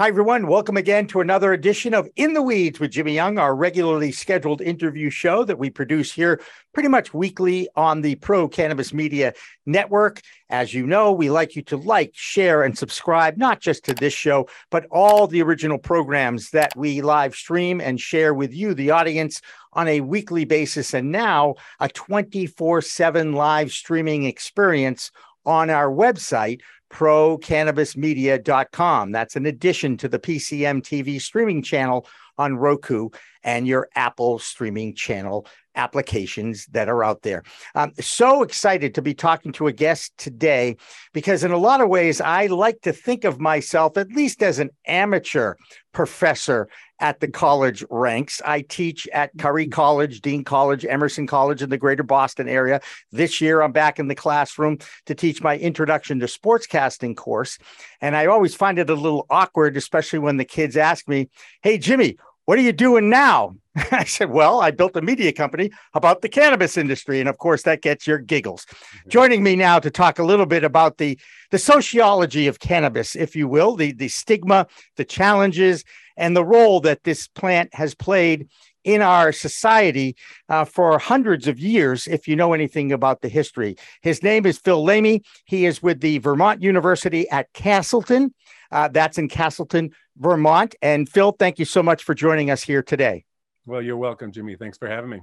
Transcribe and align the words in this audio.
Hi, 0.00 0.08
everyone. 0.08 0.46
Welcome 0.46 0.78
again 0.78 1.06
to 1.08 1.20
another 1.20 1.52
edition 1.52 1.92
of 1.92 2.08
In 2.16 2.32
the 2.32 2.40
Weeds 2.40 2.80
with 2.80 2.90
Jimmy 2.90 3.12
Young, 3.12 3.36
our 3.36 3.54
regularly 3.54 4.12
scheduled 4.12 4.62
interview 4.62 5.10
show 5.10 5.44
that 5.44 5.58
we 5.58 5.68
produce 5.68 6.10
here 6.10 6.40
pretty 6.72 6.88
much 6.88 7.12
weekly 7.12 7.68
on 7.76 8.00
the 8.00 8.14
Pro 8.14 8.48
Cannabis 8.48 8.94
Media 8.94 9.34
Network. 9.66 10.22
As 10.48 10.72
you 10.72 10.86
know, 10.86 11.12
we 11.12 11.28
like 11.28 11.54
you 11.54 11.60
to 11.64 11.76
like, 11.76 12.12
share, 12.14 12.62
and 12.62 12.78
subscribe, 12.78 13.36
not 13.36 13.60
just 13.60 13.84
to 13.84 13.94
this 13.94 14.14
show, 14.14 14.48
but 14.70 14.86
all 14.90 15.26
the 15.26 15.42
original 15.42 15.76
programs 15.76 16.48
that 16.52 16.74
we 16.74 17.02
live 17.02 17.34
stream 17.34 17.78
and 17.78 18.00
share 18.00 18.32
with 18.32 18.54
you, 18.54 18.72
the 18.72 18.92
audience, 18.92 19.42
on 19.74 19.86
a 19.86 20.00
weekly 20.00 20.46
basis. 20.46 20.94
And 20.94 21.12
now 21.12 21.56
a 21.78 21.90
24 21.90 22.80
7 22.80 23.34
live 23.34 23.70
streaming 23.70 24.24
experience 24.24 25.10
on 25.44 25.68
our 25.68 25.90
website 25.90 26.60
procannabismedia.com. 26.90 29.12
That's 29.12 29.36
an 29.36 29.46
addition 29.46 29.96
to 29.98 30.08
the 30.08 30.18
PCM 30.18 30.82
TV 30.82 31.20
streaming 31.20 31.62
channel 31.62 32.08
on 32.36 32.56
Roku 32.56 33.10
and 33.42 33.66
your 33.66 33.88
Apple 33.94 34.38
streaming 34.38 34.94
channel 34.94 35.46
applications 35.76 36.66
that 36.66 36.88
are 36.88 37.04
out 37.04 37.22
there. 37.22 37.42
I'm 37.74 37.92
so 38.00 38.42
excited 38.42 38.94
to 38.94 39.02
be 39.02 39.14
talking 39.14 39.52
to 39.52 39.68
a 39.68 39.72
guest 39.72 40.12
today 40.18 40.76
because, 41.12 41.44
in 41.44 41.52
a 41.52 41.58
lot 41.58 41.80
of 41.80 41.88
ways, 41.88 42.20
I 42.20 42.46
like 42.46 42.80
to 42.82 42.92
think 42.92 43.24
of 43.24 43.40
myself 43.40 43.96
at 43.96 44.08
least 44.08 44.42
as 44.42 44.58
an 44.58 44.70
amateur 44.86 45.54
professor 45.92 46.68
at 47.00 47.20
the 47.20 47.28
college 47.28 47.82
ranks. 47.90 48.40
I 48.44 48.60
teach 48.60 49.08
at 49.12 49.30
Curry 49.38 49.66
College, 49.66 50.20
Dean 50.20 50.44
College, 50.44 50.84
Emerson 50.84 51.26
College 51.26 51.62
in 51.62 51.70
the 51.70 51.78
greater 51.78 52.02
Boston 52.02 52.48
area. 52.48 52.80
This 53.10 53.40
year, 53.40 53.62
I'm 53.62 53.72
back 53.72 53.98
in 53.98 54.08
the 54.08 54.14
classroom 54.14 54.78
to 55.06 55.14
teach 55.14 55.42
my 55.42 55.56
introduction 55.56 56.20
to 56.20 56.26
sportscasting 56.26 57.16
course. 57.16 57.58
And 58.00 58.16
I 58.16 58.26
always 58.26 58.54
find 58.54 58.78
it 58.78 58.90
a 58.90 58.94
little 58.94 59.26
awkward, 59.30 59.76
especially 59.76 60.18
when 60.18 60.36
the 60.36 60.44
kids 60.44 60.76
ask 60.76 61.08
me, 61.08 61.30
Hey, 61.62 61.78
Jimmy, 61.78 62.16
what 62.44 62.58
are 62.58 62.62
you 62.62 62.72
doing 62.72 63.08
now? 63.08 63.54
I 63.92 64.04
said, 64.04 64.30
Well, 64.30 64.60
I 64.60 64.70
built 64.70 64.96
a 64.96 65.02
media 65.02 65.32
company 65.32 65.70
about 65.94 66.20
the 66.20 66.28
cannabis 66.28 66.76
industry. 66.76 67.20
And 67.20 67.28
of 67.28 67.38
course, 67.38 67.62
that 67.62 67.82
gets 67.82 68.06
your 68.06 68.18
giggles. 68.18 68.64
Mm-hmm. 68.64 69.08
Joining 69.08 69.42
me 69.42 69.56
now 69.56 69.78
to 69.78 69.90
talk 69.90 70.18
a 70.18 70.24
little 70.24 70.46
bit 70.46 70.64
about 70.64 70.98
the, 70.98 71.18
the 71.50 71.58
sociology 71.58 72.46
of 72.46 72.58
cannabis, 72.58 73.14
if 73.14 73.36
you 73.36 73.48
will, 73.48 73.76
the, 73.76 73.92
the 73.92 74.08
stigma, 74.08 74.66
the 74.96 75.04
challenges, 75.04 75.84
and 76.20 76.36
the 76.36 76.44
role 76.44 76.80
that 76.80 77.02
this 77.02 77.26
plant 77.26 77.74
has 77.74 77.94
played 77.94 78.48
in 78.84 79.02
our 79.02 79.32
society 79.32 80.16
uh, 80.48 80.64
for 80.64 80.98
hundreds 80.98 81.48
of 81.48 81.58
years, 81.58 82.06
if 82.06 82.28
you 82.28 82.36
know 82.36 82.52
anything 82.52 82.92
about 82.92 83.22
the 83.22 83.28
history. 83.28 83.76
His 84.02 84.22
name 84.22 84.46
is 84.46 84.58
Phil 84.58 84.84
Lamy. 84.84 85.22
He 85.46 85.66
is 85.66 85.82
with 85.82 86.00
the 86.00 86.18
Vermont 86.18 86.62
University 86.62 87.28
at 87.30 87.52
Castleton. 87.52 88.34
Uh, 88.70 88.88
that's 88.88 89.18
in 89.18 89.28
Castleton, 89.28 89.90
Vermont. 90.16 90.74
And 90.80 91.08
Phil, 91.08 91.32
thank 91.32 91.58
you 91.58 91.64
so 91.64 91.82
much 91.82 92.04
for 92.04 92.14
joining 92.14 92.50
us 92.50 92.62
here 92.62 92.82
today. 92.82 93.24
Well, 93.66 93.82
you're 93.82 93.96
welcome, 93.96 94.30
Jimmy. 94.30 94.56
Thanks 94.56 94.78
for 94.78 94.88
having 94.88 95.10
me. 95.10 95.20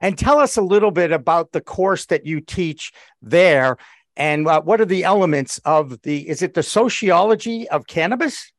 And 0.00 0.16
tell 0.16 0.38
us 0.38 0.56
a 0.56 0.62
little 0.62 0.92
bit 0.92 1.10
about 1.10 1.50
the 1.50 1.60
course 1.60 2.06
that 2.06 2.24
you 2.24 2.40
teach 2.40 2.92
there 3.20 3.76
and 4.16 4.48
uh, 4.48 4.60
what 4.60 4.80
are 4.80 4.84
the 4.84 5.04
elements 5.04 5.58
of 5.64 6.02
the 6.02 6.28
is 6.28 6.42
it 6.42 6.54
the 6.54 6.62
sociology 6.62 7.68
of 7.68 7.86
cannabis 7.86 8.52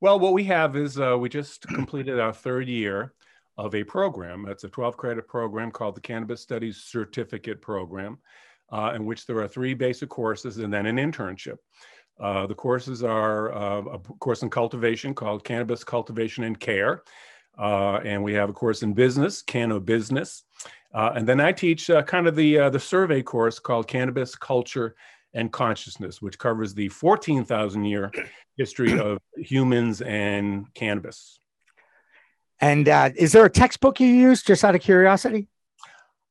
well 0.00 0.18
what 0.18 0.32
we 0.32 0.44
have 0.44 0.76
is 0.76 0.98
uh, 0.98 1.16
we 1.18 1.28
just 1.28 1.62
completed 1.68 2.18
our 2.18 2.32
third 2.32 2.68
year 2.68 3.12
of 3.56 3.74
a 3.74 3.84
program 3.84 4.46
it's 4.48 4.64
a 4.64 4.68
12 4.68 4.96
credit 4.96 5.26
program 5.26 5.70
called 5.70 5.94
the 5.94 6.00
cannabis 6.00 6.40
studies 6.40 6.78
certificate 6.78 7.60
program 7.60 8.18
uh, 8.72 8.92
in 8.94 9.04
which 9.04 9.26
there 9.26 9.38
are 9.38 9.48
three 9.48 9.74
basic 9.74 10.08
courses 10.08 10.58
and 10.58 10.72
then 10.72 10.86
an 10.86 10.96
internship 10.96 11.56
uh, 12.20 12.46
the 12.46 12.54
courses 12.54 13.02
are 13.02 13.52
uh, 13.52 13.80
a 13.80 13.98
course 13.98 14.42
in 14.42 14.50
cultivation 14.50 15.14
called 15.14 15.44
cannabis 15.44 15.84
cultivation 15.84 16.44
and 16.44 16.60
care 16.60 17.02
uh, 17.58 18.00
and 18.04 18.22
we 18.22 18.32
have 18.32 18.48
a 18.48 18.52
course 18.52 18.82
in 18.82 18.94
business, 18.94 19.42
Canno 19.42 19.84
Business. 19.84 20.44
Uh, 20.94 21.12
and 21.14 21.28
then 21.28 21.40
I 21.40 21.52
teach 21.52 21.90
uh, 21.90 22.02
kind 22.02 22.26
of 22.26 22.34
the, 22.34 22.58
uh, 22.58 22.70
the 22.70 22.80
survey 22.80 23.22
course 23.22 23.58
called 23.58 23.86
Cannabis 23.86 24.34
Culture 24.34 24.96
and 25.34 25.52
Consciousness, 25.52 26.20
which 26.20 26.38
covers 26.38 26.74
the 26.74 26.88
14,000 26.88 27.84
year 27.84 28.10
history 28.56 28.98
of 28.98 29.18
humans 29.36 30.02
and 30.02 30.72
cannabis. 30.74 31.38
And 32.60 32.88
uh, 32.88 33.10
is 33.16 33.32
there 33.32 33.44
a 33.44 33.50
textbook 33.50 34.00
you 34.00 34.08
use 34.08 34.42
just 34.42 34.64
out 34.64 34.74
of 34.74 34.82
curiosity? 34.82 35.48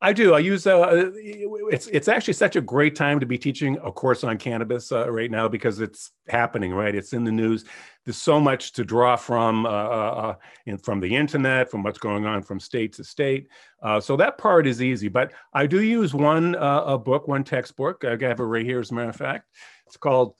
I 0.01 0.13
do. 0.13 0.33
I 0.33 0.39
use 0.39 0.65
uh, 0.65 1.11
it's 1.13 1.87
it's 1.87 2.07
actually 2.07 2.33
such 2.35 2.55
a 2.55 2.61
great 2.61 2.95
time 2.95 3.19
to 3.19 3.25
be 3.25 3.37
teaching 3.37 3.77
a 3.83 3.91
course 3.91 4.23
on 4.23 4.37
cannabis 4.37 4.93
uh, 4.93 5.11
right 5.11 5.29
now 5.29 5.49
because 5.49 5.81
it's 5.81 6.11
happening. 6.29 6.73
Right, 6.73 6.95
it's 6.95 7.11
in 7.11 7.25
the 7.25 7.31
news. 7.33 7.65
There's 8.05 8.15
so 8.15 8.39
much 8.39 8.71
to 8.73 8.85
draw 8.85 9.17
from 9.17 9.65
uh, 9.65 9.69
uh, 9.69 10.35
uh 10.71 10.77
from 10.77 11.01
the 11.01 11.13
internet, 11.13 11.69
from 11.69 11.83
what's 11.83 11.99
going 11.99 12.25
on 12.25 12.43
from 12.43 12.61
state 12.61 12.93
to 12.93 13.03
state. 13.03 13.47
Uh, 13.83 13.99
so 13.99 14.15
that 14.15 14.37
part 14.37 14.67
is 14.67 14.81
easy. 14.81 15.09
But 15.09 15.33
I 15.53 15.67
do 15.67 15.81
use 15.81 16.13
one 16.13 16.55
a 16.57 16.97
book, 16.97 17.27
one 17.27 17.43
textbook. 17.43 18.05
I 18.05 18.11
have 18.11 18.39
it 18.39 18.43
right 18.43 18.65
here, 18.65 18.79
as 18.79 18.91
a 18.91 18.93
matter 18.93 19.09
of 19.09 19.17
fact. 19.17 19.49
It's 19.85 19.97
called 19.97 20.35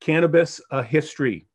Cannabis: 0.00 0.60
History 0.86 1.46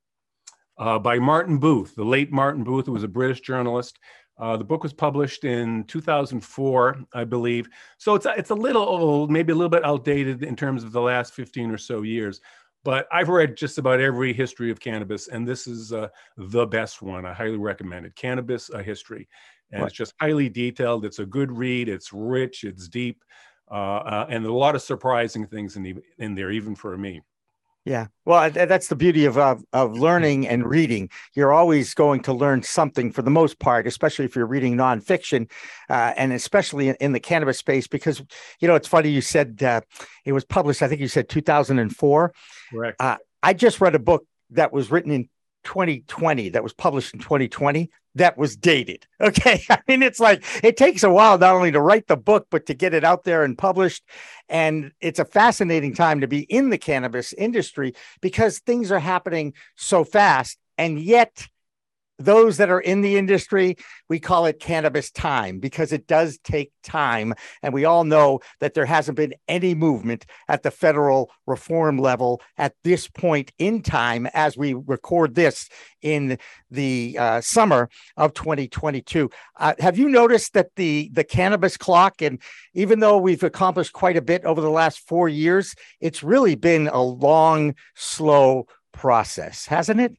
by 0.78 1.20
Martin 1.20 1.58
Booth, 1.58 1.94
the 1.94 2.06
late 2.06 2.32
Martin 2.32 2.64
Booth, 2.64 2.86
who 2.86 2.94
was 2.94 3.04
a 3.04 3.10
British 3.10 3.42
journalist. 3.42 4.00
Uh, 4.40 4.56
the 4.56 4.64
book 4.64 4.84
was 4.84 4.94
published 4.94 5.44
in 5.44 5.84
2004, 5.84 6.98
I 7.14 7.24
believe. 7.26 7.70
So 7.98 8.16
it's, 8.16 8.26
it's 8.26 8.52
a 8.52 8.56
little 8.56 8.84
old, 8.84 9.30
maybe 9.30 9.52
a 9.52 9.56
little 9.56 9.70
bit 9.70 9.84
outdated 9.84 10.44
in 10.44 10.56
terms 10.56 10.84
of 10.84 10.94
the 10.94 11.02
last 11.02 11.34
15 11.34 11.72
or 11.72 11.78
so 11.78 12.04
years. 12.04 12.40
But 12.86 13.08
I've 13.12 13.28
read 13.28 13.58
just 13.58 13.78
about 13.78 14.00
every 14.00 14.32
history 14.32 14.72
of 14.72 14.80
cannabis, 14.80 15.28
and 15.28 15.46
this 15.46 15.68
is 15.68 15.92
uh, 15.92 16.08
the 16.38 16.66
best 16.66 17.02
one. 17.02 17.26
I 17.26 17.34
highly 17.34 17.58
recommend 17.58 18.06
it. 18.06 18.16
Cannabis, 18.16 18.70
a 18.70 18.82
History. 18.82 19.28
And 19.72 19.84
it's 19.84 19.94
just 19.94 20.14
highly 20.20 20.50
detailed. 20.50 21.06
It's 21.06 21.20
a 21.20 21.26
good 21.26 21.52
read. 21.52 21.90
It's 21.90 22.12
rich. 22.12 22.64
It's 22.64 22.88
deep. 22.88 23.24
Uh, 23.70 23.98
uh 23.98 24.26
and 24.30 24.44
a 24.46 24.52
lot 24.52 24.74
of 24.74 24.82
surprising 24.82 25.46
things 25.46 25.76
in, 25.76 25.84
the, 25.84 25.96
in 26.18 26.34
there, 26.34 26.50
even 26.50 26.74
for 26.74 26.98
me. 26.98 27.22
Yeah. 27.90 28.06
Well, 28.24 28.52
that's 28.52 28.88
the 28.88 28.96
beauty 28.96 29.26
of, 29.26 29.40
of, 29.40 29.64
of 29.74 29.98
learning 29.98 30.48
and 30.48 30.64
reading. 30.64 31.10
You're 31.34 31.52
always 31.52 31.96
going 31.96 32.22
to 32.22 32.34
learn 32.34 32.62
something 32.62 33.12
for 33.12 33.24
the 33.24 33.32
most 33.32 33.58
part, 33.58 33.88
especially 33.88 34.26
if 34.26 34.36
you're 34.36 34.46
reading 34.46 34.78
nonfiction, 34.78 35.50
uh, 35.90 36.14
and 36.16 36.32
especially 36.32 36.90
in, 36.90 36.96
in, 37.02 37.14
the 37.14 37.20
cannabis 37.20 37.58
space. 37.58 37.88
Because 37.88 38.22
you 38.60 38.68
know, 38.68 38.76
it's 38.76 38.88
funny 38.88 39.10
you 39.10 39.22
said 39.22 39.64
uh, 39.64 39.82
it 40.24 40.34
was 40.34 40.46
published. 40.46 40.84
I 40.84 40.88
think 40.88 41.02
you 41.02 41.08
said 41.08 41.30
2004. 41.30 42.34
Correct. 42.72 43.02
Uh, 43.02 43.18
I 43.42 43.54
just 43.54 43.82
read 43.82 43.96
a 43.96 44.00
book 44.00 44.24
that 44.52 44.72
was 44.72 44.92
written 44.92 45.12
in 45.12 45.28
2020 45.64 46.50
that 46.50 46.62
was 46.62 46.74
published 46.74 47.16
in 47.16 47.20
2020 47.20 47.90
that 48.16 48.38
was 48.38 48.56
dated. 48.56 49.06
Okay. 49.22 49.62
I 49.70 49.80
mean, 49.88 50.02
it's 50.02 50.22
like 50.22 50.44
it 50.64 50.78
takes 50.78 51.04
a 51.04 51.10
while 51.10 51.38
not 51.38 51.54
only 51.54 51.74
to 51.74 51.82
write 51.82 52.08
the 52.08 52.16
book, 52.16 52.48
but 52.50 52.66
to 52.68 52.74
get 52.74 52.94
it 52.94 53.04
out 53.04 53.26
there 53.26 53.44
and 53.44 53.58
published. 53.58 54.04
And 54.48 54.92
it's 55.02 55.20
a 55.20 55.26
fascinating 55.26 55.94
time 55.94 56.22
to 56.22 56.28
be 56.28 56.42
in 56.44 56.70
the 56.70 56.78
cannabis 56.78 57.34
industry 57.34 57.94
because 58.22 58.60
things 58.60 58.92
are 58.92 59.00
happening 59.00 59.54
so 59.76 60.06
fast. 60.06 60.58
And 60.78 61.00
yet, 61.00 61.48
those 62.20 62.58
that 62.58 62.70
are 62.70 62.82
in 62.82 63.02
the 63.02 63.18
industry, 63.18 63.78
we 64.10 64.20
call 64.20 64.46
it 64.46 64.60
cannabis 64.60 65.10
time 65.10 65.60
because 65.60 65.94
it 65.94 66.06
does 66.06 66.38
take 66.44 66.72
time. 66.84 67.34
And 67.64 67.74
we 67.74 67.86
all 67.86 68.04
know 68.04 68.42
that 68.60 68.74
there 68.74 68.86
hasn't 68.86 69.18
been 69.18 69.34
any 69.48 69.74
movement 69.74 70.26
at 70.48 70.64
the 70.64 70.72
federal 70.72 71.32
reform 71.48 71.98
level 71.98 72.42
at 72.58 72.74
this 72.84 73.08
point 73.08 73.52
in 73.58 73.82
time 73.82 74.28
as 74.34 74.58
we 74.58 74.74
record 74.74 75.36
this 75.36 75.70
in 76.02 76.38
the 76.70 77.18
uh, 77.18 77.42
summer 77.42 77.90
of 78.18 78.34
2022. 78.34 79.30
Uh, 79.58 79.74
have 79.80 79.98
you 79.98 80.10
noticed 80.10 80.54
that 80.54 80.76
the, 80.76 81.10
the 81.14 81.24
cannabis 81.24 81.78
clock, 81.78 82.22
and 82.22 82.42
even 82.74 83.00
though 83.00 83.18
we've 83.18 83.44
accomplished 83.44 83.94
quite 83.94 84.18
a 84.18 84.22
bit 84.22 84.44
over 84.44 84.62
the 84.62 84.70
last 84.70 85.00
four 85.08 85.30
years, 85.30 85.74
it's 86.02 86.24
really 86.24 86.56
been 86.56 86.88
a 86.88 87.02
long, 87.02 87.76
slow 87.96 88.68
process, 88.92 89.66
hasn't 89.66 90.02
it? 90.02 90.19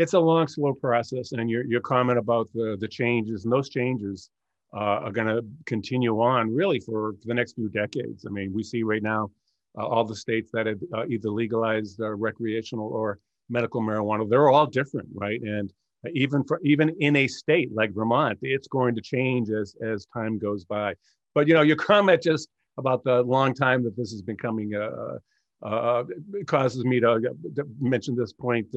It's 0.00 0.14
a 0.14 0.18
long, 0.18 0.48
slow 0.48 0.72
process. 0.72 1.32
And 1.32 1.50
your, 1.50 1.64
your 1.66 1.82
comment 1.82 2.18
about 2.18 2.48
the, 2.54 2.76
the 2.80 2.88
changes 2.88 3.44
and 3.44 3.52
those 3.52 3.68
changes 3.68 4.30
uh, 4.74 5.04
are 5.04 5.12
going 5.12 5.26
to 5.26 5.44
continue 5.66 6.20
on 6.22 6.54
really 6.54 6.80
for, 6.80 7.12
for, 7.20 7.26
the 7.26 7.34
next 7.34 7.52
few 7.52 7.68
decades. 7.68 8.24
I 8.26 8.30
mean, 8.30 8.52
we 8.54 8.62
see 8.62 8.82
right 8.82 9.02
now 9.02 9.30
uh, 9.78 9.86
all 9.86 10.04
the 10.04 10.16
states 10.16 10.50
that 10.54 10.66
have 10.66 10.78
uh, 10.94 11.04
either 11.06 11.28
legalized 11.28 12.00
uh, 12.00 12.08
recreational 12.14 12.88
or 12.88 13.18
medical 13.50 13.82
marijuana, 13.82 14.28
they're 14.28 14.48
all 14.48 14.66
different, 14.66 15.08
right? 15.12 15.40
And 15.42 15.70
even 16.14 16.44
for 16.44 16.60
even 16.64 16.88
in 17.00 17.14
a 17.16 17.28
state 17.28 17.68
like 17.74 17.92
Vermont, 17.92 18.38
it's 18.40 18.68
going 18.68 18.94
to 18.94 19.02
change 19.02 19.50
as 19.50 19.74
as 19.82 20.06
time 20.06 20.38
goes 20.38 20.64
by. 20.64 20.94
But 21.34 21.46
you 21.46 21.52
know, 21.52 21.62
your 21.62 21.76
comment 21.90 22.22
just 22.22 22.48
about 22.78 23.04
the 23.04 23.22
long 23.22 23.52
time 23.52 23.84
that 23.84 23.96
this 23.96 24.10
has 24.12 24.22
been 24.22 24.38
coming 24.38 24.74
uh, 24.74 25.18
uh, 25.62 26.04
causes 26.46 26.84
me 26.84 27.00
to, 27.00 27.20
to 27.56 27.64
mention 27.80 28.16
this 28.16 28.32
point. 28.32 28.68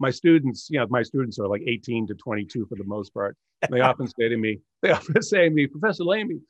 My 0.00 0.10
students, 0.10 0.68
you 0.70 0.80
know, 0.80 0.86
my 0.88 1.02
students 1.02 1.38
are 1.38 1.46
like 1.46 1.62
18 1.64 2.08
to 2.08 2.14
22 2.14 2.66
for 2.66 2.74
the 2.74 2.84
most 2.84 3.14
part. 3.14 3.36
They 3.70 3.80
often 3.80 4.08
say 4.18 4.28
to 4.28 4.36
me, 4.36 4.60
they 4.82 4.90
often 4.90 5.22
say 5.22 5.48
to 5.48 5.54
me, 5.54 5.66
Professor 5.66 6.04
Lamy, 6.04 6.40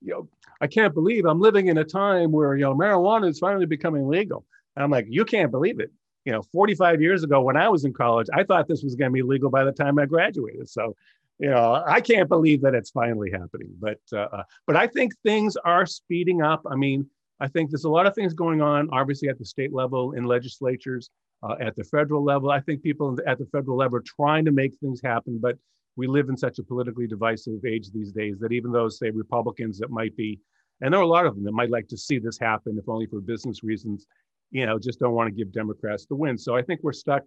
you 0.00 0.12
know, 0.12 0.28
I 0.60 0.66
can't 0.66 0.94
believe 0.94 1.26
I'm 1.26 1.40
living 1.40 1.68
in 1.68 1.78
a 1.78 1.84
time 1.84 2.32
where, 2.32 2.56
you 2.56 2.64
know, 2.64 2.74
marijuana 2.74 3.28
is 3.28 3.38
finally 3.38 3.66
becoming 3.66 4.08
legal. 4.08 4.44
And 4.74 4.82
I'm 4.82 4.90
like, 4.90 5.06
you 5.08 5.24
can't 5.24 5.50
believe 5.50 5.78
it. 5.78 5.92
You 6.24 6.32
know, 6.32 6.42
45 6.42 7.00
years 7.00 7.22
ago 7.22 7.42
when 7.42 7.56
I 7.56 7.68
was 7.68 7.84
in 7.84 7.92
college, 7.92 8.26
I 8.34 8.42
thought 8.42 8.66
this 8.66 8.82
was 8.82 8.94
going 8.94 9.10
to 9.10 9.14
be 9.14 9.22
legal 9.22 9.50
by 9.50 9.64
the 9.64 9.72
time 9.72 9.98
I 9.98 10.06
graduated. 10.06 10.68
So, 10.68 10.96
you 11.38 11.50
know, 11.50 11.84
I 11.86 12.00
can't 12.00 12.28
believe 12.28 12.62
that 12.62 12.74
it's 12.74 12.90
finally 12.90 13.30
happening. 13.30 13.74
But, 13.78 14.00
uh, 14.12 14.28
uh 14.32 14.42
but 14.66 14.76
I 14.76 14.86
think 14.86 15.12
things 15.22 15.56
are 15.56 15.86
speeding 15.86 16.40
up. 16.42 16.62
I 16.68 16.76
mean, 16.76 17.08
I 17.40 17.48
think 17.48 17.70
there's 17.70 17.84
a 17.84 17.90
lot 17.90 18.06
of 18.06 18.14
things 18.14 18.34
going 18.34 18.62
on, 18.62 18.88
obviously 18.92 19.28
at 19.28 19.38
the 19.38 19.44
state 19.44 19.72
level 19.72 20.12
in 20.12 20.24
legislatures, 20.24 21.10
uh, 21.42 21.56
at 21.60 21.76
the 21.76 21.84
federal 21.84 22.24
level. 22.24 22.50
I 22.50 22.60
think 22.60 22.82
people 22.82 23.16
at 23.26 23.38
the 23.38 23.46
federal 23.46 23.76
level 23.76 23.98
are 23.98 24.04
trying 24.06 24.44
to 24.46 24.52
make 24.52 24.74
things 24.76 25.00
happen, 25.02 25.38
but 25.40 25.56
we 25.96 26.06
live 26.06 26.28
in 26.28 26.36
such 26.36 26.58
a 26.58 26.62
politically 26.62 27.06
divisive 27.06 27.64
age 27.64 27.90
these 27.90 28.12
days 28.12 28.38
that 28.40 28.52
even 28.52 28.72
those, 28.72 28.98
say, 28.98 29.10
Republicans 29.10 29.78
that 29.78 29.90
might 29.90 30.16
be, 30.16 30.40
and 30.80 30.92
there 30.92 31.00
are 31.00 31.04
a 31.04 31.06
lot 31.06 31.26
of 31.26 31.34
them 31.34 31.44
that 31.44 31.52
might 31.52 31.70
like 31.70 31.88
to 31.88 31.96
see 31.96 32.18
this 32.18 32.38
happen, 32.38 32.76
if 32.78 32.88
only 32.88 33.06
for 33.06 33.20
business 33.20 33.62
reasons, 33.62 34.06
you 34.50 34.66
know, 34.66 34.78
just 34.78 35.00
don't 35.00 35.14
want 35.14 35.28
to 35.28 35.34
give 35.34 35.52
Democrats 35.52 36.06
the 36.06 36.14
win. 36.14 36.36
So 36.38 36.54
I 36.54 36.62
think 36.62 36.80
we're 36.82 36.92
stuck 36.92 37.22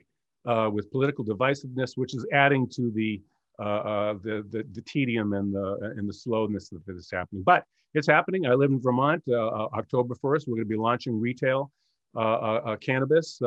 uh, 0.48 0.70
with 0.72 0.92
political 0.92 1.26
divisiveness, 1.26 1.92
which 1.96 2.16
is 2.16 2.26
adding 2.32 2.68
to 2.70 2.92
the 2.92 3.22
uh, 3.60 3.64
uh, 3.64 4.14
the, 4.24 4.46
the, 4.50 4.64
the 4.74 4.82
tedium 4.82 5.34
and 5.34 5.54
the 5.54 5.94
and 5.98 6.08
the 6.08 6.14
slowness 6.14 6.70
that 6.70 6.96
is 6.96 7.10
happening. 7.12 7.44
But 7.44 7.64
it's 7.94 8.08
happening. 8.08 8.46
I 8.46 8.54
live 8.54 8.72
in 8.72 8.80
Vermont. 8.82 9.24
Uh, 9.28 9.48
uh, 9.48 9.68
October 9.74 10.16
first, 10.16 10.48
we're 10.48 10.56
going 10.56 10.66
to 10.66 10.70
be 10.70 10.78
launching 10.78 11.20
retail 11.20 11.72
uh, 12.16 12.20
uh, 12.20 12.76
cannabis. 12.78 13.40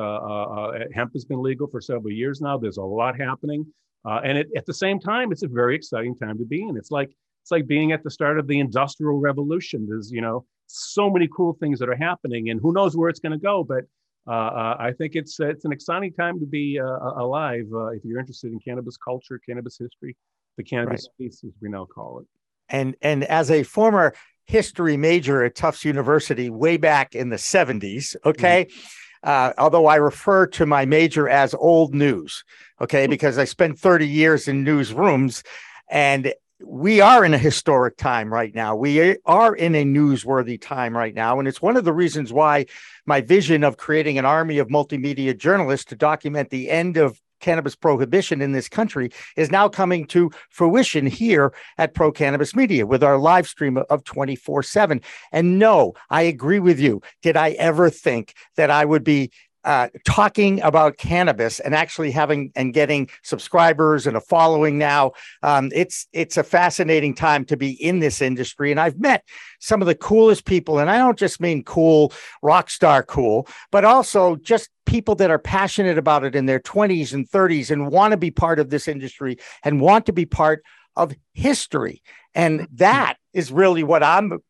hemp 0.94 1.12
has 1.12 1.24
been 1.24 1.42
legal 1.42 1.66
for 1.66 1.80
several 1.80 2.12
years 2.12 2.40
now. 2.40 2.58
There's 2.58 2.78
a 2.78 2.82
lot 2.82 3.18
happening. 3.18 3.66
Uh, 4.04 4.20
and 4.24 4.38
it, 4.38 4.48
at 4.56 4.66
the 4.66 4.74
same 4.74 4.98
time, 4.98 5.30
it's 5.32 5.42
a 5.42 5.48
very 5.48 5.76
exciting 5.76 6.16
time 6.16 6.38
to 6.38 6.44
be 6.44 6.62
in. 6.62 6.76
It's 6.76 6.90
like 6.90 7.10
it's 7.42 7.50
like 7.50 7.66
being 7.66 7.92
at 7.92 8.04
the 8.04 8.10
start 8.10 8.38
of 8.38 8.46
the 8.46 8.58
industrial 8.60 9.18
revolution. 9.18 9.86
There's 9.88 10.10
you 10.10 10.20
know 10.20 10.44
so 10.66 11.10
many 11.10 11.28
cool 11.34 11.54
things 11.54 11.78
that 11.78 11.88
are 11.88 11.96
happening, 11.96 12.50
and 12.50 12.60
who 12.60 12.72
knows 12.72 12.96
where 12.96 13.08
it's 13.08 13.20
going 13.20 13.32
to 13.32 13.38
go. 13.38 13.62
But 13.62 13.84
uh, 13.84 13.84
uh, 13.84 14.01
I 14.26 14.92
think 14.96 15.14
it's 15.14 15.38
it's 15.40 15.64
an 15.64 15.72
exciting 15.72 16.12
time 16.12 16.38
to 16.40 16.46
be 16.46 16.78
uh, 16.78 16.84
alive 16.84 17.66
uh, 17.72 17.86
if 17.88 18.04
you're 18.04 18.20
interested 18.20 18.52
in 18.52 18.58
cannabis 18.60 18.96
culture, 18.96 19.40
cannabis 19.46 19.78
history, 19.78 20.16
the 20.56 20.64
cannabis 20.64 21.08
right. 21.18 21.30
space 21.30 21.44
as 21.44 21.52
we 21.60 21.68
now 21.68 21.86
call 21.86 22.20
it. 22.20 22.26
And 22.68 22.96
and 23.02 23.24
as 23.24 23.50
a 23.50 23.62
former 23.62 24.14
history 24.44 24.96
major 24.96 25.44
at 25.44 25.54
Tufts 25.54 25.84
University 25.84 26.50
way 26.50 26.76
back 26.76 27.14
in 27.14 27.30
the 27.30 27.36
70s, 27.36 28.16
okay. 28.24 28.66
Mm-hmm 28.66 28.86
uh, 29.22 29.52
although 29.56 29.86
I 29.86 29.96
refer 29.96 30.46
to 30.48 30.66
my 30.66 30.84
major 30.84 31.28
as 31.28 31.54
old 31.54 31.94
news, 31.94 32.44
okay, 32.80 33.06
because 33.06 33.38
I 33.38 33.44
spent 33.44 33.78
30 33.78 34.08
years 34.08 34.48
in 34.48 34.64
newsrooms 34.64 35.44
and 35.88 36.34
we 36.64 37.00
are 37.00 37.24
in 37.24 37.34
a 37.34 37.38
historic 37.38 37.96
time 37.96 38.32
right 38.32 38.54
now. 38.54 38.76
We 38.76 39.18
are 39.24 39.54
in 39.54 39.74
a 39.74 39.84
newsworthy 39.84 40.60
time 40.60 40.96
right 40.96 41.14
now. 41.14 41.38
And 41.38 41.48
it's 41.48 41.62
one 41.62 41.76
of 41.76 41.84
the 41.84 41.92
reasons 41.92 42.32
why 42.32 42.66
my 43.06 43.20
vision 43.20 43.64
of 43.64 43.76
creating 43.76 44.18
an 44.18 44.24
army 44.24 44.58
of 44.58 44.68
multimedia 44.68 45.36
journalists 45.36 45.86
to 45.86 45.96
document 45.96 46.50
the 46.50 46.70
end 46.70 46.96
of 46.96 47.20
cannabis 47.40 47.74
prohibition 47.74 48.40
in 48.40 48.52
this 48.52 48.68
country 48.68 49.10
is 49.36 49.50
now 49.50 49.68
coming 49.68 50.06
to 50.06 50.30
fruition 50.48 51.06
here 51.06 51.52
at 51.76 51.92
Pro 51.92 52.12
Cannabis 52.12 52.54
Media 52.54 52.86
with 52.86 53.02
our 53.02 53.18
live 53.18 53.48
stream 53.48 53.76
of 53.90 54.04
24 54.04 54.62
7. 54.62 55.00
And 55.32 55.58
no, 55.58 55.92
I 56.08 56.22
agree 56.22 56.60
with 56.60 56.78
you. 56.78 57.02
Did 57.20 57.36
I 57.36 57.50
ever 57.50 57.90
think 57.90 58.34
that 58.56 58.70
I 58.70 58.84
would 58.84 59.04
be 59.04 59.32
uh, 59.64 59.88
talking 60.04 60.60
about 60.62 60.96
cannabis 60.96 61.60
and 61.60 61.74
actually 61.74 62.10
having 62.10 62.50
and 62.56 62.74
getting 62.74 63.08
subscribers 63.22 64.06
and 64.06 64.16
a 64.16 64.20
following 64.20 64.78
now. 64.78 65.12
Um, 65.42 65.70
it's 65.74 66.06
it's 66.12 66.36
a 66.36 66.42
fascinating 66.42 67.14
time 67.14 67.44
to 67.46 67.56
be 67.56 67.72
in 67.72 68.00
this 68.00 68.20
industry, 68.20 68.70
and 68.70 68.80
I've 68.80 68.98
met 68.98 69.24
some 69.60 69.80
of 69.80 69.86
the 69.86 69.94
coolest 69.94 70.44
people, 70.44 70.78
and 70.78 70.90
I 70.90 70.98
don't 70.98 71.18
just 71.18 71.40
mean 71.40 71.62
cool 71.62 72.12
rock 72.42 72.70
star 72.70 73.02
cool, 73.02 73.46
but 73.70 73.84
also 73.84 74.36
just 74.36 74.70
people 74.84 75.14
that 75.16 75.30
are 75.30 75.38
passionate 75.38 75.98
about 75.98 76.24
it 76.24 76.34
in 76.34 76.46
their 76.46 76.60
20s 76.60 77.12
and 77.12 77.28
30s 77.28 77.70
and 77.70 77.88
want 77.88 78.10
to 78.10 78.16
be 78.16 78.30
part 78.30 78.58
of 78.58 78.70
this 78.70 78.88
industry 78.88 79.38
and 79.62 79.80
want 79.80 80.06
to 80.06 80.12
be 80.12 80.26
part 80.26 80.62
of 80.96 81.14
history, 81.32 82.02
and 82.34 82.66
that 82.72 83.16
is 83.32 83.52
really 83.52 83.84
what 83.84 84.02
I'm. 84.02 84.40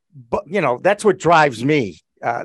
You 0.47 0.61
know, 0.61 0.79
that's 0.83 1.07
what 1.07 1.19
drives 1.19 1.65
me 1.65 2.03
uh, 2.23 2.45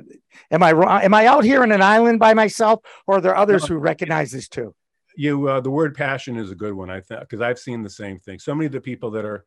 am 0.52 0.64
I 0.64 0.72
wrong? 0.72 1.02
Am 1.02 1.14
I 1.14 1.28
out 1.28 1.44
here 1.44 1.64
in 1.64 1.72
an 1.72 1.82
island 1.82 2.20
by 2.20 2.34
myself, 2.34 2.80
or 3.06 3.18
are 3.18 3.22
there 3.22 3.36
others 3.36 3.64
no. 3.64 3.68
who 3.68 3.78
recognize 3.78 4.32
this 4.32 4.48
too? 4.48 4.74
You, 5.16 5.48
uh, 5.48 5.60
the 5.62 5.72
word 5.72 5.96
passion 5.96 6.38
is 6.38 6.52
a 6.52 6.56
good 6.56 6.74
one, 6.74 6.90
I 6.90 7.02
think, 7.02 7.22
because 7.22 7.42
I've 7.42 7.60
seen 7.60 7.82
the 7.82 7.90
same 7.90 8.20
thing. 8.20 8.40
So 8.40 8.54
many 8.54 8.68
of 8.68 8.72
the 8.72 8.82
people 8.82 9.10
that 9.12 9.26
are 9.26 9.46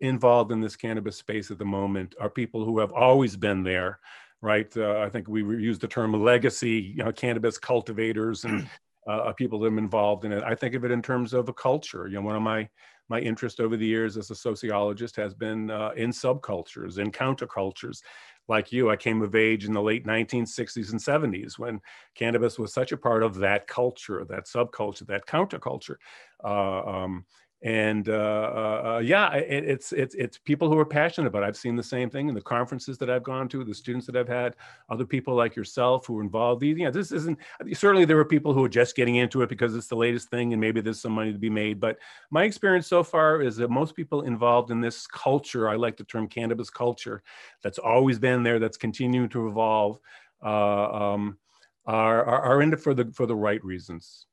involved 0.00 0.52
in 0.52 0.60
this 0.60 0.76
cannabis 0.76 1.16
space 1.16 1.50
at 1.50 1.58
the 1.58 1.64
moment 1.64 2.14
are 2.20 2.30
people 2.30 2.64
who 2.64 2.78
have 2.78 2.92
always 2.92 3.36
been 3.36 3.62
there, 3.62 3.98
right? 4.40 4.72
Uh, 4.76 4.98
I 4.98 5.08
think 5.08 5.28
we 5.28 5.42
use 5.42 5.78
the 5.78 5.88
term 5.88 6.12
legacy, 6.12 6.94
you 6.96 7.04
know, 7.04 7.12
cannabis 7.12 7.58
cultivators 7.58 8.44
and 8.44 8.68
uh, 9.08 9.32
people 9.32 9.58
that 9.60 9.72
are 9.72 9.78
involved 9.78 10.24
in 10.24 10.32
it. 10.32 10.42
I 10.44 10.54
think 10.54 10.74
of 10.74 10.84
it 10.84 10.90
in 10.90 11.02
terms 11.02 11.32
of 11.32 11.48
a 11.48 11.52
culture. 11.52 12.06
You 12.06 12.16
know, 12.16 12.22
one 12.22 12.36
of 12.36 12.42
my 12.42 12.68
my 13.08 13.20
interest 13.20 13.60
over 13.60 13.76
the 13.76 13.86
years 13.86 14.16
as 14.16 14.30
a 14.30 14.34
sociologist 14.34 15.16
has 15.16 15.34
been 15.34 15.70
uh, 15.70 15.90
in 15.96 16.10
subcultures, 16.10 16.98
in 16.98 17.10
countercultures, 17.10 18.00
like 18.48 18.72
you, 18.72 18.90
I 18.90 18.96
came 18.96 19.22
of 19.22 19.34
age 19.34 19.64
in 19.64 19.72
the 19.72 19.82
late 19.82 20.06
1960s 20.06 20.90
and 20.90 21.00
70s 21.00 21.58
when 21.58 21.80
cannabis 22.14 22.58
was 22.58 22.74
such 22.74 22.92
a 22.92 22.96
part 22.96 23.22
of 23.22 23.36
that 23.36 23.66
culture, 23.66 24.24
that 24.28 24.46
subculture, 24.46 25.06
that 25.06 25.26
counterculture. 25.26 25.96
Uh, 26.42 26.82
um, 26.84 27.24
and 27.62 28.08
uh, 28.08 28.12
uh, 28.12 28.82
uh, 28.84 28.98
yeah, 28.98 29.32
it, 29.34 29.64
it's 29.64 29.92
it's 29.92 30.16
it's 30.16 30.36
people 30.36 30.68
who 30.68 30.76
are 30.78 30.84
passionate 30.84 31.28
about. 31.28 31.44
It. 31.44 31.46
I've 31.46 31.56
seen 31.56 31.76
the 31.76 31.82
same 31.82 32.10
thing 32.10 32.28
in 32.28 32.34
the 32.34 32.40
conferences 32.40 32.98
that 32.98 33.08
I've 33.08 33.22
gone 33.22 33.48
to, 33.50 33.62
the 33.62 33.72
students 33.72 34.04
that 34.06 34.16
I've 34.16 34.28
had, 34.28 34.56
other 34.88 35.04
people 35.04 35.36
like 35.36 35.54
yourself 35.54 36.06
who 36.06 36.18
are 36.18 36.22
involved. 36.22 36.60
These, 36.60 36.78
you 36.78 36.84
know, 36.86 36.90
this 36.90 37.12
isn't 37.12 37.38
certainly 37.72 38.04
there 38.04 38.18
are 38.18 38.24
people 38.24 38.52
who 38.52 38.64
are 38.64 38.68
just 38.68 38.96
getting 38.96 39.16
into 39.16 39.42
it 39.42 39.48
because 39.48 39.76
it's 39.76 39.86
the 39.86 39.94
latest 39.94 40.28
thing 40.28 40.52
and 40.52 40.60
maybe 40.60 40.80
there's 40.80 41.00
some 41.00 41.12
money 41.12 41.32
to 41.32 41.38
be 41.38 41.50
made. 41.50 41.78
But 41.78 41.98
my 42.32 42.42
experience 42.42 42.88
so 42.88 43.04
far 43.04 43.40
is 43.40 43.56
that 43.56 43.70
most 43.70 43.94
people 43.94 44.22
involved 44.22 44.72
in 44.72 44.80
this 44.80 45.06
culture, 45.06 45.68
I 45.68 45.76
like 45.76 45.96
the 45.96 46.04
term 46.04 46.26
cannabis 46.26 46.68
culture, 46.68 47.22
that's 47.62 47.78
always 47.78 48.18
been 48.18 48.42
there, 48.42 48.58
that's 48.58 48.76
continuing 48.76 49.28
to 49.30 49.46
evolve, 49.46 50.00
uh, 50.44 51.12
um, 51.12 51.38
are, 51.86 52.24
are 52.24 52.42
are 52.42 52.62
in 52.62 52.72
it 52.72 52.80
for 52.80 52.92
the 52.92 53.12
for 53.12 53.26
the 53.26 53.36
right 53.36 53.64
reasons. 53.64 54.26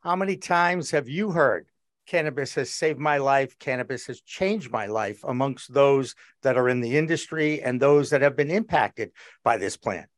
How 0.00 0.16
many 0.16 0.36
times 0.36 0.90
have 0.92 1.08
you 1.08 1.30
heard 1.30 1.66
cannabis 2.08 2.54
has 2.54 2.70
saved 2.70 2.98
my 2.98 3.18
life. 3.18 3.58
Cannabis 3.58 4.06
has 4.06 4.20
changed 4.22 4.72
my 4.72 4.86
life 4.86 5.22
amongst 5.24 5.72
those 5.72 6.14
that 6.42 6.56
are 6.56 6.68
in 6.68 6.80
the 6.80 6.96
industry 6.96 7.62
and 7.62 7.80
those 7.80 8.10
that 8.10 8.22
have 8.22 8.36
been 8.36 8.50
impacted 8.50 9.12
by 9.44 9.58
this 9.58 9.76
plant. 9.76 10.08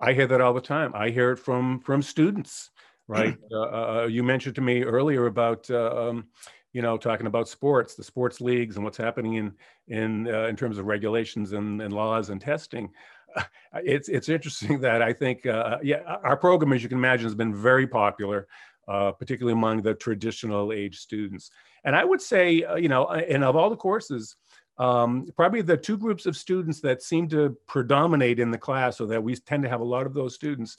I 0.00 0.12
hear 0.12 0.26
that 0.26 0.40
all 0.40 0.54
the 0.54 0.60
time. 0.60 0.92
I 0.94 1.10
hear 1.10 1.32
it 1.32 1.38
from 1.38 1.80
from 1.80 2.02
students. 2.02 2.70
Right. 3.10 3.38
Uh, 3.50 3.60
uh, 3.60 3.64
uh, 4.02 4.06
you 4.06 4.22
mentioned 4.22 4.54
to 4.56 4.60
me 4.60 4.82
earlier 4.82 5.24
about. 5.26 5.70
Uh, 5.70 6.08
um, 6.10 6.26
you 6.74 6.82
know, 6.82 6.98
talking 6.98 7.26
about 7.26 7.48
sports, 7.48 7.94
the 7.94 8.04
sports 8.04 8.42
leagues, 8.42 8.76
and 8.76 8.84
what's 8.84 8.98
happening 8.98 9.34
in 9.36 9.54
in 9.88 10.28
uh, 10.28 10.44
in 10.44 10.56
terms 10.56 10.76
of 10.76 10.84
regulations 10.84 11.52
and, 11.52 11.80
and 11.80 11.94
laws 11.94 12.28
and 12.28 12.38
testing. 12.38 12.90
it's 13.76 14.10
it's 14.10 14.28
interesting 14.28 14.80
that 14.82 15.00
I 15.00 15.14
think 15.14 15.46
uh, 15.46 15.78
yeah, 15.82 16.02
our 16.22 16.36
program, 16.36 16.74
as 16.74 16.82
you 16.82 16.90
can 16.90 16.98
imagine, 16.98 17.24
has 17.24 17.34
been 17.34 17.54
very 17.54 17.86
popular 17.86 18.46
uh, 18.88 19.12
particularly 19.12 19.52
among 19.52 19.82
the 19.82 19.94
traditional 19.94 20.72
age 20.72 20.98
students. 20.98 21.50
And 21.84 21.94
I 21.94 22.04
would 22.04 22.20
say, 22.20 22.62
uh, 22.62 22.76
you 22.76 22.88
know, 22.88 23.04
uh, 23.04 23.22
and 23.28 23.44
of 23.44 23.54
all 23.54 23.70
the 23.70 23.76
courses, 23.76 24.36
um, 24.78 25.26
probably 25.36 25.60
the 25.60 25.76
two 25.76 25.98
groups 25.98 26.26
of 26.26 26.36
students 26.36 26.80
that 26.80 27.02
seem 27.02 27.28
to 27.28 27.56
predominate 27.66 28.38
in 28.38 28.50
the 28.50 28.58
class, 28.58 28.96
so 28.96 29.06
that 29.06 29.22
we 29.22 29.34
tend 29.34 29.62
to 29.64 29.68
have 29.68 29.80
a 29.80 29.84
lot 29.84 30.06
of 30.06 30.14
those 30.14 30.34
students, 30.34 30.76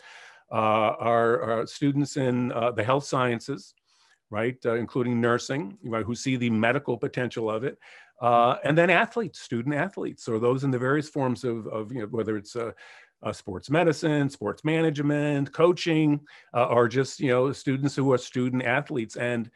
uh, 0.52 0.96
are, 1.00 1.42
are, 1.42 1.68
students 1.68 2.18
in 2.18 2.52
uh, 2.54 2.72
the 2.72 2.84
health 2.84 3.04
sciences, 3.04 3.76
right, 4.32 4.58
uh, 4.66 4.76
including 4.76 5.22
nursing, 5.22 5.78
right, 5.84 6.06
who 6.06 6.16
see 6.16 6.36
the 6.36 6.50
medical 6.50 6.98
potential 6.98 7.52
of 7.52 7.64
it. 7.64 7.78
and 8.22 8.78
then 8.78 8.90
athletes, 8.90 9.40
student 9.40 9.76
athletes, 9.76 10.28
or 10.28 10.40
those 10.40 10.64
in 10.64 10.72
the 10.72 10.80
various 10.80 11.10
forms 11.10 11.44
of, 11.44 11.68
of 11.68 11.92
you 11.92 12.02
know, 12.02 12.08
whether 12.08 12.38
it's 12.38 12.56
uh, 13.24 13.34
sports 13.34 13.70
medicine, 13.70 14.30
sports 14.30 14.64
management, 14.64 15.52
coaching, 15.52 16.20
uh, 16.54 16.66
or 16.66 16.88
just 16.88 17.20
you 17.20 17.30
know 17.30 17.52
students 17.52 17.96
who 17.96 18.12
are 18.14 18.18
student 18.18 18.64
athletes, 18.64 19.16
and 19.16 19.50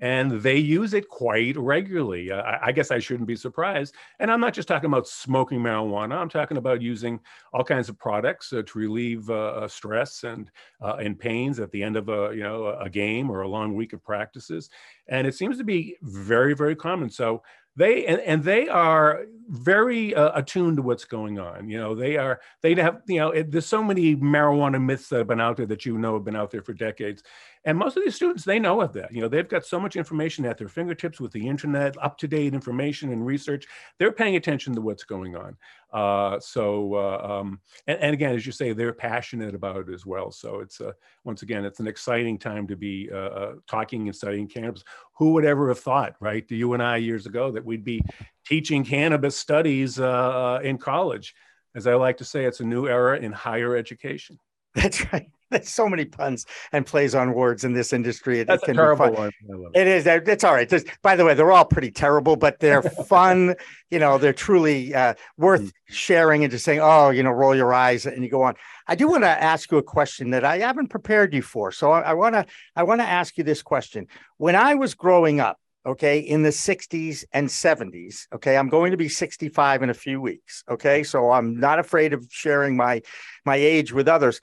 and 0.00 0.30
they 0.40 0.56
use 0.56 0.94
it 0.94 1.08
quite 1.08 1.56
regularly. 1.58 2.32
Uh, 2.32 2.58
I, 2.62 2.72
guess 2.72 2.90
I 2.90 2.98
shouldn't 2.98 3.28
be 3.28 3.36
surprised. 3.36 3.94
And 4.18 4.30
I'm 4.30 4.40
not 4.40 4.54
just 4.54 4.66
talking 4.66 4.88
about 4.88 5.06
smoking 5.06 5.60
marijuana. 5.60 6.14
I'm 6.14 6.30
talking 6.30 6.56
about 6.56 6.80
using 6.80 7.20
all 7.52 7.62
kinds 7.62 7.90
of 7.90 7.98
products 7.98 8.50
uh, 8.52 8.62
to 8.66 8.78
relieve 8.78 9.28
uh, 9.28 9.34
uh, 9.34 9.68
stress 9.68 10.24
and 10.24 10.50
and 10.80 11.18
pains 11.18 11.60
at 11.60 11.70
the 11.70 11.82
end 11.82 11.96
of 11.96 12.08
a 12.08 12.32
you 12.34 12.42
know 12.42 12.74
a 12.80 12.88
game 12.88 13.30
or 13.30 13.42
a 13.42 13.48
long 13.48 13.74
week 13.74 13.92
of 13.92 14.02
practices. 14.02 14.70
And 15.08 15.26
it 15.26 15.34
seems 15.34 15.58
to 15.58 15.64
be 15.64 15.96
very 16.02 16.54
very 16.54 16.74
common. 16.74 17.10
So 17.10 17.42
they 17.76 18.06
and, 18.06 18.20
and 18.20 18.44
they 18.44 18.68
are 18.68 19.24
very 19.48 20.14
uh, 20.14 20.30
attuned 20.34 20.76
to 20.76 20.82
what's 20.82 21.04
going 21.04 21.38
on. 21.38 21.68
You 21.68 21.78
know, 21.78 21.94
they 21.94 22.16
are 22.16 22.40
they 22.62 22.74
have 22.76 23.02
you 23.08 23.18
know 23.18 23.30
it, 23.30 23.50
there's 23.50 23.66
so 23.66 23.82
many 23.82 24.16
marijuana 24.16 24.82
myths 24.82 25.08
that 25.08 25.18
have 25.18 25.26
been 25.26 25.40
out 25.40 25.56
there 25.56 25.66
that 25.66 25.84
you 25.84 25.98
know 25.98 26.14
have 26.14 26.24
been 26.24 26.36
out 26.36 26.50
there 26.50 26.62
for 26.62 26.72
decades, 26.72 27.22
and 27.64 27.76
most 27.76 27.96
of 27.96 28.02
these 28.02 28.14
students 28.14 28.44
they 28.44 28.58
know 28.58 28.80
of 28.80 28.92
that. 28.94 29.12
You 29.12 29.20
know, 29.20 29.28
they've 29.28 29.48
got 29.48 29.66
so 29.66 29.78
much 29.78 29.96
information 29.96 30.46
at 30.46 30.56
their 30.56 30.68
fingertips 30.68 31.20
with 31.20 31.32
the 31.32 31.46
internet, 31.46 31.94
up 32.02 32.16
to 32.18 32.28
date 32.28 32.54
information 32.54 33.12
and 33.12 33.24
research. 33.24 33.66
They're 33.98 34.12
paying 34.12 34.36
attention 34.36 34.74
to 34.74 34.80
what's 34.80 35.04
going 35.04 35.36
on. 35.36 35.56
Uh, 35.92 36.38
so 36.40 36.94
uh, 36.94 37.40
um, 37.40 37.60
and, 37.86 37.98
and, 37.98 38.14
again, 38.14 38.34
as 38.34 38.46
you 38.46 38.52
say, 38.52 38.72
they're 38.72 38.92
passionate 38.92 39.54
about 39.54 39.88
it 39.88 39.92
as 39.92 40.06
well. 40.06 40.30
So 40.30 40.60
it's 40.60 40.80
uh, 40.80 40.92
once 41.24 41.42
again, 41.42 41.64
it's 41.64 41.80
an 41.80 41.88
exciting 41.88 42.38
time 42.38 42.66
to 42.68 42.76
be 42.76 43.10
uh, 43.12 43.16
uh, 43.16 43.52
talking 43.66 44.06
and 44.06 44.16
studying 44.16 44.46
cannabis. 44.46 44.84
Who 45.14 45.32
would 45.32 45.44
ever 45.44 45.68
have 45.68 45.80
thought, 45.80 46.14
right? 46.20 46.44
You 46.48 46.72
and 46.74 46.82
I 46.82 46.96
years 46.96 47.26
ago 47.26 47.50
that 47.50 47.64
we'd 47.64 47.84
be 47.84 48.02
teaching 48.46 48.84
cannabis 48.84 49.36
studies 49.36 49.98
uh, 49.98 50.60
in 50.62 50.78
college. 50.78 51.34
As 51.74 51.86
I 51.86 51.94
like 51.94 52.16
to 52.18 52.24
say, 52.24 52.44
it's 52.44 52.60
a 52.60 52.64
new 52.64 52.88
era 52.88 53.18
in 53.18 53.32
higher 53.32 53.76
education. 53.76 54.38
That's 54.74 55.12
right. 55.12 55.30
There's 55.50 55.68
so 55.68 55.88
many 55.88 56.04
puns 56.04 56.46
and 56.72 56.86
plays 56.86 57.14
on 57.14 57.34
words 57.34 57.64
in 57.64 57.72
this 57.72 57.92
industry. 57.92 58.40
It, 58.40 58.46
That's 58.46 58.62
it 58.62 58.66
can 58.66 58.76
a 58.76 58.78
terrible 58.78 59.12
one. 59.12 59.32
It 59.74 59.86
is. 59.86 60.06
It's 60.06 60.44
all 60.44 60.54
right. 60.54 60.68
There's, 60.68 60.84
by 61.02 61.16
the 61.16 61.24
way, 61.24 61.34
they're 61.34 61.52
all 61.52 61.64
pretty 61.64 61.90
terrible, 61.90 62.36
but 62.36 62.60
they're 62.60 62.82
fun. 63.08 63.54
you 63.90 63.98
know, 63.98 64.18
they're 64.18 64.32
truly 64.32 64.94
uh, 64.94 65.14
worth 65.36 65.62
mm. 65.62 65.72
sharing 65.88 66.44
and 66.44 66.50
just 66.50 66.64
saying, 66.64 66.80
oh, 66.80 67.10
you 67.10 67.22
know, 67.22 67.30
roll 67.30 67.54
your 67.54 67.74
eyes 67.74 68.06
and 68.06 68.22
you 68.22 68.30
go 68.30 68.42
on. 68.42 68.54
I 68.86 68.94
do 68.94 69.08
want 69.08 69.24
to 69.24 69.28
ask 69.28 69.70
you 69.70 69.78
a 69.78 69.82
question 69.82 70.30
that 70.30 70.44
I 70.44 70.58
haven't 70.58 70.88
prepared 70.88 71.34
you 71.34 71.42
for. 71.42 71.72
So 71.72 71.92
I 71.92 72.14
want 72.14 72.34
to 72.34 72.46
I 72.76 72.82
want 72.84 73.00
to 73.00 73.06
ask 73.06 73.36
you 73.36 73.44
this 73.44 73.62
question. 73.62 74.06
When 74.36 74.56
I 74.56 74.74
was 74.74 74.94
growing 74.94 75.40
up, 75.40 75.58
okay, 75.86 76.18
in 76.18 76.42
the 76.42 76.50
60s 76.50 77.24
and 77.32 77.48
70s. 77.48 78.26
Okay, 78.34 78.56
I'm 78.56 78.68
going 78.68 78.90
to 78.90 78.96
be 78.96 79.08
65 79.08 79.82
in 79.82 79.90
a 79.90 79.94
few 79.94 80.20
weeks. 80.20 80.62
Okay, 80.68 81.02
so 81.02 81.30
I'm 81.30 81.58
not 81.58 81.78
afraid 81.78 82.12
of 82.12 82.26
sharing 82.30 82.76
my 82.76 83.02
my 83.44 83.56
age 83.56 83.92
with 83.92 84.08
others. 84.08 84.40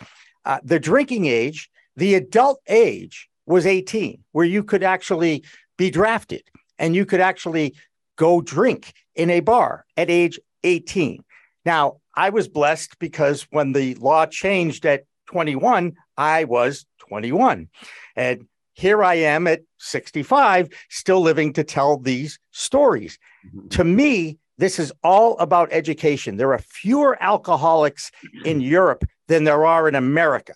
Uh, 0.48 0.60
the 0.64 0.80
drinking 0.80 1.26
age, 1.26 1.70
the 1.98 2.16
adult 2.16 2.62
age 2.70 3.28
was 3.46 3.66
18, 3.66 4.24
where 4.32 4.46
you 4.46 4.64
could 4.64 4.82
actually 4.82 5.44
be 5.78 5.92
drafted 5.92 6.42
and 6.80 6.96
you 6.96 7.06
could 7.06 7.20
actually 7.20 7.76
go 8.16 8.40
drink 8.40 8.94
in 9.14 9.30
a 9.30 9.42
bar 9.42 9.86
at 9.98 10.10
age 10.10 10.40
18. 10.64 11.22
Now, 11.66 11.98
I 12.16 12.30
was 12.30 12.48
blessed 12.48 12.98
because 12.98 13.46
when 13.52 13.74
the 13.74 13.96
law 13.96 14.26
changed 14.26 14.86
at 14.86 15.04
21, 15.26 15.98
I 16.16 16.46
was 16.46 16.86
21. 17.00 17.68
And 18.16 18.48
here 18.72 19.04
I 19.04 19.16
am 19.16 19.48
at 19.48 19.64
65, 19.80 20.70
still 20.90 21.20
living 21.20 21.52
to 21.54 21.64
tell 21.66 21.98
these 21.98 22.40
stories. 22.52 23.20
Mm-hmm. 23.46 23.68
To 23.68 23.84
me, 23.84 24.38
this 24.58 24.80
is 24.80 24.94
all 25.04 25.38
about 25.40 25.68
education. 25.74 26.38
There 26.38 26.54
are 26.54 26.60
fewer 26.60 27.22
alcoholics 27.22 28.12
in 28.46 28.62
Europe 28.62 29.04
than 29.28 29.44
there 29.44 29.66
are 29.66 29.88
in 29.88 29.96
America. 29.96 30.54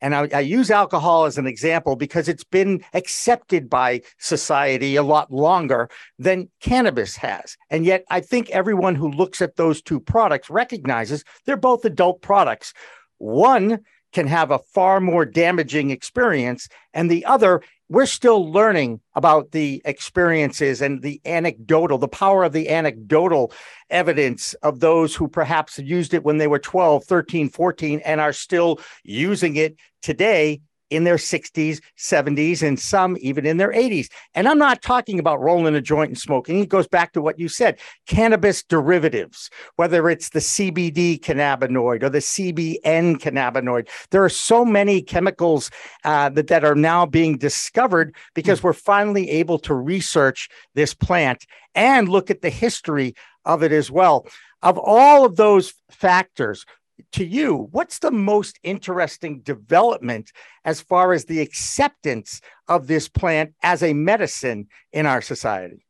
And 0.00 0.14
I, 0.14 0.28
I, 0.32 0.40
use 0.40 0.70
alcohol 0.70 1.26
as 1.26 1.36
an 1.36 1.46
example 1.46 1.94
because 1.94 2.28
it's 2.28 2.44
been 2.44 2.82
accepted 2.94 3.68
by 3.68 4.00
society 4.18 4.96
a 4.96 5.02
lot 5.02 5.30
longer 5.30 5.90
than 6.18 6.48
cannabis 6.60 7.16
has. 7.16 7.58
And 7.68 7.84
yet, 7.84 8.04
I 8.08 8.20
think 8.20 8.48
everyone 8.50 8.94
who 8.94 9.10
looks 9.10 9.42
at 9.42 9.56
those 9.56 9.82
two 9.82 10.00
products 10.00 10.48
recognizes 10.48 11.22
they're 11.44 11.58
both 11.58 11.84
adult 11.84 12.22
products. 12.22 12.72
One 13.18 13.80
can 14.12 14.26
have 14.26 14.50
a 14.50 14.58
far 14.58 15.00
more 15.00 15.24
damaging 15.24 15.90
experience, 15.90 16.68
and 16.94 17.10
the 17.10 17.24
other 17.26 17.62
we're 17.90 18.06
still 18.06 18.50
learning 18.50 19.00
about 19.16 19.50
the 19.50 19.82
experiences 19.84 20.80
and 20.80 21.02
the 21.02 21.20
anecdotal, 21.26 21.98
the 21.98 22.06
power 22.06 22.44
of 22.44 22.52
the 22.52 22.68
anecdotal 22.68 23.52
evidence 23.90 24.54
of 24.62 24.78
those 24.78 25.16
who 25.16 25.26
perhaps 25.26 25.76
used 25.76 26.14
it 26.14 26.22
when 26.22 26.38
they 26.38 26.46
were 26.46 26.60
12, 26.60 27.04
13, 27.04 27.48
14, 27.48 28.00
and 28.04 28.20
are 28.20 28.32
still 28.32 28.78
using 29.02 29.56
it 29.56 29.76
today 30.02 30.60
in 30.90 31.04
their 31.04 31.16
60s, 31.16 31.80
70s, 31.96 32.66
and 32.66 32.78
some 32.78 33.16
even 33.20 33.46
in 33.46 33.56
their 33.56 33.72
80s. 33.72 34.08
And 34.34 34.48
I'm 34.48 34.58
not 34.58 34.82
talking 34.82 35.18
about 35.18 35.40
rolling 35.40 35.74
a 35.74 35.80
joint 35.80 36.10
and 36.10 36.18
smoking. 36.18 36.58
It 36.58 36.68
goes 36.68 36.88
back 36.88 37.12
to 37.12 37.22
what 37.22 37.38
you 37.38 37.48
said 37.48 37.78
cannabis 38.06 38.62
derivatives, 38.62 39.50
whether 39.76 40.10
it's 40.10 40.30
the 40.30 40.40
CBD 40.40 41.20
cannabinoid 41.20 42.02
or 42.02 42.10
the 42.10 42.18
CBN 42.18 43.18
cannabinoid. 43.18 43.88
There 44.10 44.24
are 44.24 44.28
so 44.28 44.64
many 44.64 45.00
chemicals 45.00 45.70
uh, 46.04 46.28
that, 46.30 46.48
that 46.48 46.64
are 46.64 46.74
now 46.74 47.06
being 47.06 47.38
discovered 47.38 48.14
because 48.34 48.62
we're 48.62 48.72
finally 48.72 49.30
able 49.30 49.58
to 49.60 49.74
research 49.74 50.48
this 50.74 50.94
plant 50.94 51.46
and 51.74 52.08
look 52.08 52.30
at 52.30 52.42
the 52.42 52.50
history 52.50 53.14
of 53.44 53.62
it 53.62 53.72
as 53.72 53.90
well. 53.90 54.26
Of 54.62 54.78
all 54.78 55.24
of 55.24 55.36
those 55.36 55.72
factors, 55.90 56.66
to 57.12 57.24
you, 57.24 57.68
what's 57.70 57.98
the 57.98 58.10
most 58.10 58.58
interesting 58.62 59.40
development 59.40 60.32
as 60.64 60.80
far 60.80 61.12
as 61.12 61.24
the 61.24 61.40
acceptance 61.40 62.40
of 62.68 62.86
this 62.86 63.08
plant 63.08 63.54
as 63.62 63.82
a 63.82 63.92
medicine 63.92 64.68
in 64.92 65.06
our 65.06 65.20
society? 65.20 65.84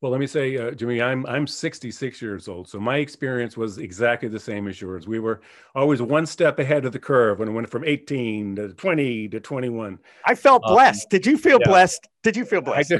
Well, 0.00 0.10
let 0.10 0.18
me 0.18 0.26
say, 0.26 0.56
uh, 0.56 0.70
Jimmy, 0.70 1.02
I'm 1.02 1.26
I'm 1.26 1.46
66 1.46 2.22
years 2.22 2.48
old, 2.48 2.66
so 2.66 2.80
my 2.80 2.96
experience 2.96 3.58
was 3.58 3.76
exactly 3.76 4.30
the 4.30 4.40
same 4.40 4.66
as 4.66 4.80
yours. 4.80 5.06
We 5.06 5.18
were 5.18 5.42
always 5.74 6.00
one 6.00 6.24
step 6.24 6.58
ahead 6.58 6.86
of 6.86 6.92
the 6.92 6.98
curve 6.98 7.38
when 7.38 7.48
it 7.48 7.52
went 7.52 7.68
from 7.68 7.84
18 7.84 8.56
to 8.56 8.68
20 8.72 9.28
to 9.28 9.40
21. 9.40 9.98
I 10.24 10.34
felt 10.34 10.62
um, 10.64 10.72
blessed. 10.72 11.10
Did 11.10 11.26
you 11.26 11.36
feel 11.36 11.58
yeah. 11.60 11.68
blessed? 11.68 12.08
Did 12.22 12.34
you 12.34 12.46
feel 12.46 12.60
blessed? 12.62 12.94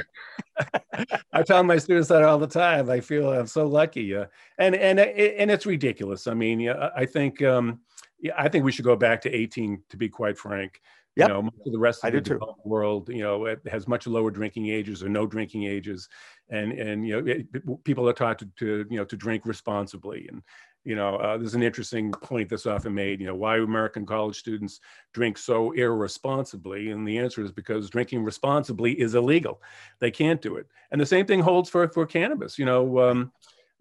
I, 0.93 1.05
I 1.33 1.41
tell 1.41 1.63
my 1.63 1.77
students 1.77 2.09
that 2.09 2.21
all 2.21 2.37
the 2.37 2.45
time. 2.45 2.87
I 2.91 2.99
feel 2.99 3.31
I'm 3.31 3.47
so 3.47 3.65
lucky, 3.65 4.15
uh, 4.15 4.25
and 4.59 4.75
and 4.75 4.99
and 4.99 5.49
it's 5.49 5.65
ridiculous. 5.65 6.27
I 6.27 6.35
mean, 6.35 6.59
yeah, 6.59 6.89
I 6.95 7.07
think 7.07 7.41
um, 7.41 7.79
yeah, 8.19 8.33
I 8.37 8.47
think 8.47 8.63
we 8.63 8.71
should 8.71 8.85
go 8.85 8.95
back 8.95 9.21
to 9.21 9.31
18. 9.31 9.81
To 9.89 9.97
be 9.97 10.07
quite 10.07 10.37
frank. 10.37 10.79
Yep. 11.17 11.27
You 11.27 11.33
know, 11.33 11.41
most 11.41 11.65
of 11.65 11.73
the 11.73 11.79
rest 11.79 12.03
of 12.05 12.11
the 12.13 12.53
world, 12.63 13.09
you 13.09 13.21
know, 13.21 13.45
it 13.45 13.59
has 13.69 13.87
much 13.87 14.07
lower 14.07 14.31
drinking 14.31 14.67
ages 14.67 15.03
or 15.03 15.09
no 15.09 15.27
drinking 15.27 15.65
ages, 15.65 16.07
and 16.49 16.71
and 16.71 17.05
you 17.05 17.21
know, 17.21 17.31
it, 17.31 17.83
people 17.83 18.07
are 18.07 18.13
taught 18.13 18.39
to, 18.39 18.45
to, 18.59 18.85
you 18.89 18.97
know 18.97 19.03
to 19.03 19.17
drink 19.17 19.45
responsibly. 19.45 20.29
And 20.31 20.41
you 20.85 20.95
know, 20.95 21.17
uh, 21.17 21.37
there's 21.37 21.53
an 21.53 21.63
interesting 21.63 22.11
point 22.11 22.47
that's 22.47 22.65
often 22.65 22.93
made. 22.93 23.19
You 23.19 23.27
know, 23.27 23.35
why 23.35 23.57
American 23.57 24.05
college 24.05 24.37
students 24.39 24.79
drink 25.13 25.37
so 25.37 25.73
irresponsibly, 25.73 26.91
and 26.91 27.05
the 27.05 27.17
answer 27.17 27.43
is 27.43 27.51
because 27.51 27.89
drinking 27.89 28.23
responsibly 28.23 28.93
is 28.93 29.13
illegal. 29.13 29.61
They 29.99 30.11
can't 30.11 30.41
do 30.41 30.55
it. 30.55 30.67
And 30.91 31.01
the 31.01 31.05
same 31.05 31.25
thing 31.25 31.41
holds 31.41 31.69
for 31.69 31.87
for 31.89 32.05
cannabis. 32.05 32.57
You 32.57 32.65
know. 32.65 32.99
Um, 32.99 33.31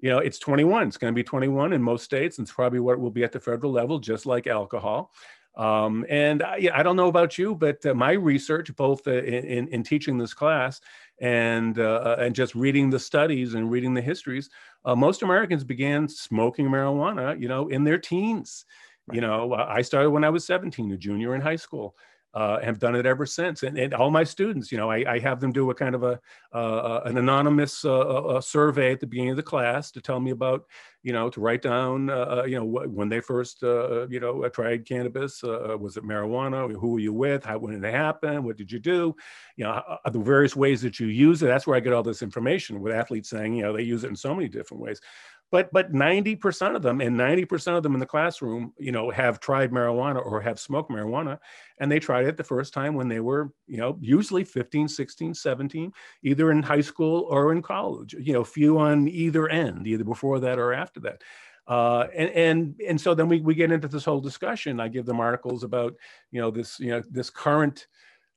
you 0.03 0.09
know, 0.09 0.17
it's 0.17 0.39
21. 0.39 0.89
It's 0.89 0.97
going 0.97 1.13
to 1.13 1.15
be 1.15 1.23
21 1.23 1.75
in 1.75 1.83
most 1.83 2.05
states, 2.05 2.39
and 2.39 2.47
it's 2.47 2.55
probably 2.55 2.81
what 2.81 2.95
it 2.95 3.01
will 3.01 3.11
be 3.11 3.23
at 3.23 3.33
the 3.33 3.39
federal 3.39 3.71
level, 3.71 3.99
just 3.99 4.25
like 4.25 4.47
alcohol. 4.47 5.13
Um, 5.57 6.07
and 6.09 6.43
I, 6.43 6.71
I, 6.73 6.83
don't 6.83 6.97
know 6.97 7.09
about 7.09 7.37
you, 7.37 7.57
but 7.57 7.85
uh, 7.85 7.93
my 7.93 8.13
research, 8.13 8.75
both 8.77 9.07
uh, 9.07 9.23
in, 9.23 9.67
in, 9.69 9.83
teaching 9.83 10.17
this 10.17 10.33
class 10.33 10.81
and 11.21 11.79
uh, 11.79 12.17
and 12.21 12.35
just 12.37 12.55
reading 12.55 12.89
the 12.89 13.01
studies 13.01 13.55
and 13.55 13.71
reading 13.71 13.93
the 13.93 14.01
histories, 14.01 14.49
uh, 14.85 14.95
most 14.95 15.23
Americans 15.23 15.65
began 15.65 16.09
smoking 16.09 16.67
marijuana, 16.67 17.39
you 17.39 17.49
know, 17.49 17.69
in 17.69 17.83
their 17.83 17.99
teens. 17.99 18.65
You 19.13 19.21
know, 19.21 19.53
I 19.55 19.83
started 19.83 20.11
when 20.11 20.23
I 20.23 20.31
was 20.31 20.47
17, 20.47 20.93
a 20.93 20.97
junior 20.97 21.35
in 21.35 21.41
high 21.41 21.57
school 21.57 21.97
uh, 22.33 22.61
have 22.61 22.79
done 22.79 22.95
it 22.95 23.07
ever 23.07 23.27
since. 23.27 23.63
And, 23.63 23.77
and, 23.77 23.93
all 23.93 24.11
my 24.11 24.23
students, 24.23 24.71
you 24.71 24.79
know, 24.79 24.91
I, 24.91 25.15
I 25.15 25.19
have 25.19 25.41
them 25.41 25.53
do 25.53 25.71
a 25.71 25.75
kind 25.75 25.95
of 25.95 26.05
a 26.05 26.21
uh, 26.53 27.01
an 27.05 27.19
anonymous 27.19 27.85
uh, 27.85 28.37
a 28.37 28.43
survey 28.43 28.93
at 28.93 29.01
the 29.01 29.07
beginning 29.07 29.31
of 29.31 29.37
the 29.37 29.43
class 29.43 29.91
to 29.93 30.01
tell 30.01 30.21
me 30.21 30.31
about, 30.31 30.65
you 31.03 31.13
know, 31.13 31.29
to 31.31 31.41
write 31.41 31.63
down, 31.63 32.09
uh, 32.09 32.43
uh, 32.43 32.45
you 32.45 32.57
know, 32.57 32.65
when 32.65 33.09
they 33.09 33.21
first, 33.21 33.63
uh, 33.65 34.07
you 34.09 34.21
know, 34.21 34.49
tried 34.49 34.87
cannabis. 34.87 35.43
was 35.43 35.97
it 35.97 36.05
marijuana? 36.05 36.73
Who 36.73 36.93
were 36.93 37.01
you 37.01 37.13
with? 37.13 37.45
How 37.45 37.59
when 37.59 37.75
did 37.75 37.85
it 37.85 37.95
happen? 37.95 38.45
What 38.45 38.57
did 38.57 38.71
you 38.71 38.79
do? 38.79 39.15
You 39.57 39.65
know, 39.65 39.99
the 40.11 40.21
various 40.21 40.55
ways 40.55 40.83
that 40.83 41.01
you 41.01 41.09
use 41.09 41.43
it. 41.43 41.47
That's 41.47 41.67
where 41.67 41.77
I 41.77 41.81
get 41.81 41.93
all 41.93 42.03
this 42.03 42.23
information 42.23 42.81
with 42.81 42.95
athletes 42.95 43.31
saying, 43.31 43.55
you 43.55 43.65
know, 43.65 43.77
they 43.77 43.83
use 43.83 44.05
it 44.05 44.09
in 44.09 44.17
so 44.17 44.35
many 44.35 44.49
different 44.49 44.83
ways 44.83 45.01
but 45.51 45.73
but 45.73 45.93
90% 45.93 46.77
of 46.77 46.83
them 46.83 47.01
and 47.01 47.17
90% 47.17 47.77
of 47.77 47.83
them 47.83 47.95
in 47.95 48.01
the 48.01 48.07
classroom 48.07 48.73
you 48.79 48.93
know 48.93 49.11
have 49.11 49.41
tried 49.41 49.71
marijuana 49.71 50.25
or 50.25 50.41
have 50.41 50.59
smoked 50.59 50.91
marijuana 50.91 51.39
and 51.79 51.91
they 51.91 51.99
tried 51.99 52.27
it 52.27 52.37
the 52.37 52.45
first 52.45 52.73
time 52.73 52.95
when 52.95 53.09
they 53.09 53.21
were 53.21 53.53
you 53.67 53.77
know 53.77 53.99
usually 54.01 54.45
15 54.45 54.89
16 54.89 55.35
17 55.35 55.93
either 56.23 56.51
in 56.51 56.63
high 56.63 56.81
school 56.81 57.27
or 57.29 57.53
in 57.53 57.63
college 57.63 58.15
you 58.19 58.33
know 58.33 58.45
few 58.45 58.79
on 58.79 59.09
either 59.09 59.49
end 59.49 59.87
either 59.87 60.05
before 60.05 60.41
that 60.41 60.59
or 60.59 60.73
after 60.73 61.01
that. 61.01 61.23
Uh, 61.67 62.09
and 62.17 62.31
and 62.31 62.81
and 62.89 63.01
so 63.01 63.15
then 63.15 63.29
we, 63.29 63.41
we 63.41 63.55
get 63.55 63.71
into 63.71 63.87
this 63.87 64.05
whole 64.05 64.21
discussion. 64.21 64.81
I 64.81 64.89
give 64.89 65.07
them 65.07 65.21
articles 65.21 65.63
about 65.63 65.95
you 66.33 66.41
know 66.41 66.51
this 66.51 66.81
you 66.81 66.91
know 66.91 67.01
this 67.09 67.31
current 67.31 67.87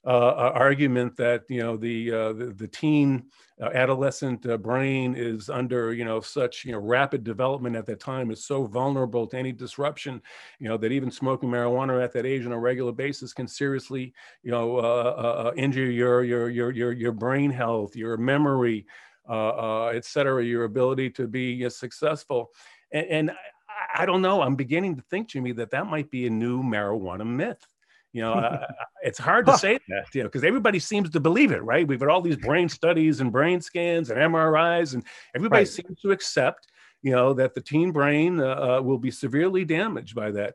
uh, 0.05 0.51
argument 0.53 1.15
that 1.15 1.43
you 1.49 1.61
know 1.61 1.77
the 1.77 2.11
uh, 2.11 2.33
the, 2.33 2.45
the, 2.47 2.67
teen 2.67 3.23
uh, 3.61 3.69
adolescent 3.73 4.45
uh, 4.45 4.57
brain 4.57 5.15
is 5.15 5.49
under 5.49 5.93
you 5.93 6.03
know 6.03 6.19
such 6.19 6.65
you 6.65 6.73
know 6.73 6.79
rapid 6.79 7.23
development 7.23 7.75
at 7.75 7.85
that 7.85 8.01
time 8.01 8.29
is 8.29 8.43
so 8.43 8.65
vulnerable 8.65 9.25
to 9.25 9.37
any 9.37 9.53
disruption 9.53 10.21
you 10.59 10.67
know 10.67 10.75
that 10.75 10.91
even 10.91 11.09
smoking 11.09 11.49
marijuana 11.49 12.03
at 12.03 12.11
that 12.11 12.25
age 12.25 12.45
on 12.45 12.51
a 12.51 12.59
regular 12.59 12.91
basis 12.91 13.31
can 13.31 13.47
seriously 13.47 14.13
you 14.43 14.51
know 14.51 14.77
uh, 14.77 14.81
uh, 14.81 15.51
injure 15.55 15.89
your 15.89 16.23
your 16.23 16.49
your 16.49 16.71
your 16.71 16.91
your 16.91 17.11
brain 17.13 17.49
health 17.49 17.95
your 17.95 18.17
memory 18.17 18.85
et 19.29 20.03
cetera, 20.03 20.43
your 20.43 20.65
ability 20.65 21.09
to 21.09 21.27
be 21.27 21.69
successful. 21.69 22.51
And, 22.91 23.07
and 23.07 23.31
I, 23.31 24.03
I, 24.03 24.05
don't 24.05 24.21
know, 24.21 24.41
I'm 24.41 24.57
beginning 24.57 24.97
to 24.97 25.01
think, 25.03 25.29
Jimmy, 25.29 25.53
that 25.53 25.71
that 25.71 25.87
might 25.87 26.11
be 26.11 26.27
a 26.27 26.29
new 26.29 26.61
marijuana 26.61 27.25
myth. 27.25 27.65
You 28.13 28.21
know, 28.21 28.33
uh, 28.33 28.67
it's 29.01 29.17
hard 29.17 29.47
to 29.47 29.57
say 29.57 29.79
that, 29.89 30.05
you 30.13 30.21
know, 30.21 30.29
because 30.29 30.43
everybody 30.43 30.79
seems 30.79 31.09
to 31.09 31.19
believe 31.19 31.51
it, 31.51 31.63
right? 31.63 31.87
We've 31.87 31.99
got 31.99 32.09
all 32.09 32.21
these 32.21 32.37
brain 32.37 32.69
studies 32.69 33.19
and 33.19 33.31
brain 33.31 33.59
scans 33.59 34.11
and 34.11 34.19
MRIs, 34.19 34.93
and 34.93 35.03
everybody 35.35 35.61
right. 35.61 35.67
seems 35.67 35.99
to 36.01 36.11
accept, 36.11 36.67
you 37.01 37.11
know, 37.11 37.33
that 37.33 37.55
the 37.55 37.61
teen 37.61 37.91
brain 37.91 38.39
uh, 38.39 38.77
uh, 38.77 38.81
will 38.81 38.99
be 38.99 39.09
severely 39.09 39.65
damaged 39.65 40.15
by 40.15 40.29
that. 40.31 40.53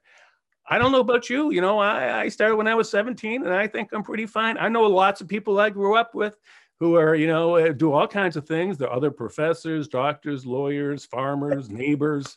I 0.71 0.79
don't 0.79 0.93
know 0.93 1.01
about 1.01 1.29
you. 1.29 1.51
You 1.51 1.61
know, 1.61 1.79
I, 1.79 2.21
I 2.21 2.29
started 2.29 2.57
when 2.57 2.69
I 2.69 2.75
was 2.75 2.91
17 2.91 3.43
and 3.45 3.53
I 3.53 3.67
think 3.67 3.89
I'm 3.93 4.05
pretty 4.05 4.27
fine. 4.27 4.57
I 4.59 4.69
know 4.69 4.83
lots 4.83 5.21
of 5.21 5.27
people 5.27 5.59
I 5.59 5.71
grew 5.71 5.97
up 5.97 6.15
with 6.15 6.37
who 6.79 6.95
are, 6.95 7.17
you 7.17 7.27
know, 7.27 7.57
uh, 7.57 7.73
do 7.73 7.93
all 7.93 8.07
kinds 8.07 8.37
of 8.37 8.47
things. 8.47 8.79
They're 8.79 8.93
other 8.93 9.11
professors, 9.11 9.89
doctors, 9.89 10.47
lawyers, 10.47 11.07
farmers, 11.07 11.71
neighbors 11.71 12.37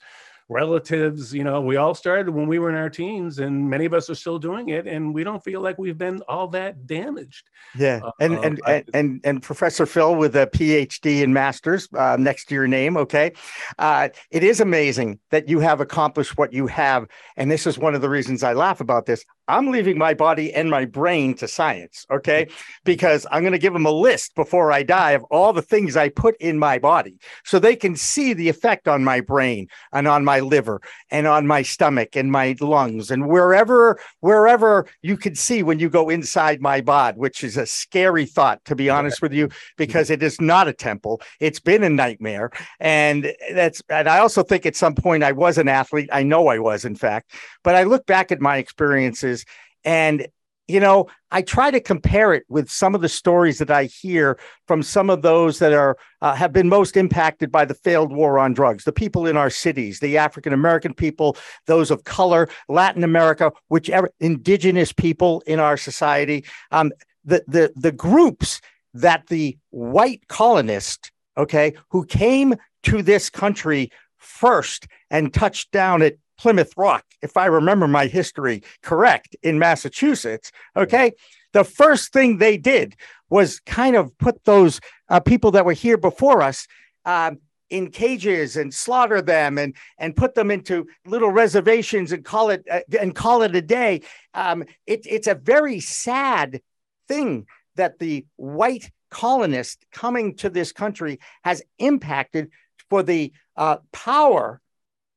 relatives 0.51 1.33
you 1.33 1.45
know 1.45 1.61
we 1.61 1.77
all 1.77 1.95
started 1.95 2.29
when 2.29 2.45
we 2.45 2.59
were 2.59 2.69
in 2.69 2.75
our 2.75 2.89
teens 2.89 3.39
and 3.39 3.69
many 3.69 3.85
of 3.85 3.93
us 3.93 4.09
are 4.09 4.15
still 4.15 4.37
doing 4.37 4.67
it 4.67 4.85
and 4.85 5.13
we 5.13 5.23
don't 5.23 5.41
feel 5.41 5.61
like 5.61 5.77
we've 5.77 5.97
been 5.97 6.21
all 6.27 6.47
that 6.49 6.85
damaged. 6.85 7.49
Yeah 7.73 8.01
uh, 8.03 8.11
and, 8.19 8.33
and, 8.33 8.61
I, 8.65 8.73
and, 8.73 8.89
and 8.93 9.21
and 9.23 9.41
professor 9.41 9.85
phil 9.85 10.15
with 10.15 10.35
a 10.35 10.47
phd 10.47 11.23
and 11.23 11.33
masters 11.33 11.87
uh, 11.97 12.17
next 12.19 12.45
to 12.45 12.55
your 12.55 12.67
name 12.67 12.97
okay? 12.97 13.31
Uh, 13.79 14.09
it 14.29 14.43
is 14.43 14.59
amazing 14.59 15.19
that 15.29 15.47
you 15.47 15.61
have 15.61 15.79
accomplished 15.79 16.37
what 16.37 16.51
you 16.51 16.67
have 16.67 17.07
and 17.37 17.49
this 17.49 17.65
is 17.65 17.79
one 17.79 17.95
of 17.95 18.01
the 18.01 18.09
reasons 18.09 18.43
i 18.43 18.51
laugh 18.51 18.81
about 18.81 19.05
this 19.05 19.23
I'm 19.51 19.67
leaving 19.67 19.97
my 19.97 20.13
body 20.13 20.53
and 20.53 20.69
my 20.69 20.85
brain 20.85 21.33
to 21.35 21.47
science, 21.47 22.05
okay? 22.09 22.47
Because 22.85 23.27
I'm 23.31 23.41
going 23.41 23.51
to 23.51 23.59
give 23.59 23.73
them 23.73 23.85
a 23.85 23.91
list 23.91 24.33
before 24.33 24.71
I 24.71 24.83
die 24.83 25.11
of 25.11 25.25
all 25.25 25.51
the 25.51 25.61
things 25.61 25.97
I 25.97 26.07
put 26.07 26.37
in 26.37 26.57
my 26.57 26.79
body 26.79 27.17
so 27.43 27.59
they 27.59 27.75
can 27.75 27.97
see 27.97 28.33
the 28.33 28.47
effect 28.47 28.87
on 28.87 29.03
my 29.03 29.19
brain 29.19 29.67
and 29.91 30.07
on 30.07 30.23
my 30.23 30.39
liver 30.39 30.81
and 31.09 31.27
on 31.27 31.47
my 31.47 31.63
stomach 31.63 32.15
and 32.15 32.31
my 32.31 32.55
lungs 32.61 33.11
and 33.11 33.27
wherever 33.27 33.99
wherever 34.21 34.87
you 35.01 35.17
can 35.17 35.35
see 35.35 35.63
when 35.63 35.79
you 35.79 35.89
go 35.89 36.09
inside 36.09 36.61
my 36.61 36.79
bod, 36.79 37.17
which 37.17 37.43
is 37.43 37.57
a 37.57 37.65
scary 37.65 38.25
thought 38.25 38.63
to 38.65 38.75
be 38.75 38.89
honest 38.89 39.21
with 39.21 39.33
you 39.33 39.49
because 39.77 40.09
it 40.09 40.23
is 40.23 40.39
not 40.39 40.69
a 40.69 40.73
temple. 40.73 41.21
It's 41.41 41.59
been 41.59 41.83
a 41.83 41.89
nightmare 41.89 42.51
and 42.79 43.33
that's 43.53 43.81
and 43.89 44.07
I 44.07 44.19
also 44.19 44.43
think 44.43 44.65
at 44.65 44.77
some 44.77 44.95
point 44.95 45.23
I 45.23 45.33
was 45.33 45.57
an 45.57 45.67
athlete. 45.67 46.09
I 46.13 46.23
know 46.23 46.47
I 46.47 46.59
was 46.59 46.85
in 46.85 46.95
fact, 46.95 47.33
but 47.63 47.75
I 47.75 47.83
look 47.83 48.05
back 48.05 48.31
at 48.31 48.39
my 48.39 48.55
experiences 48.55 49.40
and, 49.83 50.27
you 50.67 50.79
know, 50.79 51.07
I 51.31 51.41
try 51.41 51.71
to 51.71 51.79
compare 51.79 52.33
it 52.33 52.43
with 52.47 52.69
some 52.69 52.95
of 52.95 53.01
the 53.01 53.09
stories 53.09 53.57
that 53.59 53.71
I 53.71 53.85
hear 53.85 54.39
from 54.67 54.83
some 54.83 55.09
of 55.09 55.21
those 55.21 55.59
that 55.59 55.73
are 55.73 55.97
uh, 56.21 56.35
have 56.35 56.53
been 56.53 56.69
most 56.69 56.95
impacted 56.95 57.51
by 57.51 57.65
the 57.65 57.73
failed 57.73 58.13
war 58.13 58.39
on 58.39 58.53
drugs. 58.53 58.83
The 58.83 58.91
people 58.91 59.27
in 59.27 59.37
our 59.37 59.49
cities, 59.49 59.99
the 59.99 60.17
African 60.17 60.53
American 60.53 60.93
people, 60.93 61.37
those 61.67 61.91
of 61.91 62.03
color, 62.03 62.47
Latin 62.69 63.03
America, 63.03 63.51
whichever 63.69 64.11
indigenous 64.19 64.93
people 64.93 65.41
in 65.45 65.59
our 65.59 65.77
society, 65.77 66.45
um, 66.71 66.91
the 67.25 67.43
the 67.47 67.73
the 67.75 67.91
groups 67.91 68.61
that 68.93 69.27
the 69.27 69.57
white 69.69 70.27
colonist, 70.27 71.11
okay, 71.37 71.73
who 71.89 72.05
came 72.05 72.55
to 72.83 73.01
this 73.01 73.29
country 73.29 73.91
first 74.17 74.87
and 75.09 75.33
touched 75.33 75.71
down 75.71 76.01
at 76.01 76.15
Plymouth 76.41 76.73
Rock, 76.75 77.05
if 77.21 77.37
I 77.37 77.45
remember 77.45 77.87
my 77.87 78.07
history 78.07 78.63
correct, 78.81 79.35
in 79.43 79.59
Massachusetts. 79.59 80.51
Okay. 80.75 81.11
The 81.53 81.63
first 81.63 82.13
thing 82.13 82.37
they 82.37 82.57
did 82.57 82.95
was 83.29 83.59
kind 83.59 83.95
of 83.95 84.17
put 84.17 84.43
those 84.45 84.81
uh, 85.07 85.19
people 85.19 85.51
that 85.51 85.65
were 85.65 85.73
here 85.73 85.97
before 85.97 86.41
us 86.41 86.67
um, 87.05 87.37
in 87.69 87.91
cages 87.91 88.57
and 88.57 88.73
slaughter 88.73 89.21
them 89.21 89.59
and 89.59 89.75
and 89.99 90.15
put 90.15 90.33
them 90.33 90.49
into 90.49 90.87
little 91.05 91.29
reservations 91.29 92.11
and 92.11 92.25
call 92.25 92.49
it 92.49 92.65
uh, 92.71 92.79
and 92.99 93.13
call 93.13 93.43
it 93.43 93.55
a 93.55 93.61
day. 93.61 94.01
Um, 94.33 94.63
it, 94.87 95.01
it's 95.05 95.27
a 95.27 95.35
very 95.35 95.79
sad 95.79 96.61
thing 97.07 97.45
that 97.75 97.99
the 97.99 98.25
white 98.37 98.89
colonist 99.11 99.85
coming 99.91 100.35
to 100.37 100.49
this 100.49 100.71
country 100.71 101.19
has 101.43 101.61
impacted 101.77 102.49
for 102.89 103.03
the 103.03 103.31
uh, 103.57 103.77
power 103.91 104.60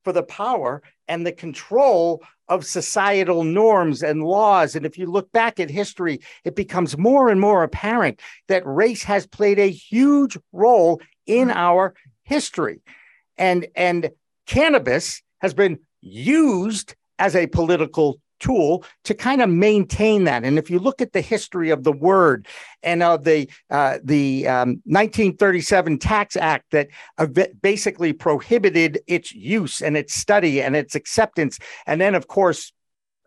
for 0.04 0.12
the 0.12 0.22
power 0.22 0.82
and 1.08 1.26
the 1.26 1.32
control 1.32 2.22
of 2.48 2.64
societal 2.64 3.42
norms 3.42 4.02
and 4.02 4.22
laws. 4.22 4.76
And 4.76 4.84
if 4.84 4.98
you 4.98 5.06
look 5.06 5.32
back 5.32 5.58
at 5.58 5.70
history, 5.70 6.20
it 6.44 6.54
becomes 6.54 6.96
more 6.96 7.30
and 7.30 7.40
more 7.40 7.62
apparent 7.62 8.20
that 8.48 8.66
race 8.66 9.02
has 9.04 9.26
played 9.26 9.58
a 9.58 9.70
huge 9.70 10.36
role 10.52 11.00
in 11.26 11.48
mm-hmm. 11.48 11.56
our 11.56 11.94
history. 12.22 12.80
And, 13.38 13.66
and 13.74 14.10
cannabis 14.46 15.22
has 15.38 15.54
been 15.54 15.78
used 16.00 16.94
as 17.18 17.34
a 17.34 17.46
political 17.46 18.20
tool 18.44 18.84
to 19.04 19.14
kind 19.14 19.40
of 19.40 19.48
maintain 19.48 20.24
that. 20.24 20.44
And 20.44 20.58
if 20.58 20.70
you 20.70 20.78
look 20.78 21.00
at 21.00 21.12
the 21.12 21.22
history 21.22 21.70
of 21.70 21.82
the 21.82 21.92
word 21.92 22.46
and 22.82 23.02
of 23.02 23.24
the 23.24 23.48
uh, 23.70 23.98
the 24.04 24.46
um, 24.46 24.68
1937 24.84 25.98
Tax 25.98 26.36
Act 26.36 26.70
that 26.72 26.88
basically 27.62 28.12
prohibited 28.12 29.00
its 29.06 29.32
use 29.32 29.80
and 29.80 29.96
its 29.96 30.14
study 30.14 30.60
and 30.60 30.76
its 30.76 30.94
acceptance, 30.94 31.58
and 31.86 32.00
then 32.00 32.14
of 32.14 32.28
course. 32.28 32.72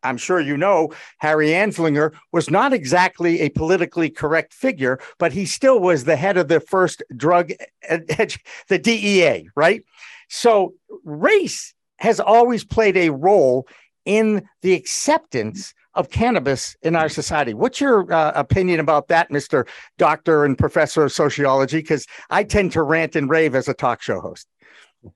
I'm 0.04 0.18
sure 0.18 0.40
you 0.40 0.56
know 0.58 0.94
Harry 1.18 1.50
Anslinger 1.50 2.14
was 2.32 2.52
not 2.52 2.72
exactly 2.72 3.42
a 3.42 3.50
politically 3.50 4.12
correct 4.12 4.54
figure, 4.54 5.00
but 5.18 5.34
he 5.34 5.46
still 5.46 5.80
was 5.80 6.04
the 6.04 6.16
head 6.16 6.38
of 6.38 6.48
the 6.48 6.60
first 6.60 7.02
drug, 7.18 7.52
the 7.90 8.80
DEA, 8.80 9.50
right? 9.56 9.84
So 10.30 10.76
race 11.04 11.74
has 11.98 12.20
always 12.20 12.64
played 12.64 12.96
a 12.96 13.10
role 13.10 13.68
in 14.08 14.48
the 14.62 14.74
acceptance 14.74 15.74
of 15.94 16.10
cannabis 16.10 16.78
in 16.82 16.96
our 16.96 17.10
society. 17.10 17.54
What's 17.54 17.82
your 17.82 18.12
uh, 18.12 18.32
opinion 18.36 18.80
about 18.80 19.10
that, 19.10 19.30
Mr. 19.30 19.68
Doctor 19.98 20.46
and 20.46 20.58
Professor 20.58 21.04
of 21.04 21.12
Sociology? 21.12 21.80
Because 21.80 22.06
I 22.30 22.44
tend 22.44 22.72
to 22.72 22.84
rant 22.84 23.16
and 23.16 23.30
rave 23.30 23.54
as 23.54 23.68
a 23.68 23.74
talk 23.74 24.02
show 24.02 24.22
host. 24.22 24.48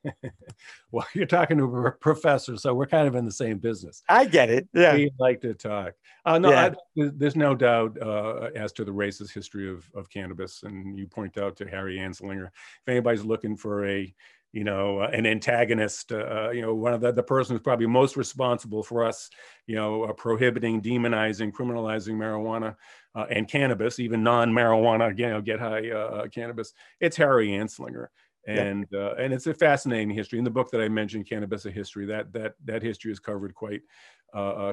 well, 0.91 1.07
you're 1.13 1.25
talking 1.25 1.57
to 1.57 1.63
a 1.63 1.91
professor, 1.91 2.57
so 2.57 2.73
we're 2.73 2.85
kind 2.85 3.07
of 3.07 3.15
in 3.15 3.25
the 3.25 3.31
same 3.31 3.59
business. 3.59 4.03
I 4.09 4.25
get 4.25 4.49
it. 4.49 4.67
Yeah, 4.73 4.95
we 4.95 5.11
like 5.19 5.41
to 5.41 5.53
talk. 5.53 5.93
Uh, 6.25 6.37
no, 6.37 6.51
yeah. 6.51 6.73
I, 6.97 7.09
there's 7.15 7.35
no 7.35 7.55
doubt 7.55 7.97
uh, 8.01 8.49
as 8.55 8.71
to 8.73 8.83
the 8.83 8.91
racist 8.91 9.33
history 9.33 9.69
of, 9.69 9.89
of 9.95 10.09
cannabis, 10.09 10.63
and 10.63 10.97
you 10.97 11.07
point 11.07 11.37
out 11.37 11.55
to 11.57 11.65
Harry 11.65 11.97
Anslinger. 11.97 12.47
If 12.47 12.87
anybody's 12.87 13.23
looking 13.23 13.55
for 13.55 13.87
a 13.87 14.13
you 14.53 14.63
know, 14.63 14.99
uh, 14.99 15.09
an 15.13 15.25
antagonist, 15.25 16.11
uh, 16.11 16.47
uh, 16.47 16.51
you 16.51 16.61
know, 16.61 16.73
one 16.73 16.93
of 16.93 17.01
the, 17.01 17.11
the 17.11 17.23
person 17.23 17.55
who's 17.55 17.63
probably 17.63 17.85
most 17.87 18.17
responsible 18.17 18.83
for 18.83 19.05
us, 19.05 19.29
you 19.65 19.75
know, 19.75 20.03
uh, 20.03 20.13
prohibiting, 20.13 20.81
demonizing, 20.81 21.51
criminalizing 21.51 22.15
marijuana 22.15 22.75
uh, 23.15 23.25
and 23.29 23.47
cannabis, 23.47 23.99
even 23.99 24.23
non-marijuana, 24.23 25.17
you 25.17 25.29
know, 25.29 25.41
get 25.41 25.59
high 25.59 25.89
uh, 25.89 26.27
cannabis. 26.27 26.73
It's 26.99 27.17
Harry 27.17 27.49
Anslinger. 27.49 28.07
And 28.47 28.87
yeah. 28.89 29.13
and 29.19 29.31
it's 29.31 29.45
a 29.45 29.53
fascinating 29.53 30.09
history. 30.09 30.39
In 30.39 30.43
the 30.43 30.49
book 30.49 30.71
that 30.71 30.81
I 30.81 30.89
mentioned, 30.89 31.29
Cannabis: 31.29 31.67
A 31.67 31.71
History, 31.71 32.07
that 32.07 32.33
that 32.33 32.55
that 32.65 32.81
history 32.81 33.11
is 33.11 33.19
covered 33.19 33.53
quite 33.53 33.81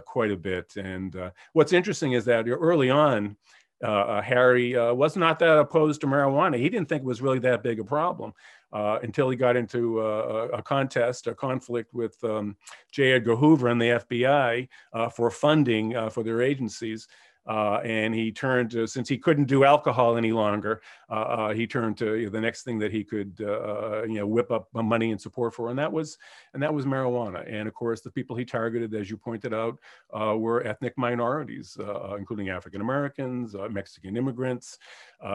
quite 0.07 0.31
a 0.31 0.39
bit. 0.39 0.75
And 0.77 1.15
what's 1.53 1.75
interesting 1.75 2.13
is 2.13 2.25
that 2.25 2.49
early 2.49 2.89
on, 2.89 3.37
uh, 3.83 4.21
Harry 4.23 4.77
uh, 4.77 4.93
was 4.93 5.17
not 5.17 5.39
that 5.39 5.59
opposed 5.59 6.01
to 6.01 6.07
marijuana. 6.07 6.59
He 6.59 6.69
didn't 6.69 6.89
think 6.89 7.03
it 7.03 7.07
was 7.07 7.23
really 7.23 7.39
that 7.41 7.63
big 7.63 7.79
a 7.79 7.85
problem 7.85 8.33
uh, 8.73 8.99
until 9.03 9.31
he 9.31 9.37
got 9.37 9.57
into 9.57 10.01
a, 10.01 10.49
a, 10.49 10.63
contest, 10.63 11.27
a 11.27 11.35
conflict 11.35 11.93
with 11.95 12.23
um, 12.25 12.57
J. 12.93 13.13
Edgar 13.13 13.37
Hoover 13.37 13.69
and 13.69 13.81
the 13.81 14.01
FBI 14.05 14.69
uh, 14.93 15.09
for 15.09 15.31
funding 15.31 15.97
uh, 15.97 16.11
for 16.11 16.23
their 16.23 16.43
agencies. 16.43 17.09
Uh, 17.49 17.81
and 17.83 18.15
he 18.15 18.31
turned 18.31 18.71
to, 18.71 18.87
since 18.87 19.09
he 19.09 19.17
couldn't 19.17 19.47
do 19.47 19.65
alcohol 19.65 20.19
any 20.19 20.33
longer, 20.33 20.83
uh, 21.09 21.15
uh, 21.15 21.55
he 21.55 21.67
turned 21.67 21.97
to 21.97 22.17
you 22.17 22.27
know, 22.27 22.31
the 22.31 22.41
next 22.41 22.63
thing 22.63 22.79
that 22.79 22.93
he 22.93 23.03
could, 23.03 23.41
uh, 23.41 24.03
you 24.03 24.15
know, 24.15 24.27
whip 24.27 24.51
up 24.51 24.69
money 24.75 25.13
and 25.13 25.21
support 25.21 25.55
for, 25.55 25.71
and 25.71 25.79
that 25.79 25.91
was, 25.91 26.19
and 26.53 26.63
that 26.63 26.73
was 26.73 26.85
marijuana. 26.85 27.43
And 27.51 27.67
of 27.67 27.73
course, 27.73 28.03
the 28.03 28.11
people 28.11 28.37
he 28.37 28.45
targeted, 28.45 28.95
as 28.95 29.09
you 29.09 29.17
pointed 29.17 29.55
out, 29.55 29.79
uh, 30.13 30.37
were 30.37 30.67
ethnic 30.67 30.93
minorities, 30.99 31.77
uh, 31.81 32.17
including 32.19 32.51
African 32.51 32.83
Americans, 32.83 33.57
Mexican 33.71 34.17
immigrants, 34.17 34.79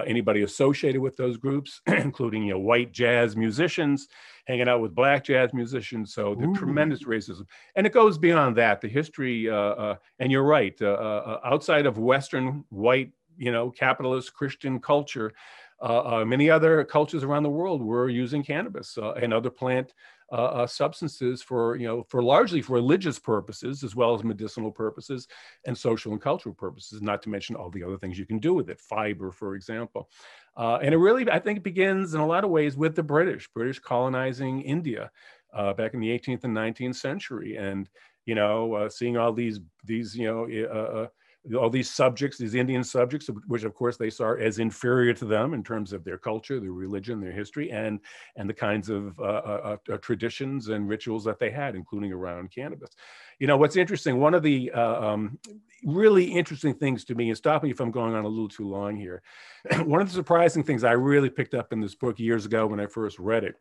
anybody 0.06 0.43
associated 0.43 1.02
with 1.02 1.17
those 1.17 1.38
groups, 1.38 1.82
including 1.88 2.43
you 2.43 2.54
know 2.54 2.60
white 2.60 2.91
jazz 2.91 3.36
musicians 3.36 4.08
hanging 4.45 4.67
out 4.67 4.82
with 4.82 4.95
black 4.95 5.23
jazz 5.23 5.53
musicians. 5.53 6.13
So 6.13 6.36
the 6.36 6.47
Ooh. 6.47 6.56
tremendous 6.56 7.03
racism, 7.03 7.45
and 7.75 7.88
it 7.88 7.93
goes 7.93 8.17
beyond 8.17 8.56
that. 8.58 8.82
The 8.82 8.88
history, 8.88 9.49
uh, 9.49 9.56
uh, 9.56 9.95
and 10.19 10.32
you're 10.32 10.43
right. 10.43 10.75
Uh, 10.82 10.88
uh, 10.88 11.39
uh 11.43 11.47
outside 11.47 11.86
of 11.86 11.97
Western 11.97 12.63
white, 12.69 13.12
you 13.38 13.51
know, 13.51 13.71
capitalist 13.71 14.34
Christian 14.34 14.79
culture, 14.79 15.34
uh, 15.82 16.23
many 16.25 16.49
other 16.49 16.84
cultures 16.86 17.23
around 17.23 17.43
the 17.43 17.49
world 17.49 17.82
were 17.82 18.10
using 18.10 18.43
cannabis 18.43 18.97
and 18.97 19.34
other 19.34 19.49
plant 19.49 19.93
uh, 20.34 20.63
uh, 20.63 20.67
substances 20.67 21.43
for 21.43 21.76
you 21.76 21.88
know 21.88 22.04
for 22.10 22.24
largely 22.24 22.60
for 22.60 22.74
religious 22.74 23.19
purposes 23.19 23.84
as 23.84 23.96
well 23.96 24.15
as 24.15 24.24
medicinal 24.24 24.72
purposes 24.72 25.28
and 25.65 25.78
social 25.78 26.12
and 26.12 26.22
cultural 26.22 26.56
purposes. 26.56 27.04
Not 27.04 27.22
to 27.22 27.30
mention 27.30 27.56
all 27.56 27.69
the 27.69 27.84
other 27.84 28.00
things 28.00 28.17
you 28.17 28.26
can 28.26 28.39
do 28.39 28.52
with 28.56 28.67
it, 28.72 28.80
fiber, 28.80 29.32
for 29.32 29.54
example. 29.54 30.10
Uh, 30.58 30.80
and 30.82 30.91
it 30.91 30.98
really, 30.98 31.30
I 31.30 31.38
think, 31.38 31.62
begins 31.62 32.15
in 32.15 32.19
a 32.19 32.26
lot 32.26 32.43
of 32.43 32.50
ways 32.50 32.76
with 32.76 32.96
the 32.96 33.04
British, 33.04 33.48
British 33.54 33.78
colonizing 33.78 34.62
India 34.63 35.12
uh, 35.54 35.74
back 35.74 35.93
in 35.93 36.00
the 36.00 36.10
18th 36.10 36.46
and 36.46 36.58
19th 36.58 36.96
century, 36.96 37.56
and 37.58 37.88
you 38.26 38.34
know, 38.34 38.74
uh, 38.74 38.89
seeing 38.89 39.17
all 39.17 39.34
these 39.34 39.60
these 39.84 40.15
you 40.15 40.26
know 40.26 40.67
uh, 40.67 41.08
all 41.58 41.69
these 41.69 41.89
subjects, 41.89 42.38
these 42.38 42.56
Indian 42.56 42.84
subjects, 42.84 43.29
which 43.47 43.63
of 43.63 43.73
course 43.73 43.97
they 43.97 44.10
saw 44.10 44.34
as 44.34 44.60
inferior 44.60 45.13
to 45.13 45.25
them 45.25 45.53
in 45.53 45.63
terms 45.63 45.91
of 45.91 46.03
their 46.03 46.17
culture, 46.17 46.60
their 46.60 46.71
religion, 46.71 47.19
their 47.19 47.32
history, 47.32 47.69
and 47.71 47.99
and 48.38 48.49
the 48.49 48.53
kinds 48.53 48.89
of 48.89 49.19
uh, 49.19 49.23
uh, 49.23 49.77
uh, 49.91 49.97
traditions 49.97 50.69
and 50.69 50.88
rituals 50.88 51.25
that 51.25 51.39
they 51.39 51.51
had, 51.51 51.75
including 51.75 52.13
around 52.13 52.51
cannabis. 52.51 52.91
You 53.39 53.47
know, 53.47 53.58
what's 53.58 53.75
interesting, 53.75 54.19
one 54.19 54.34
of 54.34 54.41
the 54.41 54.71
uh, 54.71 55.12
um, 55.12 55.38
really 55.84 56.25
interesting 56.25 56.73
things 56.73 57.03
to 57.06 57.15
me, 57.15 57.29
and 57.29 57.38
stop 57.38 57.63
me 57.63 57.71
if 57.71 57.82
I'm 57.82 57.91
going 57.91 58.13
on 58.13 58.23
a 58.23 58.27
little 58.27 58.47
too 58.47 58.67
long 58.67 58.95
here, 58.95 59.21
one 59.84 60.01
of 60.01 60.08
the 60.08 60.13
surprising 60.13 60.63
things 60.63 60.84
I 60.86 60.93
really 60.93 61.29
picked 61.29 61.53
up 61.53 61.73
in 61.73 61.82
this 61.82 61.95
book 61.95 62.19
years 62.19 62.45
ago 62.45 62.67
when 62.67 62.79
I 62.79 62.86
first 62.86 63.19
read 63.19 63.43
it 63.43 63.56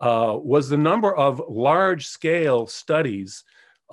uh, 0.00 0.36
was 0.36 0.68
the 0.68 0.76
number 0.76 1.14
of 1.14 1.40
large 1.48 2.06
scale 2.06 2.66
studies 2.66 3.44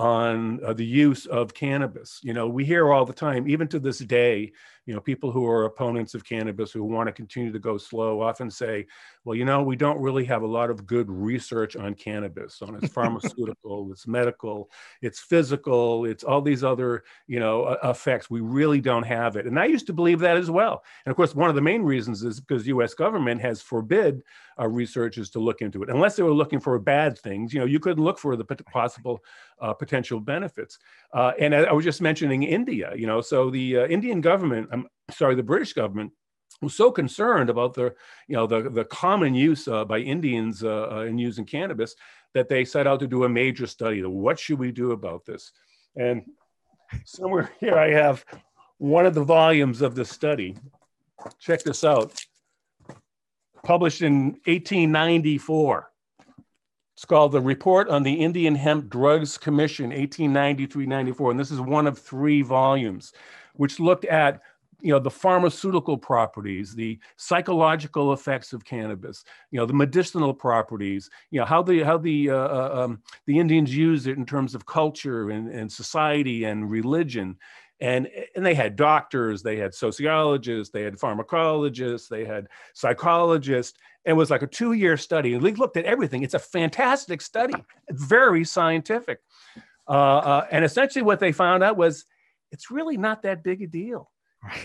on 0.01 0.59
uh, 0.65 0.73
the 0.73 0.85
use 0.85 1.27
of 1.27 1.53
cannabis. 1.53 2.19
You 2.23 2.33
know, 2.33 2.47
we 2.47 2.65
hear 2.65 2.91
all 2.91 3.05
the 3.05 3.13
time, 3.13 3.47
even 3.47 3.67
to 3.67 3.77
this 3.77 3.99
day, 3.99 4.51
you 4.87 4.95
know, 4.95 4.99
people 4.99 5.31
who 5.31 5.45
are 5.45 5.65
opponents 5.65 6.15
of 6.15 6.25
cannabis 6.25 6.71
who 6.71 6.83
want 6.83 7.05
to 7.05 7.13
continue 7.13 7.51
to 7.51 7.59
go 7.59 7.77
slow 7.77 8.19
often 8.19 8.49
say, 8.49 8.87
well, 9.23 9.35
you 9.35 9.45
know, 9.45 9.61
we 9.61 9.75
don't 9.75 10.01
really 10.01 10.25
have 10.25 10.41
a 10.41 10.47
lot 10.47 10.69
of 10.71 10.87
good 10.87 11.09
research 11.09 11.75
on 11.75 11.93
cannabis, 11.93 12.61
on 12.61 12.75
its 12.75 12.91
pharmaceutical, 12.93 13.91
its 13.91 14.07
medical, 14.07 14.69
its 15.01 15.19
physical, 15.19 16.05
it's 16.05 16.23
all 16.23 16.41
these 16.41 16.63
other, 16.63 17.03
you 17.27 17.39
know, 17.39 17.77
effects. 17.83 18.29
We 18.29 18.41
really 18.41 18.81
don't 18.81 19.03
have 19.03 19.35
it. 19.35 19.45
And 19.45 19.59
I 19.59 19.65
used 19.65 19.85
to 19.87 19.93
believe 19.93 20.19
that 20.19 20.37
as 20.37 20.49
well. 20.49 20.83
And 21.05 21.11
of 21.11 21.15
course, 21.15 21.35
one 21.35 21.49
of 21.49 21.55
the 21.55 21.61
main 21.61 21.83
reasons 21.83 22.23
is 22.23 22.39
because 22.39 22.65
US 22.67 22.93
government 22.95 23.41
has 23.41 23.61
forbid 23.61 24.21
uh, 24.59 24.67
researchers 24.67 25.29
to 25.31 25.39
look 25.39 25.61
into 25.61 25.83
it, 25.83 25.89
unless 25.89 26.15
they 26.15 26.23
were 26.23 26.33
looking 26.33 26.59
for 26.59 26.77
bad 26.79 27.17
things. 27.17 27.53
You 27.53 27.59
know, 27.59 27.65
you 27.65 27.79
couldn't 27.79 28.03
look 28.03 28.17
for 28.17 28.35
the 28.35 28.45
possible 28.45 29.19
uh, 29.59 29.73
potential 29.73 30.19
benefits. 30.19 30.79
Uh, 31.13 31.33
and 31.39 31.53
I, 31.53 31.63
I, 31.63 31.71
was 31.71 31.85
just 31.85 32.01
mentioning 32.01 32.43
India, 32.43 32.93
you 32.95 33.07
know, 33.07 33.21
so 33.21 33.49
the 33.49 33.77
uh, 33.77 33.85
Indian 33.87 34.21
government, 34.21 34.69
I'm 34.71 34.87
sorry, 35.11 35.35
the 35.35 35.43
British 35.43 35.73
government 35.73 36.11
was 36.61 36.75
so 36.75 36.91
concerned 36.91 37.49
about 37.49 37.73
the, 37.73 37.93
you 38.27 38.35
know, 38.35 38.45
the, 38.45 38.69
the 38.69 38.85
common 38.85 39.33
use 39.33 39.67
uh, 39.67 39.83
by 39.83 39.99
Indians 39.99 40.63
uh, 40.63 40.89
uh, 40.91 40.99
in 41.01 41.17
using 41.17 41.45
cannabis 41.45 41.95
that 42.33 42.47
they 42.47 42.63
set 42.63 42.87
out 42.87 42.99
to 42.99 43.07
do 43.07 43.23
a 43.23 43.29
major 43.29 43.67
study. 43.67 44.03
What 44.03 44.39
should 44.39 44.59
we 44.59 44.71
do 44.71 44.91
about 44.91 45.25
this? 45.25 45.51
And 45.95 46.23
somewhere 47.05 47.51
here 47.59 47.75
I 47.75 47.91
have 47.91 48.23
one 48.77 49.05
of 49.05 49.13
the 49.13 49.23
volumes 49.23 49.81
of 49.81 49.95
the 49.95 50.05
study. 50.05 50.57
Check 51.39 51.63
this 51.63 51.83
out. 51.83 52.13
Published 53.63 54.01
in 54.01 54.39
1894. 54.45 55.91
It's 56.95 57.05
called 57.05 57.31
the 57.31 57.41
Report 57.41 57.89
on 57.89 58.03
the 58.03 58.13
Indian 58.13 58.53
Hemp 58.53 58.89
Drugs 58.89 59.37
Commission, 59.37 59.91
1893-94, 59.91 61.31
and 61.31 61.39
this 61.39 61.49
is 61.49 61.59
one 61.59 61.87
of 61.87 61.97
three 61.97 62.43
volumes, 62.43 63.13
which 63.53 63.79
looked 63.79 64.05
at 64.05 64.41
you 64.81 64.91
know 64.91 64.99
the 64.99 65.09
pharmaceutical 65.09 65.97
properties 65.97 66.73
the 66.75 66.99
psychological 67.17 68.13
effects 68.13 68.53
of 68.53 68.65
cannabis 68.65 69.23
you 69.51 69.59
know 69.59 69.65
the 69.65 69.73
medicinal 69.73 70.33
properties 70.33 71.09
you 71.29 71.39
know 71.39 71.45
how 71.45 71.61
the 71.61 71.81
how 71.81 71.97
the 71.97 72.29
uh, 72.29 72.35
uh 72.35 72.83
um, 72.83 73.01
the 73.27 73.37
indians 73.37 73.75
use 73.75 74.07
it 74.07 74.17
in 74.17 74.25
terms 74.25 74.55
of 74.55 74.65
culture 74.65 75.29
and, 75.29 75.49
and 75.49 75.71
society 75.71 76.45
and 76.45 76.69
religion 76.69 77.37
and 77.79 78.07
and 78.35 78.45
they 78.45 78.53
had 78.53 78.75
doctors 78.75 79.43
they 79.43 79.57
had 79.57 79.73
sociologists 79.73 80.71
they 80.71 80.83
had 80.83 80.97
pharmacologists 80.97 82.07
they 82.07 82.25
had 82.25 82.47
psychologists 82.73 83.77
and 84.05 84.13
it 84.13 84.17
was 84.17 84.29
like 84.29 84.41
a 84.41 84.47
two 84.47 84.73
year 84.73 84.97
study. 84.97 85.33
And 85.33 85.43
we 85.43 85.51
looked 85.53 85.77
at 85.77 85.85
everything. 85.85 86.23
It's 86.23 86.33
a 86.33 86.39
fantastic 86.39 87.21
study, 87.21 87.53
very 87.89 88.43
scientific. 88.43 89.19
Uh, 89.87 89.91
uh, 89.91 90.47
and 90.51 90.65
essentially, 90.65 91.03
what 91.03 91.19
they 91.19 91.31
found 91.31 91.63
out 91.63 91.77
was 91.77 92.05
it's 92.51 92.71
really 92.71 92.97
not 92.97 93.23
that 93.23 93.43
big 93.43 93.61
a 93.61 93.67
deal. 93.67 94.09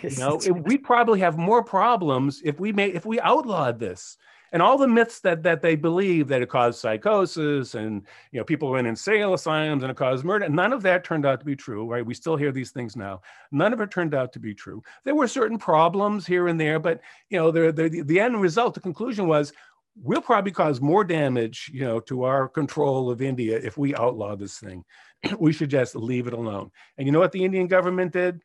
You 0.03 0.17
know, 0.19 0.41
we'd 0.65 0.85
probably 0.85 1.21
have 1.21 1.37
more 1.37 1.63
problems 1.63 2.41
if 2.45 2.59
we 2.59 2.73
made 2.73 2.95
if 2.95 3.05
we 3.05 3.21
outlawed 3.21 3.79
this. 3.79 4.17
And 4.53 4.63
all 4.63 4.79
the 4.79 4.89
myths 4.89 5.21
that 5.21 5.43
that 5.43 5.61
they 5.61 5.77
believe 5.77 6.29
that 6.29 6.41
it 6.41 6.49
caused 6.49 6.79
psychosis 6.79 7.75
and 7.75 8.07
you 8.31 8.39
know 8.39 8.45
people 8.45 8.71
went 8.71 8.87
in 8.87 8.93
insane 8.93 9.23
asylums 9.23 9.83
and 9.83 9.91
it 9.91 9.97
caused 9.97 10.25
murder 10.25 10.49
none 10.49 10.73
of 10.73 10.83
that 10.83 11.05
turned 11.05 11.27
out 11.27 11.41
to 11.41 11.45
be 11.45 11.57
true 11.57 11.87
right? 11.87 12.07
We 12.07 12.15
still 12.15 12.37
hear 12.37 12.53
these 12.53 12.71
things 12.71 12.97
now. 12.97 13.21
None 13.51 13.73
of 13.73 13.81
it 13.81 13.91
turned 13.91 14.15
out 14.15 14.33
to 14.35 14.39
be 14.39 14.55
true. 14.55 14.83
There 15.05 15.17
were 15.17 15.29
certain 15.29 15.59
problems 15.59 16.27
here 16.27 16.49
and 16.49 16.59
there 16.61 16.79
but 16.79 17.01
you 17.29 17.39
know 17.39 17.51
the 17.51 17.73
the, 17.73 18.03
the 18.03 18.21
end 18.21 18.41
result 18.41 18.75
the 18.75 18.81
conclusion 18.81 19.27
was 19.27 19.53
we'll 20.01 20.23
probably 20.23 20.53
cause 20.53 20.81
more 20.81 21.05
damage 21.05 21.71
you 21.75 21.81
know 21.81 22.01
to 22.01 22.23
our 22.23 22.49
control 22.49 23.11
of 23.11 23.23
india 23.23 23.59
if 23.59 23.77
we 23.77 23.95
outlaw 23.97 24.37
this 24.37 24.59
thing. 24.59 24.85
We 25.39 25.53
should 25.53 25.71
just 25.71 25.97
leave 25.97 26.29
it 26.29 26.35
alone. 26.35 26.71
And 26.97 27.07
you 27.07 27.13
know 27.13 27.21
what 27.21 27.33
the 27.33 27.45
indian 27.45 27.67
government 27.67 28.13
did? 28.13 28.41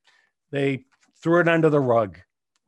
They 0.51 0.85
threw 1.21 1.39
it 1.39 1.47
under 1.47 1.69
the 1.69 1.79
rug 1.79 2.17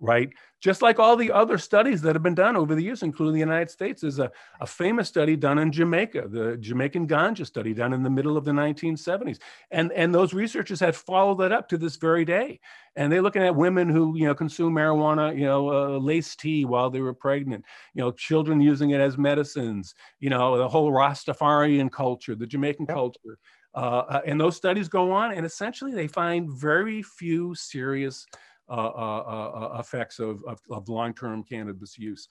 right? 0.03 0.29
Just 0.59 0.81
like 0.81 0.99
all 0.99 1.15
the 1.15 1.31
other 1.31 1.57
studies 1.57 2.01
that 2.01 2.13
have 2.13 2.23
been 2.23 2.35
done 2.35 2.57
over 2.57 2.75
the 2.75 2.83
years, 2.83 3.03
including 3.03 3.33
the 3.33 3.39
United 3.39 3.69
States. 3.69 4.01
There's 4.01 4.19
a, 4.19 4.29
a 4.59 4.67
famous 4.67 5.07
study 5.07 5.37
done 5.37 5.59
in 5.59 5.71
Jamaica, 5.71 6.27
the 6.27 6.57
Jamaican 6.57 7.07
ganja 7.07 7.45
study 7.45 7.73
done 7.73 7.93
in 7.93 8.03
the 8.03 8.09
middle 8.09 8.35
of 8.35 8.43
the 8.43 8.51
1970s. 8.51 9.39
And, 9.71 9.93
and 9.93 10.13
those 10.13 10.33
researchers 10.33 10.81
have 10.81 10.97
followed 10.97 11.39
that 11.39 11.53
up 11.53 11.69
to 11.69 11.77
this 11.77 11.95
very 11.95 12.25
day. 12.25 12.59
And 12.97 13.11
they're 13.11 13.21
looking 13.21 13.43
at 13.43 13.55
women 13.55 13.87
who, 13.87 14.17
you 14.17 14.25
know, 14.25 14.35
consume 14.35 14.73
marijuana, 14.73 15.33
you 15.37 15.45
know, 15.45 15.69
uh, 15.69 15.97
lace 15.97 16.35
tea 16.35 16.65
while 16.65 16.89
they 16.89 17.01
were 17.01 17.13
pregnant, 17.13 17.63
you 17.93 18.01
know, 18.01 18.11
children 18.11 18.59
using 18.59 18.89
it 18.89 18.99
as 18.99 19.17
medicines, 19.17 19.95
you 20.19 20.29
know, 20.29 20.57
the 20.57 20.67
whole 20.67 20.91
Rastafarian 20.91 21.89
culture, 21.89 22.35
the 22.35 22.45
Jamaican 22.45 22.87
yep. 22.89 22.95
culture. 22.95 23.37
Uh, 23.75 24.03
uh 24.09 24.21
and 24.25 24.39
those 24.39 24.55
studies 24.55 24.87
go 24.87 25.11
on, 25.11 25.33
and 25.33 25.45
essentially 25.45 25.93
they 25.93 26.07
find 26.07 26.49
very 26.49 27.01
few 27.01 27.55
serious 27.55 28.25
uh, 28.69 28.71
uh, 28.71 29.69
uh, 29.75 29.77
effects 29.79 30.19
of, 30.19 30.41
of, 30.45 30.59
of 30.71 30.87
long-term 30.87 31.43
cannabis 31.43 31.97
use. 31.97 32.29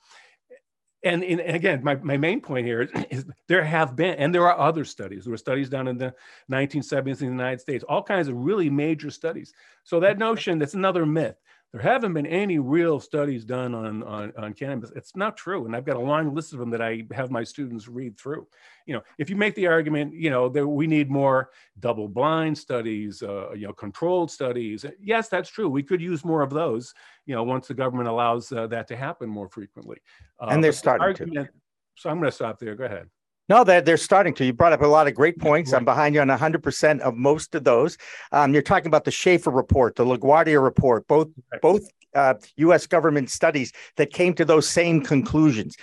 And, 1.05 1.23
and, 1.23 1.41
again, 1.41 1.85
my, 1.85 1.97
my 1.97 2.17
main 2.17 2.41
point 2.41 2.67
here 2.67 2.83
is, 2.83 2.91
is, 3.11 3.27
there 3.49 3.63
have 3.63 3.97
been, 3.97 4.15
and 4.15 4.35
there 4.35 4.49
are 4.49 4.59
other 4.59 4.85
studies. 4.85 5.25
There 5.25 5.31
were 5.31 5.37
studies 5.37 5.69
done 5.69 5.89
in 5.89 5.99
the 5.99 6.15
1970s 6.51 7.07
in 7.07 7.15
the 7.15 7.25
United 7.27 7.61
States, 7.61 7.85
all 7.87 8.03
kinds 8.03 8.29
of 8.29 8.37
really 8.37 8.71
major 8.71 9.11
studies. 9.11 9.53
So 9.85 10.01
that 10.01 10.19
notion, 10.19 10.59
that's 10.59 10.75
another 10.75 11.05
myth 11.05 11.37
there 11.73 11.81
haven't 11.81 12.13
been 12.13 12.27
any 12.27 12.59
real 12.59 13.01
studies 13.01 13.47
done 13.47 13.75
on, 13.75 14.03
on, 14.03 14.33
on 14.37 14.53
cannabis. 14.53 14.93
It's 14.95 15.17
not 15.17 15.39
true. 15.39 15.65
And 15.65 15.75
I've 15.75 15.87
got 15.87 15.97
a 15.97 16.01
long 16.01 16.35
list 16.35 16.53
of 16.53 16.59
them 16.59 16.69
that 16.71 16.83
I 16.83 17.05
have 17.13 17.31
my 17.31 17.43
students 17.43 17.89
read 17.89 18.19
through. 18.19 18.47
You 18.85 18.95
know, 18.95 19.03
if 19.17 19.31
you 19.31 19.37
make 19.37 19.55
the 19.55 19.67
argument, 19.69 20.13
you 20.13 20.29
know, 20.29 20.51
that 20.51 20.67
we 20.67 20.87
need 20.87 21.11
more 21.11 21.49
double 21.81 22.09
blind 22.09 22.59
studies, 22.59 23.23
uh, 23.23 23.53
you 23.53 23.67
know, 23.67 23.73
controlled 23.73 24.31
studies. 24.31 24.85
Yes, 25.01 25.29
that's 25.29 25.49
true. 25.49 25.69
We 25.69 25.83
could 25.83 26.03
use 26.03 26.27
more 26.27 26.43
of 26.43 26.51
those, 26.51 26.93
you 27.25 27.35
know, 27.35 27.43
once 27.43 27.69
the 27.69 27.75
government 27.75 28.09
allows 28.09 28.53
uh, 28.53 28.67
that 28.67 28.87
to 28.89 28.97
happen 28.97 29.31
more 29.31 29.49
frequently. 29.49 29.97
Uh, 30.39 30.49
and 30.51 30.63
they're 30.63 30.73
starting 30.73 31.07
argument, 31.07 31.47
to. 31.47 31.53
So 31.95 32.11
I'm 32.11 32.19
going 32.19 32.31
to 32.31 32.35
stop 32.35 32.59
there. 32.59 32.75
Go 32.75 32.85
ahead. 32.85 33.09
No, 33.49 33.65
they're, 33.65 33.81
they're 33.81 33.97
starting 33.97 34.35
to. 34.35 34.45
You 34.45 34.53
brought 34.53 34.73
up 34.73 34.83
a 34.83 34.87
lot 34.87 35.09
of 35.09 35.15
great 35.15 35.39
points. 35.39 35.73
Right. 35.73 35.79
I'm 35.79 35.85
behind 35.85 36.15
you 36.15 36.21
on 36.21 36.29
100% 36.29 37.01
of 37.01 37.15
most 37.17 37.55
of 37.55 37.65
those. 37.65 37.99
Um, 38.31 38.53
you're 38.53 38.63
talking 38.63 38.87
about 38.87 39.05
the 39.05 39.11
Shafer 39.11 39.51
report, 39.51 39.97
the 39.97 40.05
LaGuardia 40.05 40.63
report, 40.63 41.07
both 41.09 41.29
right. 41.51 41.61
both 41.61 41.83
uh, 42.15 42.35
U.S. 42.57 42.87
government 42.87 43.31
studies 43.31 43.73
that 43.97 44.13
came 44.13 44.35
to 44.35 44.45
those 44.45 44.69
same 44.69 45.01
conclusions. 45.01 45.77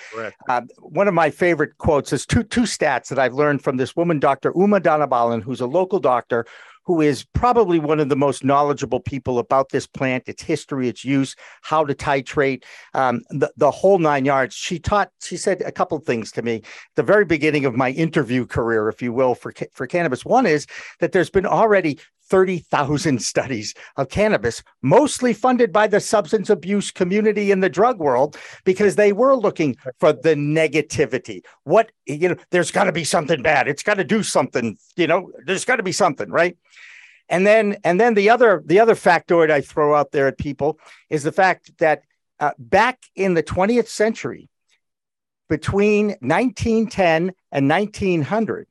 Uh, 0.47 0.61
one 0.79 1.07
of 1.07 1.13
my 1.13 1.29
favorite 1.29 1.77
quotes 1.77 2.13
is 2.13 2.25
two 2.25 2.43
two 2.43 2.61
stats 2.61 3.07
that 3.09 3.19
I've 3.19 3.33
learned 3.33 3.63
from 3.63 3.77
this 3.77 3.95
woman, 3.95 4.19
Dr. 4.19 4.53
Uma 4.55 4.79
Dhanabalan, 4.79 5.41
who's 5.41 5.61
a 5.61 5.65
local 5.65 5.99
doctor 5.99 6.45
who 6.89 7.01
is 7.01 7.23
probably 7.35 7.77
one 7.77 7.99
of 7.99 8.09
the 8.09 8.15
most 8.15 8.43
knowledgeable 8.43 8.99
people 8.99 9.37
about 9.37 9.69
this 9.69 9.85
plant, 9.85 10.23
its 10.25 10.41
history, 10.41 10.89
its 10.89 11.05
use, 11.05 11.35
how 11.61 11.85
to 11.85 11.93
titrate, 11.93 12.63
um, 12.95 13.21
the, 13.29 13.47
the 13.57 13.69
whole 13.69 13.99
nine 13.99 14.25
yards. 14.25 14.55
She 14.55 14.79
taught, 14.79 15.11
she 15.21 15.37
said 15.37 15.61
a 15.61 15.71
couple 15.71 15.99
things 15.99 16.31
to 16.31 16.41
me 16.41 16.63
the 16.95 17.03
very 17.03 17.25
beginning 17.25 17.65
of 17.65 17.75
my 17.75 17.91
interview 17.91 18.43
career, 18.47 18.89
if 18.89 19.03
you 19.03 19.13
will, 19.13 19.35
for, 19.35 19.53
for 19.71 19.85
cannabis. 19.85 20.25
One 20.25 20.47
is 20.47 20.65
that 20.99 21.11
there's 21.11 21.29
been 21.29 21.45
already 21.45 21.99
30,000 22.29 23.21
studies 23.21 23.73
of 23.97 24.09
cannabis, 24.09 24.63
mostly 24.81 25.33
funded 25.33 25.71
by 25.71 25.87
the 25.87 25.99
substance 25.99 26.49
abuse 26.49 26.91
community 26.91 27.51
in 27.51 27.59
the 27.59 27.69
drug 27.69 27.99
world, 27.99 28.37
because 28.63 28.95
they 28.95 29.11
were 29.13 29.35
looking 29.35 29.75
for 29.99 30.13
the 30.13 30.35
negativity. 30.35 31.41
What, 31.63 31.91
you 32.05 32.29
know, 32.29 32.35
there's 32.51 32.71
got 32.71 32.85
to 32.85 32.91
be 32.91 33.03
something 33.03 33.41
bad. 33.41 33.67
It's 33.67 33.83
got 33.83 33.95
to 33.95 34.03
do 34.03 34.23
something, 34.23 34.77
you 34.95 35.07
know, 35.07 35.31
there's 35.45 35.65
got 35.65 35.77
to 35.77 35.83
be 35.83 35.91
something, 35.91 36.29
right? 36.29 36.57
And 37.29 37.45
then, 37.45 37.77
and 37.83 37.99
then 37.99 38.15
the 38.15 38.29
other, 38.31 38.63
the 38.65 38.79
other 38.79 38.95
factoid 38.95 39.51
I 39.51 39.61
throw 39.61 39.93
out 39.93 40.11
there 40.11 40.27
at 40.27 40.37
people 40.37 40.79
is 41.09 41.23
the 41.23 41.31
fact 41.31 41.77
that 41.77 42.01
uh, 42.39 42.51
back 42.57 42.99
in 43.15 43.35
the 43.35 43.43
20th 43.43 43.87
century, 43.87 44.49
between 45.47 46.09
1910 46.21 47.33
and 47.51 47.69
1900, 47.69 48.67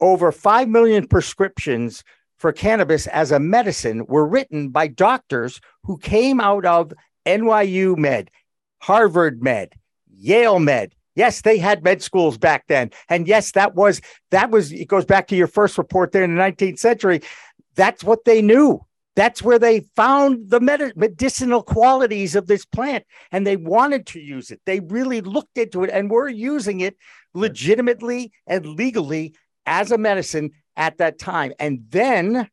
over 0.00 0.32
5 0.32 0.68
million 0.68 1.06
prescriptions 1.06 2.02
for 2.42 2.52
cannabis 2.52 3.06
as 3.06 3.30
a 3.30 3.38
medicine 3.38 4.04
were 4.06 4.26
written 4.26 4.68
by 4.68 4.88
doctors 4.88 5.60
who 5.84 5.96
came 5.96 6.40
out 6.40 6.66
of 6.66 6.92
NYU 7.24 7.96
Med, 7.96 8.32
Harvard 8.80 9.40
Med, 9.40 9.72
Yale 10.12 10.58
Med. 10.58 10.92
Yes, 11.14 11.42
they 11.42 11.56
had 11.56 11.84
med 11.84 12.02
schools 12.02 12.36
back 12.36 12.66
then. 12.66 12.90
And 13.08 13.28
yes, 13.28 13.52
that 13.52 13.76
was 13.76 14.00
that 14.32 14.50
was 14.50 14.72
it 14.72 14.88
goes 14.88 15.04
back 15.04 15.28
to 15.28 15.36
your 15.36 15.46
first 15.46 15.78
report 15.78 16.10
there 16.10 16.24
in 16.24 16.34
the 16.34 16.42
19th 16.42 16.80
century. 16.80 17.20
That's 17.76 18.02
what 18.02 18.24
they 18.24 18.42
knew. 18.42 18.80
That's 19.14 19.42
where 19.42 19.58
they 19.58 19.86
found 19.94 20.50
the 20.50 20.58
med- 20.58 20.96
medicinal 20.96 21.62
qualities 21.62 22.34
of 22.34 22.48
this 22.48 22.64
plant 22.64 23.04
and 23.30 23.46
they 23.46 23.56
wanted 23.56 24.04
to 24.08 24.20
use 24.20 24.50
it. 24.50 24.60
They 24.64 24.80
really 24.80 25.20
looked 25.20 25.58
into 25.58 25.84
it 25.84 25.90
and 25.90 26.10
were 26.10 26.28
using 26.28 26.80
it 26.80 26.96
legitimately 27.34 28.32
and 28.48 28.66
legally 28.66 29.34
as 29.64 29.92
a 29.92 29.98
medicine 29.98 30.50
at 30.76 30.98
that 30.98 31.18
time. 31.18 31.52
And 31.58 31.84
then 31.90 32.48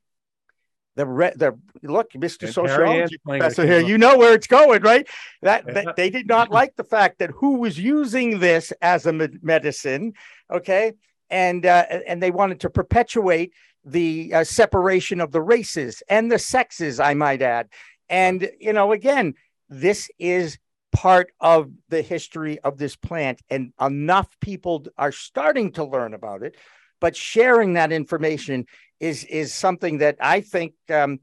the 0.95 1.05
re- 1.05 1.33
the 1.35 1.57
look, 1.81 2.11
Mr. 2.11 2.43
And 2.43 2.53
Sociology 2.53 3.17
professor 3.23 3.65
here, 3.65 3.79
you 3.79 3.97
know 3.97 4.17
where 4.17 4.33
it's 4.33 4.47
going, 4.47 4.81
right? 4.81 5.07
That, 5.41 5.63
Yeah. 5.65 5.73
that 5.73 5.95
they 5.95 6.09
did 6.09 6.27
not 6.27 6.51
like 6.51 6.75
the 6.75 6.83
fact 6.83 7.19
that 7.19 7.31
who 7.31 7.55
was 7.59 7.79
using 7.79 8.39
this 8.39 8.73
as 8.81 9.05
a 9.05 9.13
med- 9.13 9.39
medicine, 9.41 10.13
okay, 10.51 10.93
and 11.29 11.65
uh, 11.65 11.85
and 12.07 12.21
they 12.21 12.31
wanted 12.31 12.59
to 12.61 12.69
perpetuate 12.69 13.53
the 13.85 14.33
uh, 14.33 14.43
separation 14.43 15.21
of 15.21 15.31
the 15.31 15.41
races 15.41 16.03
and 16.09 16.29
the 16.29 16.39
sexes, 16.39 16.99
I 16.99 17.13
might 17.13 17.41
add. 17.41 17.69
And 18.09 18.49
you 18.59 18.73
know, 18.73 18.91
again, 18.91 19.35
this 19.69 20.09
is 20.19 20.57
part 20.91 21.31
of 21.39 21.71
the 21.87 22.01
history 22.01 22.59
of 22.59 22.77
this 22.77 22.95
plant, 22.95 23.41
and 23.49 23.71
enough 23.79 24.27
people 24.41 24.85
are 24.97 25.13
starting 25.13 25.71
to 25.73 25.85
learn 25.85 26.13
about 26.13 26.43
it. 26.43 26.57
But 26.99 27.15
sharing 27.15 27.73
that 27.73 27.91
information 27.91 28.65
is 28.99 29.23
is 29.25 29.53
something 29.53 29.99
that 29.99 30.17
I 30.19 30.41
think. 30.41 30.73
Um, 30.89 31.19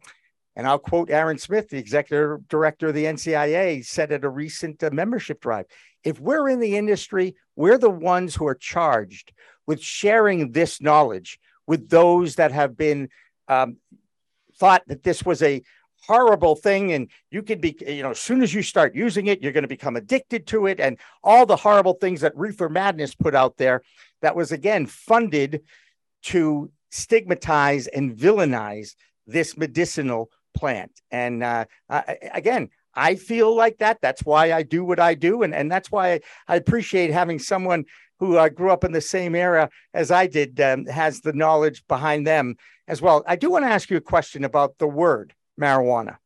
and 0.58 0.66
I'll 0.66 0.78
quote 0.78 1.10
Aaron 1.10 1.36
Smith, 1.36 1.68
the 1.68 1.76
executive 1.76 2.48
director 2.48 2.88
of 2.88 2.94
the 2.94 3.04
NCIA, 3.04 3.84
said 3.84 4.10
at 4.10 4.24
a 4.24 4.30
recent 4.30 4.82
uh, 4.82 4.88
membership 4.90 5.38
drive 5.42 5.66
if 6.06 6.20
we're 6.20 6.48
in 6.48 6.60
the 6.60 6.76
industry, 6.76 7.34
we're 7.56 7.78
the 7.78 7.90
ones 7.90 8.36
who 8.36 8.46
are 8.46 8.54
charged 8.54 9.32
with 9.66 9.82
sharing 9.82 10.52
this 10.52 10.80
knowledge 10.80 11.40
with 11.66 11.88
those 11.88 12.36
that 12.36 12.52
have 12.52 12.76
been 12.76 13.08
um, 13.48 13.78
thought 14.56 14.84
that 14.86 15.02
this 15.02 15.24
was 15.24 15.42
a 15.42 15.62
horrible 16.06 16.54
thing 16.54 16.92
and 16.92 17.08
you 17.30 17.42
could 17.42 17.60
be 17.60 17.76
you 17.86 18.02
know 18.02 18.10
as 18.10 18.20
soon 18.20 18.42
as 18.42 18.54
you 18.54 18.62
start 18.62 18.94
using 18.94 19.26
it 19.26 19.42
you're 19.42 19.52
going 19.52 19.62
to 19.62 19.68
become 19.68 19.96
addicted 19.96 20.46
to 20.46 20.66
it 20.66 20.80
and 20.80 20.98
all 21.22 21.46
the 21.46 21.56
horrible 21.56 21.94
things 21.94 22.20
that 22.20 22.36
reefer 22.36 22.68
madness 22.68 23.14
put 23.14 23.34
out 23.34 23.56
there 23.56 23.82
that 24.22 24.36
was 24.36 24.52
again 24.52 24.86
funded 24.86 25.62
to 26.22 26.70
stigmatize 26.90 27.86
and 27.88 28.16
villainize 28.16 28.94
this 29.26 29.56
medicinal 29.56 30.30
plant. 30.56 30.92
And 31.10 31.42
uh, 31.42 31.66
I, 31.88 32.18
again 32.32 32.70
i 32.94 33.14
feel 33.14 33.54
like 33.54 33.78
that. 33.78 33.98
That's 34.00 34.22
why 34.22 34.52
i 34.52 34.62
do 34.62 34.84
what 34.84 35.00
i 35.00 35.14
do 35.14 35.42
and, 35.42 35.54
and 35.54 35.70
that's 35.70 35.90
why 35.90 36.20
i 36.48 36.56
appreciate 36.56 37.10
having 37.10 37.38
someone 37.38 37.84
who 38.18 38.38
uh, 38.38 38.48
grew 38.48 38.70
up 38.70 38.84
in 38.84 38.92
the 38.92 39.00
same 39.00 39.34
era 39.34 39.68
as 39.92 40.10
i 40.10 40.26
did 40.26 40.58
um, 40.60 40.86
has 40.86 41.20
the 41.20 41.34
knowledge 41.34 41.84
behind 41.88 42.26
them 42.26 42.56
as 42.88 43.02
well. 43.02 43.24
I 43.26 43.36
do 43.36 43.50
want 43.50 43.64
to 43.64 43.70
ask 43.70 43.90
you 43.90 43.96
a 43.96 44.00
question 44.00 44.44
about 44.44 44.78
the 44.78 44.86
word 44.86 45.34
marijuana 45.60 46.16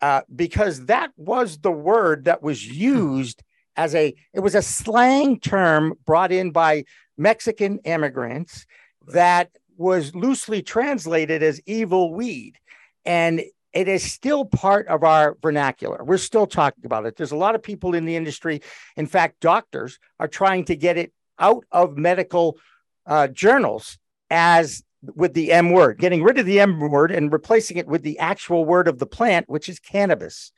uh, 0.00 0.22
because 0.34 0.86
that 0.86 1.10
was 1.16 1.58
the 1.58 1.70
word 1.70 2.24
that 2.24 2.42
was 2.42 2.66
used 2.66 3.42
as 3.76 3.94
a 3.94 4.14
it 4.32 4.40
was 4.40 4.54
a 4.54 4.62
slang 4.62 5.38
term 5.38 5.94
brought 6.04 6.32
in 6.32 6.50
by 6.50 6.84
mexican 7.16 7.78
immigrants 7.84 8.66
that 9.08 9.50
was 9.76 10.14
loosely 10.14 10.62
translated 10.62 11.42
as 11.42 11.60
evil 11.66 12.12
weed 12.12 12.58
and 13.04 13.42
it 13.72 13.88
is 13.88 14.02
still 14.02 14.44
part 14.44 14.88
of 14.88 15.04
our 15.04 15.36
vernacular. 15.42 16.02
We're 16.02 16.18
still 16.18 16.46
talking 16.46 16.84
about 16.84 17.06
it. 17.06 17.16
There's 17.16 17.32
a 17.32 17.36
lot 17.36 17.54
of 17.54 17.62
people 17.62 17.94
in 17.94 18.04
the 18.04 18.16
industry. 18.16 18.62
In 18.96 19.06
fact, 19.06 19.40
doctors 19.40 19.98
are 20.18 20.28
trying 20.28 20.64
to 20.66 20.76
get 20.76 20.96
it 20.96 21.12
out 21.38 21.64
of 21.70 21.96
medical 21.96 22.58
uh, 23.06 23.28
journals 23.28 23.98
as 24.28 24.82
with 25.02 25.34
the 25.34 25.52
M 25.52 25.70
word, 25.70 25.98
getting 25.98 26.22
rid 26.22 26.38
of 26.38 26.46
the 26.46 26.60
M 26.60 26.78
word 26.78 27.10
and 27.10 27.32
replacing 27.32 27.76
it 27.76 27.86
with 27.86 28.02
the 28.02 28.18
actual 28.18 28.64
word 28.64 28.88
of 28.88 28.98
the 28.98 29.06
plant, 29.06 29.48
which 29.48 29.68
is 29.68 29.78
cannabis. 29.78 30.52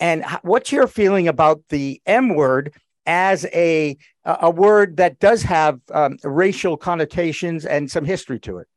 And 0.00 0.24
what's 0.42 0.72
your 0.72 0.86
feeling 0.86 1.28
about 1.28 1.62
the 1.68 2.00
M 2.06 2.34
word 2.34 2.74
as 3.06 3.44
a 3.46 3.96
a 4.24 4.38
a 4.42 4.50
word 4.50 4.96
that 4.96 5.18
does 5.18 5.42
have 5.42 5.80
um, 5.92 6.18
racial 6.24 6.76
connotations 6.76 7.64
and 7.64 7.90
some 7.90 8.04
history 8.04 8.40
to 8.40 8.58
it? 8.58 8.68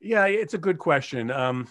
Yeah, 0.00 0.26
it's 0.26 0.54
a 0.54 0.58
good 0.58 0.78
question. 0.78 1.30
Um, 1.30 1.68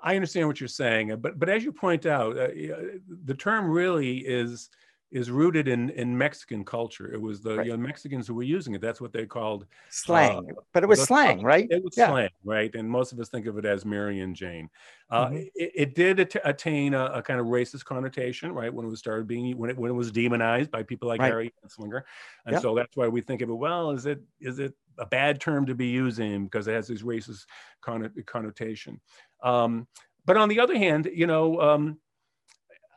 I 0.00 0.14
understand 0.14 0.46
what 0.46 0.60
you're 0.60 0.68
saying, 0.68 1.12
uh, 1.12 1.16
but 1.16 1.38
but 1.38 1.48
as 1.48 1.64
you 1.64 1.72
point 1.72 2.06
out, 2.06 2.36
uh, 2.36 2.42
uh, 2.42 2.82
the 3.24 3.34
term 3.34 3.68
really 3.68 4.18
is 4.18 4.70
is 5.12 5.30
rooted 5.30 5.68
in 5.68 5.90
in 5.90 6.16
Mexican 6.18 6.64
culture. 6.64 7.12
It 7.14 7.20
was 7.20 7.40
the 7.40 7.58
Right. 7.58 7.66
you 7.66 7.72
know, 7.72 7.78
Mexicans 7.78 8.26
who 8.26 8.34
were 8.34 8.42
using 8.42 8.74
it. 8.74 8.80
That's 8.80 9.00
what 9.00 9.12
they 9.12 9.24
called 9.24 9.66
Slang, 9.88 10.50
Uh, 10.50 10.60
but 10.72 10.82
it 10.82 10.86
was 10.88 11.02
slang, 11.04 11.42
right? 11.42 11.66
It 11.70 11.82
was 11.84 11.96
Yeah. 11.96 12.08
slang, 12.08 12.30
right? 12.44 12.74
And 12.74 12.90
most 12.90 13.12
of 13.12 13.20
us 13.20 13.28
think 13.28 13.46
of 13.46 13.56
it 13.56 13.64
as 13.64 13.84
Mary 13.84 14.20
and 14.20 14.34
Jane. 14.34 14.68
Uh, 15.08 15.28
Mhm. 15.28 15.50
it, 15.54 15.72
it 15.74 15.94
did 15.94 16.18
at- 16.18 16.48
attain 16.48 16.92
a, 16.94 17.04
a 17.06 17.22
kind 17.22 17.38
of 17.38 17.46
racist 17.46 17.84
connotation, 17.84 18.50
right? 18.52 18.72
When 18.74 18.84
it 18.84 18.88
was 18.88 18.98
started 18.98 19.28
being 19.28 19.56
when 19.56 19.70
it 19.70 19.76
when 19.78 19.90
it 19.92 19.94
was 19.94 20.10
demonized 20.10 20.70
by 20.72 20.82
people 20.82 21.06
like 21.08 21.20
Right. 21.20 21.28
Harry 21.30 21.52
Anslinger, 21.64 22.02
and 22.44 22.54
Yeah. 22.54 22.58
so 22.58 22.74
that's 22.74 22.96
why 22.96 23.06
we 23.06 23.20
think 23.20 23.42
of 23.42 23.48
it. 23.50 23.54
Well, 23.54 23.92
is 23.92 24.06
it 24.06 24.20
is 24.40 24.58
it 24.58 24.74
a 24.98 25.06
bad 25.06 25.40
term 25.40 25.66
to 25.66 25.74
be 25.76 25.86
using 25.86 26.44
because 26.46 26.66
it 26.66 26.72
has 26.74 26.88
this 26.88 27.02
racist 27.02 27.46
conno- 27.80 28.26
connotation? 28.26 29.00
Um, 29.40 29.86
but 30.24 30.36
on 30.36 30.48
the 30.48 30.58
other 30.58 30.76
hand, 30.76 31.06
you 31.14 31.28
know, 31.28 31.60
um, 31.60 32.00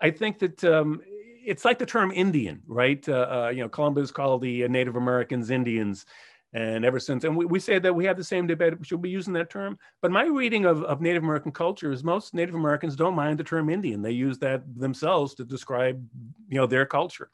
I 0.02 0.10
think 0.12 0.40
that 0.40 0.64
um, 0.64 1.02
it's 1.46 1.66
like 1.66 1.80
the 1.80 1.86
term 1.86 2.12
Indian, 2.12 2.62
right? 2.68 3.08
Uh, 3.08 3.46
uh, 3.46 3.52
you 3.54 3.62
know, 3.62 3.70
Columbus 3.70 4.12
called 4.12 4.42
the 4.42 4.68
Native 4.68 4.96
Americans 4.96 5.50
Indians. 5.50 6.06
And 6.52 6.84
ever 6.84 7.00
since, 7.00 7.24
and 7.26 7.38
we, 7.38 7.46
we 7.46 7.60
say 7.60 7.78
that 7.78 7.94
we 7.94 8.06
have 8.06 8.18
the 8.18 8.24
same 8.24 8.48
debate, 8.48 8.80
We 8.80 8.86
should 8.86 9.02
be 9.02 9.10
using 9.10 9.34
that 9.34 9.52
term? 9.52 9.78
But 10.02 10.12
my 10.12 10.26
reading 10.26 10.66
of, 10.66 10.84
of 10.84 11.00
Native 11.00 11.24
American 11.24 11.52
culture 11.52 11.92
is 11.92 12.04
most 12.04 12.34
Native 12.34 12.56
Americans 12.56 12.96
don't 12.96 13.14
mind 13.14 13.38
the 13.38 13.44
term 13.44 13.70
Indian. 13.70 14.02
They 14.02 14.12
use 14.12 14.40
that 14.40 14.64
themselves 14.76 15.36
to 15.36 15.46
describe, 15.46 16.04
you 16.48 16.58
know, 16.58 16.66
their 16.66 16.88
culture. 16.88 17.30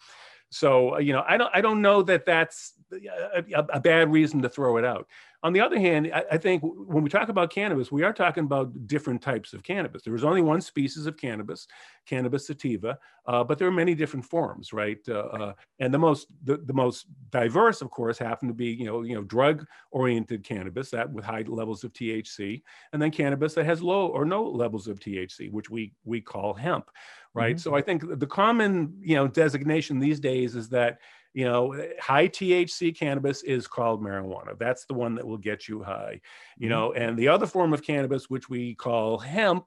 So, 0.50 0.96
uh, 0.96 0.98
you 1.00 1.14
know, 1.14 1.24
I 1.28 1.38
don't, 1.38 1.52
I 1.54 1.62
don't 1.62 1.82
know 1.82 2.02
that 2.04 2.26
that's 2.26 2.74
a, 2.92 3.54
a, 3.54 3.66
a 3.74 3.80
bad 3.80 4.12
reason 4.12 4.42
to 4.42 4.50
throw 4.50 4.78
it 4.78 4.86
out. 4.86 5.08
On 5.46 5.54
the 5.54 5.62
other 5.62 5.80
hand, 5.80 6.10
I, 6.12 6.24
I 6.32 6.38
think 6.40 6.64
when 6.64 7.04
we 7.04 7.10
talk 7.10 7.30
about 7.30 7.52
cannabis, 7.52 7.92
we 7.92 8.02
are 8.02 8.12
talking 8.12 8.46
about 8.46 8.88
different 8.88 9.22
types 9.22 9.54
of 9.54 9.62
cannabis. 9.62 10.02
There 10.02 10.16
is 10.16 10.24
only 10.24 10.42
one 10.42 10.60
species 10.60 11.06
of 11.06 11.18
cannabis, 11.18 11.68
cannabis 12.08 12.48
sativa, 12.48 12.98
uh, 13.28 13.44
but 13.44 13.60
there 13.60 13.68
are 13.68 13.72
many 13.72 13.94
different 13.94 14.26
forms, 14.26 14.74
right? 14.74 14.98
Uh, 15.08 15.20
uh, 15.20 15.54
and 15.78 15.94
the 15.94 16.00
most 16.00 16.30
the, 16.46 16.58
the 16.58 16.74
most 16.74 17.06
diverse, 17.30 17.84
of 17.84 17.92
course, 17.92 18.18
happen 18.18 18.48
to 18.48 18.56
be 18.56 18.66
you 18.66 18.86
know 18.86 19.04
you 19.04 19.14
know 19.14 19.22
drug-oriented 19.22 20.44
cannabis 20.44 20.90
that 20.90 21.12
with 21.12 21.24
high 21.24 21.44
levels 21.48 21.84
of 21.84 21.94
THC, 21.94 22.64
and 22.92 23.00
then 23.00 23.12
cannabis 23.12 23.54
that 23.54 23.66
has 23.66 23.84
low 23.84 24.08
or 24.08 24.26
no 24.26 24.44
levels 24.44 24.88
of 24.88 25.00
THC, 25.00 25.52
which 25.52 25.70
we 25.70 25.94
we 26.06 26.22
call 26.22 26.56
hemp, 26.56 26.90
right? 27.36 27.58
Mhm. 27.58 27.60
So 27.60 27.76
I 27.76 27.82
think 27.82 28.02
the 28.20 28.26
common 28.28 28.98
you 29.00 29.16
know 29.16 29.28
designation 29.28 30.00
these 30.00 30.20
days 30.20 30.56
is 30.56 30.70
that 30.70 30.98
you 31.36 31.44
know 31.44 31.76
high 32.00 32.28
thc 32.28 32.98
cannabis 32.98 33.44
is 33.44 33.68
called 33.68 34.02
marijuana 34.02 34.58
that's 34.58 34.86
the 34.86 34.94
one 34.94 35.14
that 35.14 35.28
will 35.28 35.38
get 35.38 35.68
you 35.68 35.84
high 35.84 36.20
you 36.58 36.68
Mhm. 36.68 36.72
know 36.72 36.94
and 36.94 37.18
the 37.18 37.28
other 37.28 37.46
form 37.46 37.74
of 37.74 37.84
cannabis 37.84 38.30
which 38.30 38.50
we 38.50 38.74
call 38.74 39.20
hemp 39.20 39.66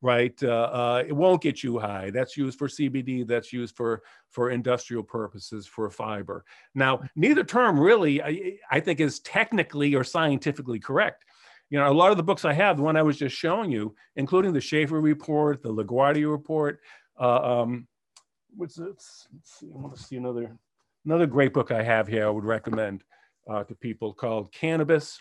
right 0.00 0.42
uh, 0.42 0.70
uh, 0.72 1.04
it 1.06 1.12
won't 1.12 1.42
get 1.42 1.62
you 1.62 1.78
high 1.78 2.10
that's 2.10 2.36
used 2.36 2.58
for 2.58 2.66
cbd 2.66 3.26
that's 3.26 3.52
used 3.52 3.76
for 3.76 4.02
for 4.30 4.50
industrial 4.50 5.02
purposes 5.02 5.66
for 5.66 5.88
fiber 5.90 6.44
now 6.74 7.00
neither 7.14 7.44
term 7.44 7.78
really 7.78 8.22
i, 8.22 8.58
I 8.70 8.80
think 8.80 8.98
is 8.98 9.20
technically 9.20 9.94
or 9.94 10.04
scientifically 10.04 10.80
correct 10.80 11.24
you 11.68 11.78
know 11.78 11.90
a 11.90 11.92
lot 11.92 12.10
of 12.10 12.16
the 12.16 12.22
books 12.22 12.46
i 12.46 12.54
have 12.54 12.78
the 12.78 12.82
one 12.82 12.96
i 12.96 13.02
was 13.02 13.18
just 13.18 13.36
showing 13.36 13.70
you 13.70 13.94
including 14.16 14.54
the 14.54 14.60
shafer 14.62 14.98
report 15.00 15.62
the 15.62 15.72
laguardia 15.72 16.28
report 16.28 16.80
uh, 17.20 17.60
um, 17.60 17.86
what's 18.56 18.78
it? 18.78 18.84
Let's 18.84 19.28
see. 19.44 19.66
I 19.72 19.78
want 19.78 19.94
to 19.94 20.02
see 20.02 20.16
another 20.16 20.56
another 21.04 21.26
great 21.26 21.52
book 21.52 21.70
I 21.70 21.82
have 21.82 22.08
here. 22.08 22.26
I 22.26 22.30
would 22.30 22.44
recommend 22.44 23.04
uh, 23.48 23.64
to 23.64 23.74
people 23.74 24.12
called 24.12 24.52
Cannabis: 24.52 25.20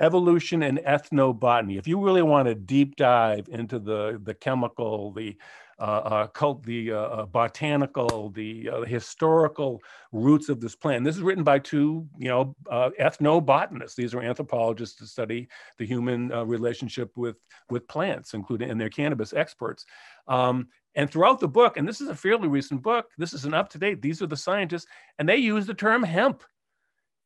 Evolution 0.00 0.62
and 0.62 0.78
Ethnobotany. 0.78 1.78
If 1.78 1.88
you 1.88 2.02
really 2.02 2.22
want 2.22 2.48
to 2.48 2.54
deep 2.54 2.96
dive 2.96 3.48
into 3.50 3.78
the 3.78 4.20
the 4.22 4.34
chemical, 4.34 5.12
the 5.12 5.36
uh, 5.80 5.82
uh, 5.82 6.26
cult, 6.26 6.64
the 6.64 6.90
uh, 6.90 6.96
uh, 6.96 7.26
botanical, 7.26 8.30
the 8.30 8.68
uh, 8.68 8.82
historical 8.82 9.80
roots 10.10 10.48
of 10.48 10.60
this 10.60 10.74
plant. 10.74 11.04
This 11.04 11.14
is 11.14 11.22
written 11.22 11.44
by 11.44 11.60
two, 11.60 12.04
you 12.18 12.28
know, 12.28 12.56
ethnobotanists. 12.68 13.94
These 13.94 14.12
are 14.12 14.20
anthropologists 14.20 14.96
to 14.98 15.06
study 15.06 15.46
the 15.78 15.86
human 15.86 16.30
relationship 16.30 17.12
with 17.16 17.36
with 17.70 17.86
plants, 17.86 18.34
including 18.34 18.70
and 18.70 18.80
they're 18.80 18.90
cannabis 18.90 19.32
experts. 19.32 19.84
Um, 20.26 20.66
And 20.98 21.08
throughout 21.08 21.38
the 21.38 21.46
book, 21.46 21.76
and 21.76 21.86
this 21.86 22.00
is 22.00 22.08
a 22.08 22.14
fairly 22.14 22.48
recent 22.48 22.82
book, 22.82 23.06
this 23.18 23.32
is 23.32 23.44
an 23.44 23.54
up 23.54 23.68
to 23.70 23.78
date, 23.78 24.02
these 24.02 24.20
are 24.20 24.26
the 24.26 24.36
scientists, 24.36 24.86
and 25.20 25.28
they 25.28 25.36
use 25.36 25.64
the 25.64 25.72
term 25.72 26.02
hemp 26.02 26.42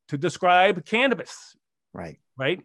to 0.09 0.19
describe 0.19 0.85
cannabis. 0.85 1.57
Right. 1.95 2.19
Right. 2.37 2.59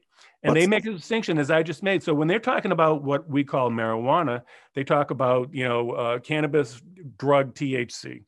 And 0.44 0.52
What's 0.52 0.62
they 0.62 0.68
make 0.68 0.86
a 0.86 0.92
distinction, 0.92 1.38
as 1.38 1.50
I 1.50 1.64
just 1.64 1.82
made. 1.82 2.04
So 2.04 2.14
when 2.14 2.28
they're 2.28 2.40
talking 2.40 2.74
about 2.74 3.04
what 3.04 3.30
we 3.30 3.46
call 3.46 3.72
marijuana, 3.72 4.42
they 4.76 4.84
talk 4.84 5.12
about, 5.12 5.54
you 5.54 5.66
know, 5.66 5.92
uh, 5.92 6.20
cannabis 6.20 6.82
drug 7.18 7.56
THC. 7.56 8.24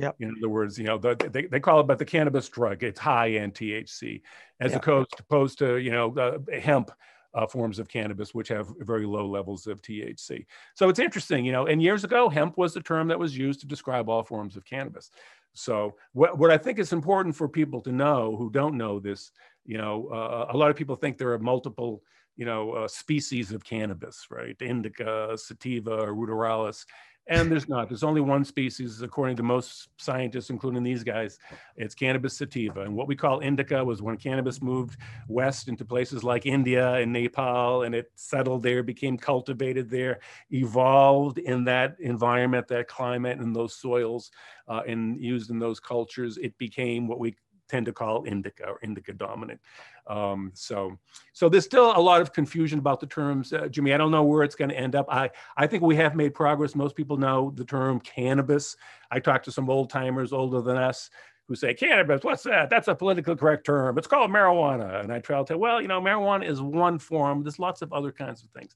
Yeah. 0.00 0.10
In 0.18 0.34
other 0.36 0.48
words, 0.48 0.76
you 0.78 0.84
know, 0.84 0.98
the, 0.98 1.14
they, 1.32 1.46
they 1.46 1.60
call 1.60 1.78
it, 1.78 1.86
but 1.86 2.00
the 2.00 2.04
cannabis 2.04 2.48
drug, 2.48 2.82
it's 2.82 2.98
high 2.98 3.34
end 3.34 3.54
THC, 3.54 4.22
as 4.58 4.72
yep. 4.72 4.82
opposed, 4.82 5.14
opposed 5.20 5.58
to, 5.60 5.76
you 5.76 5.92
know, 5.92 6.12
uh, 6.16 6.38
hemp, 6.58 6.90
uh, 7.36 7.46
forms 7.46 7.78
of 7.78 7.88
cannabis, 7.88 8.34
which 8.34 8.48
have 8.48 8.68
very 8.80 9.06
low 9.06 9.28
levels 9.28 9.66
of 9.66 9.82
THC. 9.82 10.46
So 10.74 10.88
it's 10.88 10.98
interesting, 10.98 11.44
you 11.44 11.52
know, 11.52 11.66
and 11.66 11.82
years 11.82 12.02
ago, 12.02 12.28
hemp 12.28 12.56
was 12.56 12.72
the 12.74 12.80
term 12.80 13.06
that 13.08 13.18
was 13.18 13.36
used 13.36 13.60
to 13.60 13.66
describe 13.66 14.08
all 14.08 14.22
forms 14.22 14.56
of 14.56 14.64
cannabis. 14.64 15.10
So 15.52 15.96
what, 16.12 16.38
what 16.38 16.50
I 16.50 16.58
think 16.58 16.78
is 16.78 16.92
important 16.92 17.36
for 17.36 17.48
people 17.48 17.80
to 17.82 17.92
know 17.92 18.36
who 18.36 18.50
don't 18.50 18.76
know 18.76 18.98
this, 18.98 19.30
you 19.64 19.78
know, 19.78 20.08
uh, 20.08 20.46
a 20.50 20.56
lot 20.56 20.70
of 20.70 20.76
people 20.76 20.96
think 20.96 21.18
there 21.18 21.32
are 21.32 21.38
multiple, 21.38 22.02
you 22.36 22.46
know, 22.46 22.72
uh, 22.72 22.88
species 22.88 23.52
of 23.52 23.64
cannabis, 23.64 24.26
right? 24.30 24.56
Indica, 24.60 25.36
sativa, 25.36 26.06
ruderalis 26.06 26.84
and 27.28 27.50
there's 27.50 27.68
not. 27.68 27.88
There's 27.88 28.04
only 28.04 28.20
one 28.20 28.44
species, 28.44 29.02
according 29.02 29.36
to 29.36 29.42
most 29.42 29.88
scientists, 29.96 30.50
including 30.50 30.82
these 30.82 31.02
guys. 31.02 31.38
It's 31.76 31.94
cannabis 31.94 32.36
sativa. 32.36 32.82
And 32.82 32.94
what 32.94 33.08
we 33.08 33.16
call 33.16 33.40
indica 33.40 33.84
was 33.84 34.00
when 34.00 34.16
cannabis 34.16 34.62
moved 34.62 34.98
west 35.28 35.68
into 35.68 35.84
places 35.84 36.22
like 36.22 36.46
India 36.46 36.94
and 36.94 37.12
Nepal, 37.12 37.82
and 37.82 37.94
it 37.94 38.12
settled 38.14 38.62
there, 38.62 38.82
became 38.82 39.16
cultivated 39.16 39.90
there, 39.90 40.20
evolved 40.50 41.38
in 41.38 41.64
that 41.64 41.96
environment, 41.98 42.68
that 42.68 42.86
climate, 42.86 43.38
and 43.38 43.54
those 43.54 43.74
soils, 43.74 44.30
uh, 44.68 44.82
and 44.86 45.20
used 45.20 45.50
in 45.50 45.58
those 45.58 45.80
cultures. 45.80 46.38
It 46.38 46.56
became 46.58 47.08
what 47.08 47.18
we 47.18 47.34
tend 47.68 47.86
to 47.86 47.92
call 47.92 48.24
indica 48.24 48.64
or 48.66 48.78
indica 48.82 49.12
dominant. 49.12 49.60
Um, 50.06 50.52
so, 50.54 50.98
so 51.32 51.48
there's 51.48 51.64
still 51.64 51.96
a 51.96 52.00
lot 52.00 52.20
of 52.20 52.32
confusion 52.32 52.78
about 52.78 53.00
the 53.00 53.06
terms, 53.06 53.52
uh, 53.52 53.68
Jimmy. 53.68 53.92
I 53.92 53.96
don't 53.96 54.10
know 54.10 54.22
where 54.22 54.42
it's 54.42 54.54
going 54.54 54.70
to 54.70 54.78
end 54.78 54.94
up. 54.94 55.06
I, 55.08 55.30
I 55.56 55.66
think 55.66 55.82
we 55.82 55.96
have 55.96 56.14
made 56.14 56.34
progress. 56.34 56.74
Most 56.74 56.96
people 56.96 57.16
know 57.16 57.52
the 57.54 57.64
term 57.64 58.00
cannabis. 58.00 58.76
I 59.10 59.20
talked 59.20 59.44
to 59.46 59.52
some 59.52 59.68
old 59.68 59.90
timers 59.90 60.32
older 60.32 60.60
than 60.60 60.76
us 60.76 61.10
who 61.48 61.54
say 61.54 61.72
cannabis 61.72 62.24
what's 62.24 62.42
that 62.42 62.68
that's 62.68 62.88
a 62.88 62.94
politically 62.94 63.36
correct 63.36 63.64
term 63.64 63.96
it's 63.96 64.06
called 64.06 64.30
marijuana 64.30 65.00
and 65.00 65.12
i 65.12 65.18
try 65.18 65.38
to 65.38 65.44
tell 65.44 65.58
well 65.58 65.80
you 65.80 65.88
know 65.88 66.00
marijuana 66.00 66.44
is 66.44 66.60
one 66.60 66.98
form 66.98 67.42
there's 67.42 67.58
lots 67.58 67.82
of 67.82 67.92
other 67.92 68.10
kinds 68.10 68.42
of 68.42 68.50
things 68.50 68.74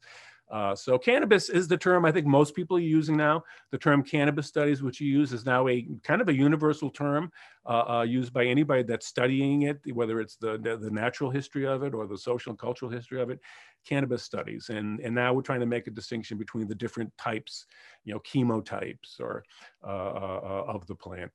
uh, 0.51 0.75
so 0.75 0.99
cannabis 0.99 1.49
is 1.49 1.69
the 1.69 1.77
term 1.77 2.05
I 2.05 2.13
think 2.13 2.27
most 2.27 2.55
people 2.55 2.77
are 2.77 2.81
using 2.81 3.17
now. 3.17 3.45
The 3.71 3.79
term 3.79 4.03
cannabis 4.03 4.47
studies, 4.47 4.83
which 4.83 5.01
you 5.01 5.11
use, 5.11 5.33
is 5.33 5.47
now 5.47 5.69
a 5.69 5.87
kind 6.03 6.21
of 6.21 6.29
a 6.29 6.35
universal 6.35 6.91
term 6.91 7.31
uh, 7.67 7.85
uh, 7.89 8.03
used 8.03 8.33
by 8.33 8.45
anybody 8.45 8.83
that's 8.83 9.07
studying 9.07 9.63
it, 9.63 9.81
whether 9.93 10.21
it's 10.21 10.37
the, 10.37 10.59
the, 10.59 10.77
the 10.77 10.91
natural 10.91 11.31
history 11.31 11.67
of 11.67 11.83
it 11.83 11.95
or 11.95 12.07
the 12.07 12.19
social 12.19 12.51
and 12.51 12.59
cultural 12.59 12.91
history 12.91 13.21
of 13.21 13.31
it. 13.31 13.39
Cannabis 13.87 14.23
studies, 14.23 14.69
and 14.69 15.01
and 15.01 15.15
now 15.15 15.33
we're 15.33 15.41
trying 15.41 15.61
to 15.61 15.67
make 15.67 15.87
a 15.87 15.91
distinction 15.91 16.37
between 16.37 16.69
the 16.69 16.75
different 16.75 17.17
types, 17.17 17.65
you 18.05 18.13
know, 18.13 18.21
chemotypes 18.21 19.19
or 19.19 19.43
uh, 19.83 19.87
uh, 19.87 20.41
uh, 20.43 20.73
of 20.75 20.87
the 20.87 20.95
plant. 20.95 21.33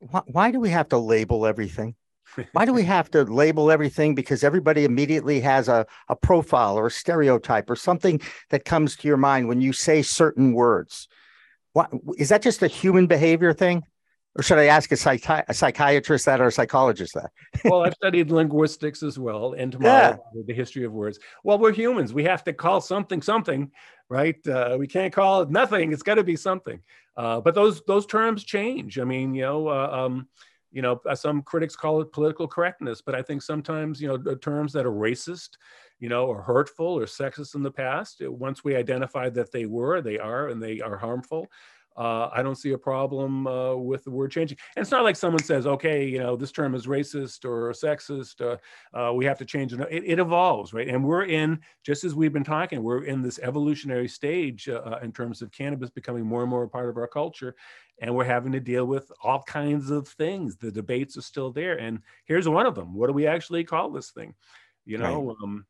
Why, 0.00 0.22
why 0.26 0.50
do 0.50 0.60
we 0.60 0.68
have 0.68 0.90
to 0.90 0.98
label 0.98 1.46
everything? 1.46 1.94
Why 2.52 2.64
do 2.64 2.72
we 2.72 2.84
have 2.84 3.10
to 3.12 3.24
label 3.24 3.70
everything? 3.70 4.14
Because 4.14 4.44
everybody 4.44 4.84
immediately 4.84 5.40
has 5.40 5.68
a, 5.68 5.86
a 6.08 6.16
profile 6.16 6.78
or 6.78 6.86
a 6.86 6.90
stereotype 6.90 7.70
or 7.70 7.76
something 7.76 8.20
that 8.50 8.64
comes 8.64 8.96
to 8.96 9.08
your 9.08 9.16
mind 9.16 9.48
when 9.48 9.60
you 9.60 9.72
say 9.72 10.02
certain 10.02 10.52
words. 10.52 11.08
What, 11.72 11.90
is 12.16 12.28
that 12.30 12.42
just 12.42 12.62
a 12.62 12.68
human 12.68 13.06
behavior 13.06 13.52
thing? 13.52 13.84
Or 14.36 14.42
should 14.42 14.58
I 14.58 14.66
ask 14.66 14.92
a, 14.92 14.94
psychi- 14.94 15.44
a 15.48 15.54
psychiatrist 15.54 16.26
that 16.26 16.40
or 16.40 16.46
a 16.46 16.52
psychologist 16.52 17.14
that? 17.14 17.32
well, 17.64 17.84
I've 17.84 17.94
studied 17.94 18.30
linguistics 18.30 19.02
as 19.02 19.18
well, 19.18 19.54
entomology, 19.54 20.20
yeah. 20.34 20.42
the 20.46 20.54
history 20.54 20.84
of 20.84 20.92
words. 20.92 21.18
Well, 21.42 21.58
we're 21.58 21.72
humans. 21.72 22.14
We 22.14 22.22
have 22.24 22.44
to 22.44 22.52
call 22.52 22.80
something 22.80 23.20
something, 23.20 23.72
right? 24.08 24.36
Uh, 24.46 24.76
we 24.78 24.86
can't 24.86 25.12
call 25.12 25.42
it 25.42 25.50
nothing. 25.50 25.92
It's 25.92 26.04
got 26.04 26.16
to 26.16 26.24
be 26.24 26.36
something. 26.36 26.80
Uh, 27.16 27.40
but 27.40 27.56
those 27.56 27.82
those 27.86 28.06
terms 28.06 28.44
change. 28.44 29.00
I 29.00 29.04
mean, 29.04 29.34
you 29.34 29.42
know, 29.42 29.68
uh, 29.68 30.04
um, 30.06 30.28
you 30.70 30.82
know, 30.82 31.00
uh, 31.08 31.14
some 31.14 31.42
critics 31.42 31.74
call 31.74 32.00
it 32.00 32.12
political 32.12 32.46
correctness, 32.46 33.00
but 33.00 33.14
I 33.14 33.22
think 33.22 33.42
sometimes, 33.42 34.00
you 34.00 34.08
know, 34.08 34.34
terms 34.36 34.72
that 34.74 34.86
are 34.86 34.92
racist, 34.92 35.50
you 35.98 36.08
know, 36.08 36.26
or 36.26 36.42
hurtful 36.42 36.86
or 36.86 37.04
sexist 37.04 37.54
in 37.54 37.62
the 37.62 37.70
past, 37.70 38.22
once 38.22 38.64
we 38.64 38.76
identify 38.76 39.28
that 39.30 39.50
they 39.50 39.66
were, 39.66 40.00
they 40.00 40.18
are, 40.18 40.48
and 40.48 40.62
they 40.62 40.80
are 40.80 40.96
harmful, 40.96 41.48
uh, 41.98 42.30
I 42.32 42.42
don't 42.42 42.54
see 42.54 42.72
a 42.72 42.78
problem 42.78 43.46
uh, 43.48 43.74
with 43.74 44.04
the 44.04 44.10
word 44.10 44.30
changing. 44.30 44.56
And 44.76 44.82
it's 44.82 44.92
not 44.92 45.02
like 45.02 45.16
someone 45.16 45.42
says, 45.42 45.66
okay, 45.66 46.06
you 46.06 46.20
know, 46.20 46.36
this 46.36 46.52
term 46.52 46.76
is 46.76 46.86
racist 46.86 47.44
or 47.44 47.72
sexist. 47.72 48.40
Uh, 48.40 48.56
uh 48.96 49.12
we 49.12 49.24
have 49.24 49.38
to 49.38 49.44
change 49.44 49.72
it. 49.72 49.80
it. 49.90 50.04
it. 50.04 50.18
evolves, 50.18 50.72
right? 50.72 50.88
And 50.88 51.04
we're 51.04 51.24
in, 51.24 51.58
just 51.84 52.04
as 52.04 52.14
we've 52.14 52.32
been 52.32 52.44
talking, 52.44 52.82
we're 52.82 53.04
in 53.04 53.20
this 53.20 53.40
evolutionary 53.40 54.08
stage 54.08 54.68
uh, 54.68 54.98
in 55.02 55.10
terms 55.10 55.42
of 55.42 55.50
cannabis 55.50 55.90
becoming 55.90 56.24
more 56.24 56.42
and 56.42 56.50
more 56.50 56.62
a 56.62 56.68
part 56.68 56.88
of 56.88 56.96
our 56.96 57.08
culture. 57.08 57.56
And 58.00 58.14
we're 58.14 58.24
having 58.24 58.52
to 58.52 58.60
deal 58.60 58.84
with 58.84 59.10
all 59.24 59.42
kinds 59.42 59.90
of 59.90 60.06
things. 60.06 60.56
The 60.56 60.70
debates 60.70 61.16
are 61.16 61.22
still 61.22 61.50
there. 61.50 61.78
And 61.78 62.00
here's 62.26 62.48
one 62.48 62.66
of 62.66 62.76
them. 62.76 62.94
What 62.94 63.08
do 63.08 63.12
we 63.12 63.26
actually 63.26 63.64
call 63.64 63.90
this 63.90 64.10
thing? 64.10 64.34
You 64.84 64.98
know, 64.98 65.26
right. 65.26 65.36
um, 65.42 65.66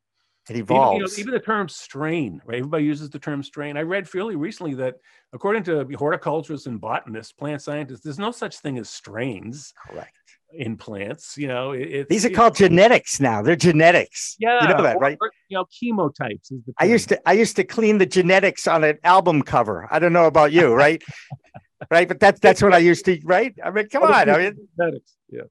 it 0.48 0.56
evolves. 0.56 0.94
Even, 0.94 0.96
you 0.96 1.06
know, 1.06 1.20
even, 1.20 1.34
the 1.34 1.40
term 1.44 1.68
strain, 1.68 2.40
right? 2.44 2.58
Everybody 2.58 2.84
uses 2.84 3.10
the 3.10 3.18
term 3.18 3.42
strain. 3.42 3.76
I 3.76 3.82
read 3.82 4.08
fairly 4.08 4.36
recently 4.36 4.74
that 4.74 4.96
according 5.32 5.64
to 5.64 5.84
horticulturists 5.96 6.66
and 6.66 6.80
botanists, 6.80 7.32
plant 7.32 7.62
scientists, 7.62 8.00
there's 8.00 8.18
no 8.18 8.30
such 8.30 8.58
thing 8.58 8.78
as 8.78 8.88
strains. 8.88 9.74
Correct. 9.88 10.14
In 10.50 10.78
plants, 10.78 11.36
you 11.36 11.46
know, 11.46 11.72
it, 11.72 12.08
these 12.08 12.24
are 12.24 12.30
called 12.30 12.56
genetics 12.56 13.20
now. 13.20 13.42
They're 13.42 13.54
genetics. 13.54 14.34
Yeah, 14.38 14.62
you 14.62 14.68
know 14.68 14.82
that, 14.82 14.98
right? 14.98 15.18
Or, 15.20 15.30
you 15.50 15.58
know, 15.58 15.66
chemotypes. 15.66 16.50
Is 16.50 16.64
the 16.64 16.72
I 16.78 16.86
used 16.86 17.10
to 17.10 17.28
I 17.28 17.34
used 17.34 17.54
to 17.56 17.64
clean 17.64 17.98
the 17.98 18.06
genetics 18.06 18.66
on 18.66 18.82
an 18.82 18.96
album 19.04 19.42
cover. 19.42 19.86
I 19.90 19.98
don't 19.98 20.14
know 20.14 20.24
about 20.24 20.52
you, 20.52 20.72
right? 20.72 21.02
right, 21.90 22.08
but 22.08 22.18
that's 22.18 22.40
that's 22.40 22.62
what 22.62 22.72
I 22.72 22.78
used 22.78 23.04
to. 23.04 23.20
Right? 23.24 23.54
I 23.62 23.70
mean, 23.70 23.90
come 23.90 24.04
on. 24.04 24.30
I 24.30 24.38
mean, 24.38 24.68
genetics. 24.78 25.16
Yeah 25.28 25.42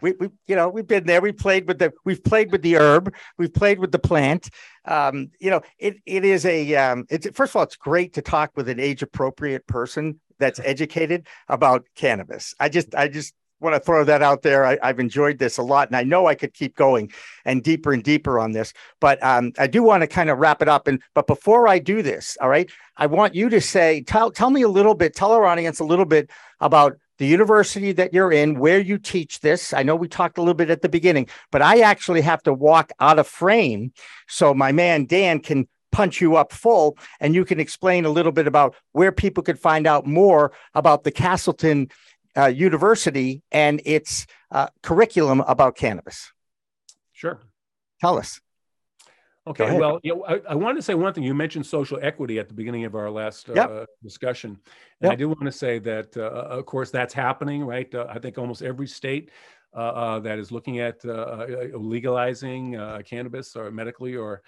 we, 0.00 0.12
we 0.18 0.28
you 0.46 0.56
know 0.56 0.68
we've 0.68 0.86
been 0.86 1.04
there. 1.04 1.20
We 1.20 1.32
played 1.32 1.66
with 1.66 1.78
the 1.78 1.92
we've 2.04 2.22
played 2.22 2.52
with 2.52 2.62
the 2.62 2.76
herb. 2.76 3.14
We've 3.36 3.52
played 3.52 3.78
with 3.78 3.92
the 3.92 3.98
plant. 3.98 4.50
Um, 4.84 5.30
you 5.40 5.50
know 5.50 5.62
it 5.78 5.96
it 6.06 6.24
is 6.24 6.44
a 6.46 6.74
um, 6.76 7.06
it's 7.10 7.28
first 7.30 7.52
of 7.52 7.56
all 7.56 7.62
it's 7.62 7.76
great 7.76 8.14
to 8.14 8.22
talk 8.22 8.52
with 8.56 8.68
an 8.68 8.80
age 8.80 9.02
appropriate 9.02 9.66
person 9.66 10.20
that's 10.38 10.60
educated 10.60 11.26
about 11.48 11.86
cannabis. 11.94 12.54
I 12.60 12.68
just 12.68 12.94
i 12.94 13.08
just 13.08 13.34
want 13.60 13.74
to 13.74 13.80
throw 13.80 14.04
that 14.04 14.22
out 14.22 14.42
there. 14.42 14.64
I, 14.64 14.78
have 14.82 15.00
enjoyed 15.00 15.38
this 15.38 15.58
a 15.58 15.62
lot 15.62 15.88
and 15.88 15.96
i 15.96 16.02
know 16.02 16.26
i 16.26 16.34
could 16.34 16.54
keep 16.54 16.76
going 16.76 17.10
and 17.44 17.62
deeper 17.62 17.92
and 17.92 18.02
deeper 18.02 18.38
on 18.38 18.52
this 18.52 18.72
but 19.00 19.22
um, 19.22 19.52
i 19.58 19.66
do 19.66 19.82
want 19.82 20.02
to 20.02 20.06
kind 20.06 20.30
of 20.30 20.38
wrap 20.38 20.62
it 20.62 20.68
up 20.68 20.86
and 20.86 21.02
but 21.14 21.26
before 21.26 21.66
i 21.66 21.78
do 21.78 22.02
this 22.02 22.36
all 22.40 22.48
right 22.48 22.70
i 22.96 23.06
want 23.06 23.34
you 23.34 23.48
to 23.48 23.60
say 23.60 24.02
tell 24.02 24.30
tell 24.30 24.50
me 24.50 24.62
a 24.62 24.68
little 24.68 24.94
bit 24.94 25.14
tell 25.14 25.32
our 25.32 25.44
audience 25.44 25.80
a 25.80 25.84
little 25.84 26.04
bit 26.04 26.30
about 26.60 26.96
the 27.18 27.26
university 27.26 27.92
that 27.92 28.14
you're 28.14 28.32
in, 28.32 28.58
where 28.58 28.78
you 28.78 28.98
teach 28.98 29.40
this. 29.40 29.72
I 29.72 29.82
know 29.82 29.96
we 29.96 30.08
talked 30.08 30.38
a 30.38 30.40
little 30.40 30.54
bit 30.54 30.70
at 30.70 30.82
the 30.82 30.88
beginning, 30.88 31.28
but 31.50 31.62
I 31.62 31.80
actually 31.80 32.22
have 32.22 32.42
to 32.44 32.52
walk 32.52 32.92
out 33.00 33.18
of 33.18 33.26
frame 33.26 33.92
so 34.28 34.54
my 34.54 34.72
man 34.72 35.04
Dan 35.04 35.40
can 35.40 35.68
punch 35.90 36.20
you 36.20 36.36
up 36.36 36.52
full 36.52 36.96
and 37.20 37.34
you 37.34 37.44
can 37.44 37.60
explain 37.60 38.04
a 38.04 38.10
little 38.10 38.32
bit 38.32 38.46
about 38.46 38.74
where 38.92 39.12
people 39.12 39.42
could 39.42 39.58
find 39.58 39.86
out 39.86 40.06
more 40.06 40.52
about 40.74 41.04
the 41.04 41.10
Castleton 41.10 41.88
uh, 42.36 42.46
University 42.46 43.42
and 43.50 43.80
its 43.84 44.26
uh, 44.50 44.68
curriculum 44.82 45.40
about 45.40 45.76
cannabis. 45.76 46.32
Sure. 47.12 47.40
Tell 48.00 48.18
us. 48.18 48.40
Okay, 49.48 49.78
well, 49.78 49.98
you 50.02 50.14
know, 50.14 50.24
I, 50.26 50.40
I 50.50 50.54
want 50.54 50.76
to 50.76 50.82
say 50.82 50.94
one 50.94 51.14
thing. 51.14 51.24
You 51.24 51.34
mentioned 51.34 51.64
social 51.64 51.98
equity 52.02 52.38
at 52.38 52.48
the 52.48 52.54
beginning 52.54 52.84
of 52.84 52.94
our 52.94 53.10
last 53.10 53.48
uh, 53.48 53.54
yep. 53.54 53.86
discussion. 54.02 54.58
And 55.00 55.08
yep. 55.08 55.12
I 55.12 55.16
do 55.16 55.28
want 55.28 55.44
to 55.44 55.52
say 55.52 55.78
that, 55.78 56.14
uh, 56.16 56.58
of 56.58 56.66
course, 56.66 56.90
that's 56.90 57.14
happening, 57.14 57.64
right? 57.64 57.92
Uh, 57.94 58.06
I 58.10 58.18
think 58.18 58.36
almost 58.36 58.62
every 58.62 58.86
state 58.86 59.30
uh, 59.74 59.78
uh, 59.80 60.18
that 60.20 60.38
is 60.38 60.52
looking 60.52 60.80
at 60.80 61.02
uh, 61.04 61.46
legalizing 61.74 62.72
cannabis 63.04 63.56
or 63.56 63.70
medically 63.70 64.16
or 64.16 64.42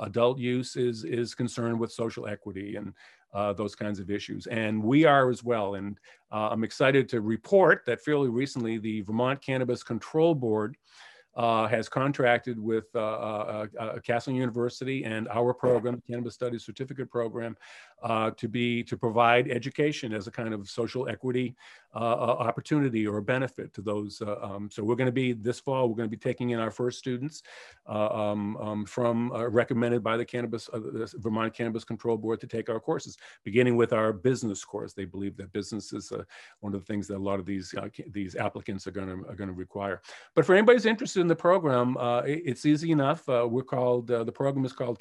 adult 0.00 0.38
use 0.38 0.76
is, 0.76 1.04
is 1.04 1.34
concerned 1.34 1.78
with 1.78 1.92
social 1.92 2.26
equity 2.26 2.76
and 2.76 2.94
those 3.56 3.74
kinds 3.74 4.00
of 4.00 4.10
issues. 4.10 4.46
And 4.46 4.82
we 4.82 5.04
are 5.04 5.30
as 5.30 5.44
well. 5.44 5.74
And 5.74 5.98
I'm 6.30 6.64
excited 6.64 7.08
to 7.10 7.20
report 7.20 7.82
that 7.86 8.00
fairly 8.00 8.28
recently, 8.28 8.78
the 8.78 9.02
Vermont 9.02 9.42
Cannabis 9.42 9.82
Control 9.82 10.34
Board 10.34 10.76
uh, 11.38 11.68
has 11.68 11.88
contracted 11.88 12.58
with 12.58 12.86
uh, 12.96 12.98
uh, 12.98 13.66
uh, 13.78 13.98
Castleton 14.00 14.34
University 14.34 15.04
and 15.04 15.28
our 15.28 15.54
program, 15.54 15.94
the 15.94 16.12
Cannabis 16.12 16.34
Studies 16.34 16.64
Certificate 16.64 17.08
Program, 17.08 17.56
uh, 18.02 18.32
to 18.32 18.48
be 18.48 18.82
to 18.82 18.96
provide 18.96 19.48
education 19.48 20.12
as 20.12 20.26
a 20.26 20.32
kind 20.32 20.52
of 20.52 20.68
social 20.68 21.08
equity 21.08 21.54
opportunity 21.94 23.06
or 23.06 23.20
benefit 23.20 23.72
to 23.74 23.82
those. 23.82 24.22
Um, 24.42 24.68
so 24.70 24.84
we're 24.84 24.94
going 24.94 25.06
to 25.06 25.12
be 25.12 25.32
this 25.32 25.58
fall. 25.58 25.88
We're 25.88 25.96
going 25.96 26.08
to 26.08 26.16
be 26.16 26.20
taking 26.20 26.50
in 26.50 26.60
our 26.60 26.70
first 26.70 26.98
students 26.98 27.42
um, 27.86 28.56
um, 28.58 28.84
from 28.84 29.32
recommended 29.32 30.02
by 30.02 30.16
the 30.16 30.24
Cannabis 30.24 30.66
the 30.66 31.12
Vermont 31.16 31.54
Cannabis 31.54 31.84
Control 31.84 32.16
Board 32.16 32.40
to 32.40 32.46
take 32.46 32.68
our 32.68 32.78
courses, 32.78 33.16
beginning 33.42 33.76
with 33.76 33.92
our 33.92 34.12
business 34.12 34.64
course. 34.64 34.92
They 34.92 35.06
believe 35.06 35.36
that 35.38 35.52
business 35.52 35.92
is 35.92 36.12
one 36.60 36.74
of 36.74 36.80
the 36.80 36.86
things 36.86 37.08
that 37.08 37.16
a 37.16 37.18
lot 37.18 37.40
of 37.40 37.46
these 37.46 37.74
these 38.10 38.36
applicants 38.36 38.86
are 38.86 38.92
going 38.92 39.08
to 39.08 39.28
are 39.28 39.34
going 39.34 39.48
to 39.48 39.54
require. 39.54 40.02
But 40.34 40.44
for 40.44 40.54
anybody 40.54 40.76
who's 40.76 40.86
interested 40.86 41.20
in 41.20 41.27
the 41.28 41.36
program, 41.36 41.96
it, 42.26 42.42
it's 42.44 42.66
easy 42.66 42.90
enough. 42.90 43.28
we're 43.28 43.62
called 43.62 44.08
the 44.08 44.32
program 44.32 44.64
is 44.64 44.72
called 44.72 45.00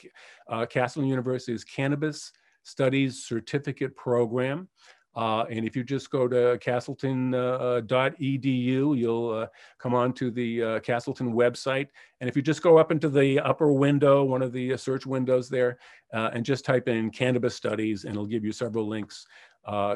Castleton 0.70 1.10
University's 1.10 1.64
Cannabis 1.64 2.32
Studies 2.64 3.24
Certificate 3.24 3.96
Program. 3.96 4.68
Uh, 5.18 5.44
and 5.50 5.66
if 5.66 5.76
you 5.76 5.84
just 5.84 6.10
go 6.12 6.28
to 6.28 6.60
castleton.edu, 6.62 8.92
uh, 8.92 8.94
you'll 8.94 9.32
uh, 9.32 9.48
come 9.80 9.96
on 9.96 10.14
to 10.14 10.30
the 10.30 10.62
uh, 10.62 10.80
Castleton 10.82 11.34
website. 11.34 11.88
And 12.22 12.30
if 12.30 12.36
you 12.36 12.44
just 12.44 12.62
go 12.62 12.78
up 12.78 12.92
into 12.92 13.10
the 13.10 13.40
upper 13.40 13.72
window, 13.72 14.24
one 14.24 14.44
of 14.44 14.54
the 14.54 14.74
uh, 14.74 14.78
search 14.78 15.08
windows 15.08 15.50
there, 15.50 15.80
uh, 16.14 16.30
and 16.34 16.46
just 16.46 16.66
type 16.66 16.88
in 16.88 17.10
cannabis 17.10 17.56
studies, 17.56 18.04
and 18.04 18.14
it'll 18.14 18.28
give 18.28 18.46
you 18.46 18.52
several 18.52 18.88
links 18.88 19.26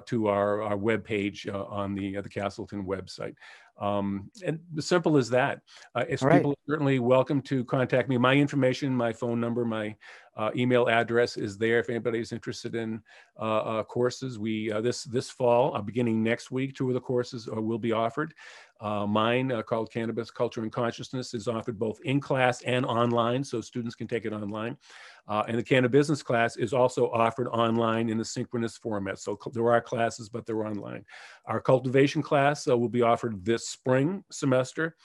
to 0.05 0.27
our, 0.27 0.61
our 0.63 0.75
webpage 0.75 1.47
on 1.71 1.95
the, 1.95 2.19
the 2.19 2.27
Castleton 2.27 2.83
website. 2.83 3.35
Um, 3.81 4.29
and 4.45 4.59
as 4.77 4.85
simple 4.85 5.17
as 5.17 5.29
that. 5.31 5.61
Uh, 5.95 6.05
if 6.07 6.21
right. 6.21 6.37
people 6.37 6.51
are 6.51 6.71
certainly 6.71 6.99
welcome 6.99 7.41
to 7.41 7.65
contact 7.65 8.07
me. 8.07 8.17
My 8.17 8.35
information, 8.35 8.95
my 8.95 9.11
phone 9.11 9.41
number, 9.41 9.65
my 9.65 9.95
uh, 10.37 10.51
email 10.55 10.87
address 10.87 11.35
is 11.35 11.57
there 11.57 11.79
if 11.79 11.89
anybody's 11.89 12.31
interested 12.31 12.73
in 12.73 13.01
uh, 13.39 13.57
uh 13.57 13.83
courses. 13.83 14.39
We 14.39 14.71
uh, 14.71 14.79
this 14.79 15.03
this 15.03 15.29
fall, 15.29 15.75
uh, 15.75 15.81
beginning 15.81 16.23
next 16.23 16.51
week, 16.51 16.75
two 16.75 16.87
of 16.87 16.93
the 16.93 17.01
courses 17.01 17.49
will 17.51 17.79
be 17.79 17.91
offered. 17.91 18.33
mine, 18.81 19.51
called 19.67 19.91
Cannabis 19.91 20.31
Culture 20.31 20.61
and 20.61 20.71
Consciousness, 20.71 21.33
is 21.33 21.47
offered 21.47 21.77
both 21.77 21.99
in 22.03 22.21
class 22.21 22.61
and 22.61 22.85
online, 22.85 23.43
so 23.43 23.61
students 23.61 23.95
can 23.95 24.07
take 24.07 24.25
it 24.25 24.31
online. 24.31 24.77
Uh, 25.27 25.43
and 25.47 25.57
the 25.57 25.63
Cannabis 25.63 25.91
Business 25.91 26.23
class 26.23 26.57
is 26.57 26.73
also 26.73 27.09
offered 27.11 27.47
online 27.49 28.09
in 28.09 28.19
a 28.19 28.25
synchronous 28.25 28.77
format. 28.77 29.19
So 29.19 29.37
there 29.53 29.71
are 29.71 29.81
classes, 29.81 30.29
but 30.29 30.45
they're 30.45 30.65
online. 30.65 31.05
Our 31.45 31.61
cultivation 31.61 32.21
class 32.21 32.67
uh, 32.67 32.77
will 32.77 32.89
be 32.89 33.01
offered 33.01 33.45
this 33.45 33.70
spring 33.71 34.23
semester. 34.31 34.95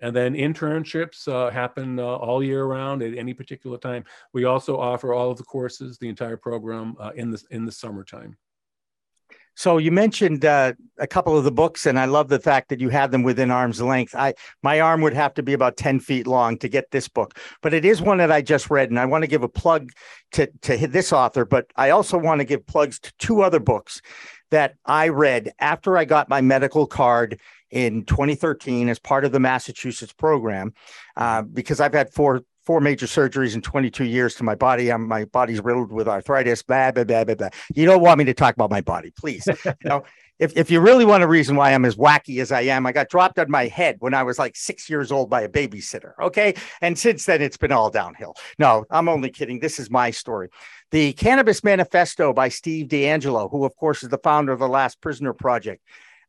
And 0.00 0.14
then 0.14 0.34
internships 0.34 1.26
uh, 1.26 1.50
happen 1.50 1.98
uh, 1.98 2.04
all 2.04 2.42
year 2.42 2.64
round 2.64 3.02
at 3.02 3.16
any 3.16 3.32
particular 3.32 3.78
time. 3.78 4.04
We 4.34 4.44
also 4.44 4.78
offer 4.78 5.14
all 5.14 5.30
of 5.30 5.38
the 5.38 5.44
courses, 5.44 5.96
the 5.96 6.08
entire 6.08 6.36
program 6.36 6.96
uh, 7.00 7.12
in 7.14 7.30
the 7.30 7.42
in 7.50 7.64
the 7.64 7.72
summertime. 7.72 8.36
So 9.58 9.78
you 9.78 9.90
mentioned 9.90 10.44
uh, 10.44 10.74
a 10.98 11.06
couple 11.06 11.38
of 11.38 11.44
the 11.44 11.50
books, 11.50 11.86
and 11.86 11.98
I 11.98 12.04
love 12.04 12.28
the 12.28 12.38
fact 12.38 12.68
that 12.68 12.78
you 12.78 12.90
have 12.90 13.10
them 13.10 13.22
within 13.22 13.50
arm's 13.50 13.80
length. 13.80 14.14
I 14.14 14.34
my 14.62 14.80
arm 14.80 15.00
would 15.00 15.14
have 15.14 15.32
to 15.34 15.42
be 15.42 15.54
about 15.54 15.78
ten 15.78 15.98
feet 15.98 16.26
long 16.26 16.58
to 16.58 16.68
get 16.68 16.90
this 16.90 17.08
book, 17.08 17.38
but 17.62 17.72
it 17.72 17.86
is 17.86 18.02
one 18.02 18.18
that 18.18 18.30
I 18.30 18.42
just 18.42 18.68
read, 18.68 18.90
and 18.90 19.00
I 19.00 19.06
want 19.06 19.22
to 19.22 19.28
give 19.28 19.42
a 19.42 19.48
plug 19.48 19.92
to 20.32 20.46
to 20.60 20.86
this 20.86 21.10
author, 21.10 21.46
but 21.46 21.68
I 21.74 21.88
also 21.88 22.18
want 22.18 22.40
to 22.40 22.44
give 22.44 22.66
plugs 22.66 22.98
to 23.00 23.12
two 23.18 23.40
other 23.40 23.60
books 23.60 24.02
that 24.50 24.74
I 24.84 25.08
read 25.08 25.52
after 25.58 25.96
I 25.96 26.04
got 26.04 26.28
my 26.28 26.42
medical 26.42 26.86
card 26.86 27.40
in 27.70 28.04
2013 28.04 28.88
as 28.88 28.98
part 28.98 29.24
of 29.24 29.32
the 29.32 29.40
Massachusetts 29.40 30.12
program, 30.12 30.72
uh, 31.16 31.42
because 31.42 31.80
I've 31.80 31.94
had 31.94 32.12
four 32.12 32.42
four 32.66 32.80
major 32.80 33.06
surgeries 33.06 33.54
in 33.54 33.62
22 33.62 34.04
years 34.04 34.34
to 34.34 34.42
my 34.42 34.56
body. 34.56 34.90
I'm, 34.90 35.06
my 35.06 35.24
body's 35.26 35.60
riddled 35.62 35.92
with 35.92 36.08
arthritis. 36.08 36.64
Blah, 36.64 36.90
blah, 36.90 37.04
blah, 37.04 37.24
blah, 37.24 37.34
blah. 37.36 37.48
You 37.72 37.86
don't 37.86 38.02
want 38.02 38.18
me 38.18 38.24
to 38.24 38.34
talk 38.34 38.54
about 38.54 38.72
my 38.72 38.80
body, 38.80 39.12
please. 39.16 39.46
you 39.64 39.72
know, 39.84 40.02
if, 40.40 40.54
if 40.56 40.70
you 40.70 40.80
really 40.80 41.04
want 41.04 41.22
a 41.22 41.28
reason 41.28 41.54
why 41.54 41.72
I'm 41.72 41.84
as 41.84 41.94
wacky 41.96 42.42
as 42.42 42.50
I 42.50 42.62
am, 42.62 42.84
I 42.84 42.92
got 42.92 43.08
dropped 43.08 43.38
on 43.38 43.50
my 43.50 43.68
head 43.68 43.96
when 44.00 44.14
I 44.14 44.24
was 44.24 44.38
like 44.38 44.56
six 44.56 44.90
years 44.90 45.12
old 45.12 45.30
by 45.30 45.42
a 45.42 45.48
babysitter. 45.48 46.12
Okay. 46.20 46.54
And 46.82 46.98
since 46.98 47.24
then, 47.24 47.40
it's 47.40 47.56
been 47.56 47.72
all 47.72 47.88
downhill. 47.88 48.34
No, 48.58 48.84
I'm 48.90 49.08
only 49.08 49.30
kidding. 49.30 49.60
This 49.60 49.78
is 49.78 49.88
my 49.88 50.10
story. 50.10 50.48
The 50.90 51.12
Cannabis 51.14 51.62
Manifesto 51.62 52.32
by 52.32 52.48
Steve 52.48 52.88
DeAngelo, 52.88 53.50
who, 53.50 53.64
of 53.64 53.76
course, 53.76 54.02
is 54.02 54.08
the 54.08 54.18
founder 54.18 54.52
of 54.52 54.58
the 54.58 54.68
Last 54.68 55.00
Prisoner 55.00 55.32
Project, 55.32 55.82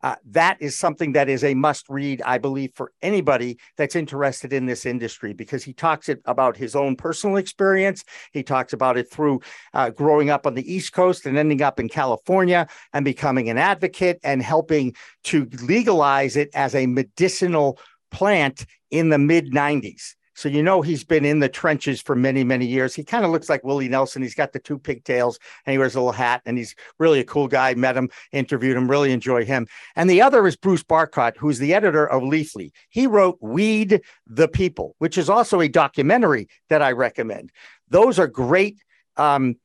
uh, 0.04 0.16
that 0.26 0.58
is 0.62 0.78
something 0.78 1.14
that 1.14 1.30
is 1.30 1.44
a 1.44 1.54
must 1.54 1.86
read, 1.90 2.22
I 2.26 2.38
believe, 2.38 2.72
for 2.76 2.92
anybody 3.02 3.58
that's 3.78 3.96
interested 3.96 4.54
in 4.54 4.66
this 4.66 4.86
industry 4.86 5.34
because 5.34 5.64
he 5.64 5.74
talks 5.74 6.08
it 6.10 6.22
about 6.26 6.56
his 6.56 6.76
own 6.76 6.96
personal 6.96 7.38
experience. 7.38 8.04
He 8.32 8.44
talks 8.44 8.74
about 8.74 8.98
it 8.98 9.10
through 9.12 9.42
uh, 9.74 9.90
growing 9.90 10.30
up 10.30 10.46
on 10.46 10.54
the 10.54 10.72
East 10.72 10.94
Coast 10.94 11.26
and 11.26 11.38
ending 11.38 11.62
up 11.62 11.80
in 11.80 11.90
California 11.90 12.68
and 12.94 13.04
becoming 13.04 13.50
an 13.50 13.58
advocate 13.58 14.20
and 14.24 14.42
helping 14.42 14.96
to 15.26 15.50
legalize 15.64 16.36
it 16.36 16.50
as 16.54 16.76
a 16.76 16.86
medicinal 16.86 17.80
plant 18.12 18.66
in 18.92 19.10
the 19.10 19.18
mid 19.18 19.52
90s. 19.52 20.16
So 20.38 20.50
you 20.50 20.62
know 20.62 20.84
he's 20.84 21.04
been 21.04 21.26
in 21.26 21.40
the 21.40 21.50
trenches 21.50 22.00
for 22.00 22.16
many, 22.16 22.44
many 22.44 22.68
years. 22.68 22.94
He 22.94 23.04
kind 23.04 23.26
of 23.26 23.32
looks 23.32 23.50
like 23.50 23.64
Willie 23.64 23.90
Nelson. 23.90 24.22
He's 24.22 24.36
got 24.36 24.54
the 24.54 24.60
two 24.60 24.78
pigtails 24.78 25.40
and 25.66 25.72
he 25.72 25.80
wears 25.80 25.96
a 25.96 26.00
little 26.00 26.12
hat 26.12 26.44
and 26.46 26.60
he's 26.60 26.76
really 27.00 27.20
a 27.20 27.24
cool 27.24 27.48
guy. 27.48 27.74
Met 27.74 27.98
him, 27.98 28.12
interviewed 28.32 28.78
him, 28.78 28.88
really 28.88 29.12
enjoy 29.12 29.46
him. 29.46 29.66
And 29.96 30.08
the 30.08 30.22
other 30.22 30.46
is 30.46 30.56
Bruce 30.56 30.84
Barcott, 30.84 31.38
who's 31.38 31.58
the 31.58 31.74
editor 31.74 32.06
of 32.06 32.22
Leafly. 32.22 32.70
He 32.90 33.08
wrote 33.08 33.40
Weed 33.42 34.02
the 34.28 34.48
People, 34.48 34.96
which 35.00 35.18
is 35.18 35.28
also 35.28 35.60
a 35.60 35.68
documentary 35.68 36.50
that 36.70 36.84
I 36.84 36.92
recommend. 36.92 37.52
Those 37.90 38.20
are 38.20 38.28
great 38.28 38.78
um, 39.16 39.56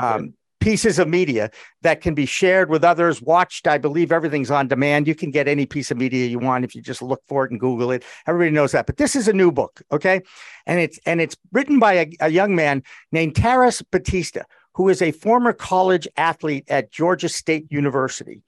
um, 0.00 0.32
pieces 0.64 0.98
of 0.98 1.06
media 1.06 1.50
that 1.82 2.00
can 2.00 2.14
be 2.14 2.24
shared 2.24 2.70
with 2.70 2.82
others, 2.82 3.20
watched. 3.20 3.68
I 3.68 3.76
believe 3.76 4.10
everything's 4.10 4.50
on 4.50 4.66
demand. 4.66 5.06
You 5.06 5.14
can 5.14 5.30
get 5.30 5.46
any 5.46 5.66
piece 5.66 5.90
of 5.90 5.98
media 5.98 6.26
you 6.26 6.38
want 6.38 6.64
if 6.64 6.74
you 6.74 6.80
just 6.80 7.02
look 7.02 7.22
for 7.28 7.44
it 7.44 7.50
and 7.50 7.60
Google 7.60 7.90
it. 7.90 8.02
Everybody 8.26 8.50
knows 8.50 8.72
that. 8.72 8.86
But 8.86 8.96
this 8.96 9.14
is 9.14 9.28
a 9.28 9.34
new 9.34 9.52
book, 9.52 9.82
okay? 9.92 10.22
And 10.64 10.80
it's 10.80 10.98
and 11.04 11.20
it's 11.20 11.36
written 11.52 11.78
by 11.78 11.92
a, 11.92 12.10
a 12.20 12.30
young 12.30 12.56
man 12.56 12.82
named 13.12 13.36
Taras 13.36 13.82
Batista, 13.82 14.44
who 14.72 14.88
is 14.88 15.02
a 15.02 15.12
former 15.12 15.52
college 15.52 16.08
athlete 16.16 16.64
at 16.68 16.90
Georgia 16.90 17.28
State 17.28 17.66
University. 17.70 18.42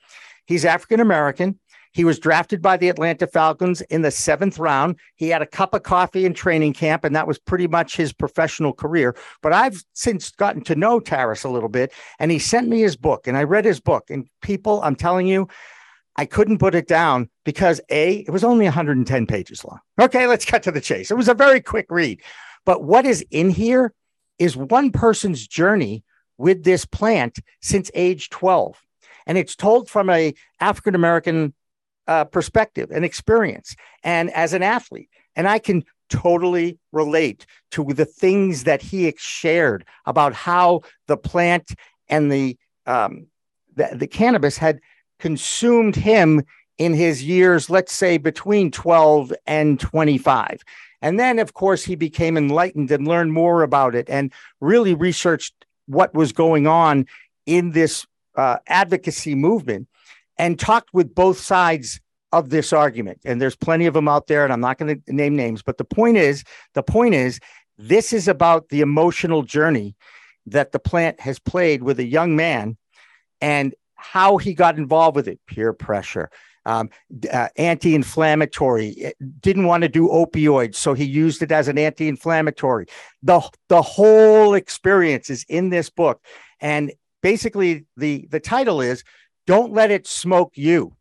He's 0.47 0.65
African 0.65 1.01
American. 1.01 1.59
He 1.97 2.05
was 2.05 2.19
drafted 2.19 2.61
by 2.61 2.77
the 2.77 2.91
Atlanta 2.91 3.27
Falcons 3.27 3.81
in 3.81 4.03
the 4.03 4.11
seventh 4.11 4.59
round. 4.59 4.97
He 5.15 5.31
had 5.31 5.41
a 5.41 5.47
cup 5.47 5.73
of 5.73 5.83
coffee 5.83 6.27
in 6.27 6.35
training 6.35 6.75
camp, 6.75 7.05
and 7.05 7.17
that 7.17 7.27
was 7.27 7.39
pretty 7.39 7.67
much 7.67 7.97
his 7.97 8.13
professional 8.13 8.75
career. 8.75 9.17
But 9.41 9.55
I've 9.55 9.83
since 9.95 10.31
gotten 10.31 10.61
to 10.65 10.75
know 10.75 11.01
Taras 11.01 11.43
a 11.43 11.49
little 11.49 11.71
bit, 11.71 11.95
and 12.19 12.31
he 12.31 12.39
sent 12.39 12.69
me 12.69 12.83
his 12.83 12.97
book, 12.97 13.27
and 13.27 13.35
I 13.35 13.45
read 13.45 13.65
his 13.65 13.81
book. 13.81 14.11
And 14.11 14.29
people, 14.43 14.83
I'm 14.83 14.95
telling 14.95 15.27
you, 15.27 15.49
I 16.17 16.27
couldn't 16.27 16.59
put 16.59 16.75
it 16.75 16.87
down 16.87 17.31
because 17.47 17.81
A, 17.89 18.17
it 18.17 18.31
was 18.31 18.45
only 18.45 18.67
110 18.67 19.27
pages 19.27 19.65
long. 19.65 19.81
Okay, 19.99 20.27
let's 20.27 20.45
cut 20.45 20.63
to 20.65 20.73
the 20.73 20.83
chase. 20.83 21.11
It 21.11 21.17
was 21.17 21.31
a 21.31 21.35
very 21.35 21.63
quick 21.63 21.87
read. 21.89 22.21
But 22.67 22.85
what 22.85 23.07
is 23.07 23.25
in 23.31 23.49
here 23.49 23.95
is 24.39 24.55
one 24.55 24.93
person's 24.93 25.47
journey 25.47 26.05
with 26.37 26.63
this 26.63 26.85
plant 26.85 27.39
since 27.63 27.91
age 27.95 28.29
12. 28.29 28.79
And 29.27 29.39
it's 29.39 29.57
told 29.57 29.89
from 29.89 30.11
a 30.11 30.35
African 30.61 30.95
American 30.95 31.55
uh, 32.09 32.25
perspective 32.25 32.91
and 32.91 33.05
experience 33.05 33.75
and 34.03 34.31
as 34.31 34.53
an 34.53 34.63
athlete. 34.63 35.11
And 35.35 35.49
I 35.49 35.59
can 35.59 35.85
totally 36.09 36.79
relate 36.93 37.47
to 37.73 37.85
the 37.85 38.05
things 38.05 38.65
that 38.65 38.81
he 38.81 39.13
shared 39.19 39.85
about 40.07 40.33
how 40.33 40.83
the 41.07 41.17
plant 41.17 41.75
and 42.09 42.31
the, 42.31 42.57
um, 42.87 43.27
the, 43.75 43.91
the 43.93 44.07
cannabis 44.07 44.57
had 44.57 44.81
consumed 45.19 45.97
him 45.97 46.43
in 46.79 46.95
his 46.95 47.25
years, 47.25 47.71
let's 47.71 47.93
say 47.93 48.19
between 48.19 48.71
12 48.71 49.33
and 49.47 49.81
25. 49.81 50.63
And 51.03 51.19
then, 51.19 51.39
of 51.39 51.55
course, 51.55 51.85
he 51.85 51.95
became 51.95 52.37
enlightened 52.37 52.91
and 52.91 53.07
learned 53.07 53.33
more 53.33 53.63
about 53.63 53.95
it 53.95 54.09
and 54.09 54.33
really 54.61 54.95
researched 54.95 55.55
what 55.87 56.15
was 56.15 56.33
going 56.33 56.67
on 56.67 57.07
in 57.47 57.73
this 57.73 58.07
uh, 58.37 58.59
advocacy 58.67 59.35
movement 59.35 59.89
and 60.39 60.59
talked 60.59 60.93
with 60.93 61.15
both 61.15 61.39
sides 61.39 62.01
of 62.33 62.51
this 62.51 62.73
argument. 62.73 63.21
And 63.25 63.41
there's 63.41 63.57
plenty 63.57 63.87
of 63.87 63.95
them 63.95 64.09
out 64.09 64.27
there, 64.27 64.45
and 64.45 64.53
I'm 64.53 64.61
not 64.61 64.79
going 64.79 65.01
to 65.01 65.13
name 65.13 65.37
names, 65.37 65.63
but 65.63 65.79
the 65.79 65.85
point 65.85 66.17
is, 66.17 66.45
the 66.75 66.83
point 66.83 67.15
is, 67.15 67.41
this 67.79 68.13
is 68.13 68.29
about 68.29 68.69
the 68.69 68.81
emotional 68.81 69.43
journey 69.43 69.97
that 70.47 70.73
the 70.73 70.79
plant 70.79 71.21
has 71.21 71.39
played 71.39 71.83
with 71.83 71.99
a 71.99 72.07
young 72.07 72.37
man 72.37 72.77
and 73.41 73.75
how 73.95 74.37
he 74.37 74.55
got 74.55 74.79
involved 74.79 75.17
with 75.17 75.29
it. 75.29 75.41
Peer 75.47 75.73
pressure 75.73 76.31
um, 76.67 76.91
uh, 77.33 77.49
anti-inflammatory 77.57 79.13
didn't 79.41 79.67
want 79.67 79.83
to 79.83 79.89
do 79.89 80.09
opioids 80.09 80.75
so 80.75 80.95
he 80.95 81.05
used 81.05 81.41
it 81.41 81.53
as 81.53 81.69
an 81.69 81.79
anti-inflammatory. 81.79 82.87
The 83.23 83.41
the 83.69 83.83
whole 83.83 84.53
experience 84.55 85.31
is 85.31 85.47
in 85.49 85.71
this 85.71 85.89
book. 85.89 86.23
And 86.61 86.93
basically 87.23 87.87
the 87.97 88.27
the 88.31 88.41
title 88.41 88.81
is 88.81 89.05
don't 89.47 89.73
let 89.73 89.91
it 89.91 90.07
smoke 90.07 90.53
you 90.57 90.97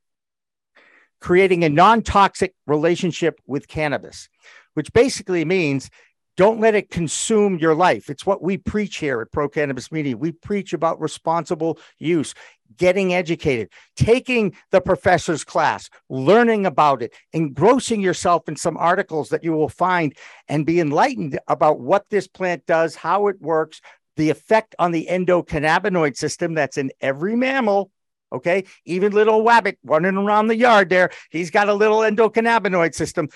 creating 1.19 1.63
a 1.63 1.69
non 1.69 2.01
toxic 2.01 2.53
relationship 2.67 3.39
with 3.47 3.67
cannabis. 3.67 4.29
which 4.75 4.91
basically 4.91 5.45
means 5.45 5.89
don't 6.37 6.59
let 6.59 6.75
it 6.75 6.89
consume 6.89 7.57
your 7.57 7.73
life. 7.73 8.09
It's 8.09 8.25
what 8.25 8.43
we 8.43 8.57
preach 8.57 8.97
here 8.97 9.21
at 9.21 9.31
Pro 9.31 9.47
Cannabis 9.47 9.89
Media. 9.91 10.17
We 10.17 10.33
preach 10.33 10.73
about 10.73 10.99
responsible 10.99 11.79
use, 11.97 12.35
getting 12.77 13.13
educated, 13.13 13.69
taking 13.95 14.53
the 14.71 14.81
professor's 14.81 15.45
class, 15.45 15.89
learning 16.09 16.65
about 16.65 17.01
it, 17.01 17.13
engrossing 17.31 18.01
yourself 18.01 18.49
in 18.49 18.57
some 18.57 18.75
articles 18.75 19.29
that 19.29 19.45
you 19.45 19.53
will 19.53 19.69
find 19.69 20.13
and 20.49 20.65
be 20.65 20.81
enlightened 20.81 21.39
about 21.47 21.79
what 21.79 22.09
this 22.09 22.27
plant 22.27 22.65
does, 22.65 22.95
how 22.95 23.27
it 23.27 23.41
works, 23.41 23.79
the 24.17 24.29
effect 24.29 24.75
on 24.77 24.91
the 24.91 25.07
endocannabinoid 25.09 26.17
system 26.17 26.53
that's 26.53 26.77
in 26.77 26.91
every 27.01 27.35
mammal. 27.35 27.91
Okay. 28.35 28.65
Even 28.85 29.13
little 29.13 29.43
Wabbit 29.43 29.77
running 29.83 30.17
around 30.17 30.47
the 30.47 30.57
yard 30.57 30.89
there, 30.89 31.09
he's 31.29 31.49
got 31.49 31.69
a 31.69 31.73
little 31.73 31.99
endocannabinoid 31.99 32.93
system. 32.93 33.29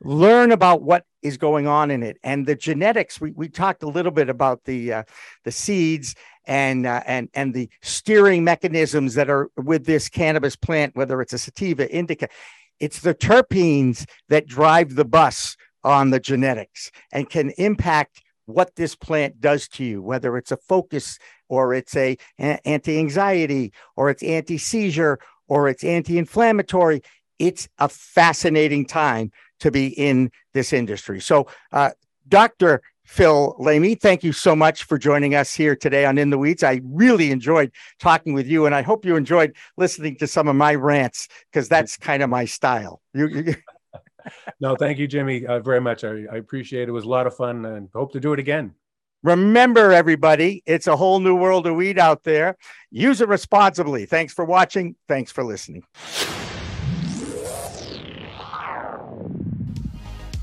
Learn 0.00 0.52
about 0.52 0.82
what 0.82 1.04
is 1.22 1.36
going 1.36 1.66
on 1.66 1.90
in 1.90 2.02
it. 2.02 2.18
And 2.22 2.46
the 2.46 2.54
genetics 2.54 3.20
we, 3.20 3.32
we 3.32 3.48
talked 3.48 3.82
a 3.82 3.88
little 3.88 4.12
bit 4.12 4.28
about 4.28 4.64
the 4.64 4.92
uh, 4.92 5.02
the 5.44 5.50
seeds 5.50 6.14
and 6.46 6.86
uh, 6.86 7.02
and 7.06 7.28
and 7.34 7.54
the 7.54 7.68
steering 7.82 8.44
mechanisms 8.44 9.14
that 9.14 9.28
are 9.28 9.50
with 9.56 9.86
this 9.86 10.08
cannabis 10.08 10.56
plant 10.56 10.94
whether 10.94 11.20
it's 11.20 11.32
a 11.32 11.38
sativa 11.38 11.90
indica. 11.90 12.28
It's 12.80 13.00
the 13.00 13.14
terpenes 13.14 14.04
that 14.28 14.46
drive 14.46 14.94
the 14.94 15.04
bus 15.04 15.56
on 15.82 16.10
the 16.10 16.20
genetics 16.20 16.90
and 17.12 17.28
can 17.28 17.50
impact 17.50 18.22
what 18.46 18.74
this 18.76 18.94
plant 18.94 19.40
does 19.40 19.68
to 19.68 19.84
you 19.84 20.02
whether 20.02 20.36
it's 20.36 20.52
a 20.52 20.56
focus 20.56 21.18
or 21.48 21.74
it's 21.74 21.96
a, 21.96 22.16
a 22.40 22.58
anti-anxiety 22.66 23.72
or 23.96 24.10
it's 24.10 24.22
anti-seizure 24.22 25.18
or 25.48 25.68
it's 25.68 25.84
anti-inflammatory 25.84 27.02
it's 27.38 27.68
a 27.78 27.88
fascinating 27.88 28.86
time 28.86 29.30
to 29.60 29.70
be 29.70 29.88
in 29.88 30.30
this 30.52 30.72
industry. 30.72 31.20
So, 31.20 31.46
uh, 31.72 31.90
Dr. 32.28 32.82
Phil 33.04 33.54
Lamy, 33.58 33.94
thank 33.94 34.24
you 34.24 34.32
so 34.32 34.56
much 34.56 34.84
for 34.84 34.96
joining 34.96 35.34
us 35.34 35.54
here 35.54 35.76
today 35.76 36.06
on 36.06 36.16
In 36.16 36.30
the 36.30 36.38
Weeds. 36.38 36.62
I 36.62 36.80
really 36.84 37.30
enjoyed 37.30 37.70
talking 38.00 38.32
with 38.32 38.46
you, 38.46 38.64
and 38.64 38.74
I 38.74 38.82
hope 38.82 39.04
you 39.04 39.16
enjoyed 39.16 39.54
listening 39.76 40.16
to 40.16 40.26
some 40.26 40.48
of 40.48 40.56
my 40.56 40.74
rants 40.74 41.28
because 41.50 41.68
that's 41.68 41.96
kind 41.98 42.22
of 42.22 42.30
my 42.30 42.46
style. 42.46 43.02
You, 43.12 43.28
you... 43.28 43.54
no, 44.60 44.76
thank 44.76 44.98
you, 44.98 45.06
Jimmy, 45.06 45.46
uh, 45.46 45.60
very 45.60 45.80
much. 45.80 46.04
I, 46.04 46.24
I 46.32 46.36
appreciate 46.36 46.82
it. 46.82 46.88
It 46.88 46.92
was 46.92 47.04
a 47.04 47.08
lot 47.08 47.26
of 47.26 47.36
fun, 47.36 47.64
and 47.64 47.88
hope 47.94 48.12
to 48.12 48.20
do 48.20 48.32
it 48.32 48.38
again. 48.38 48.74
Remember, 49.22 49.90
everybody, 49.90 50.62
it's 50.66 50.86
a 50.86 50.96
whole 50.96 51.18
new 51.18 51.34
world 51.34 51.66
of 51.66 51.74
weed 51.76 51.98
out 51.98 52.24
there. 52.24 52.56
Use 52.90 53.22
it 53.22 53.28
responsibly. 53.28 54.04
Thanks 54.04 54.34
for 54.34 54.44
watching. 54.44 54.96
Thanks 55.08 55.32
for 55.32 55.42
listening. 55.42 55.82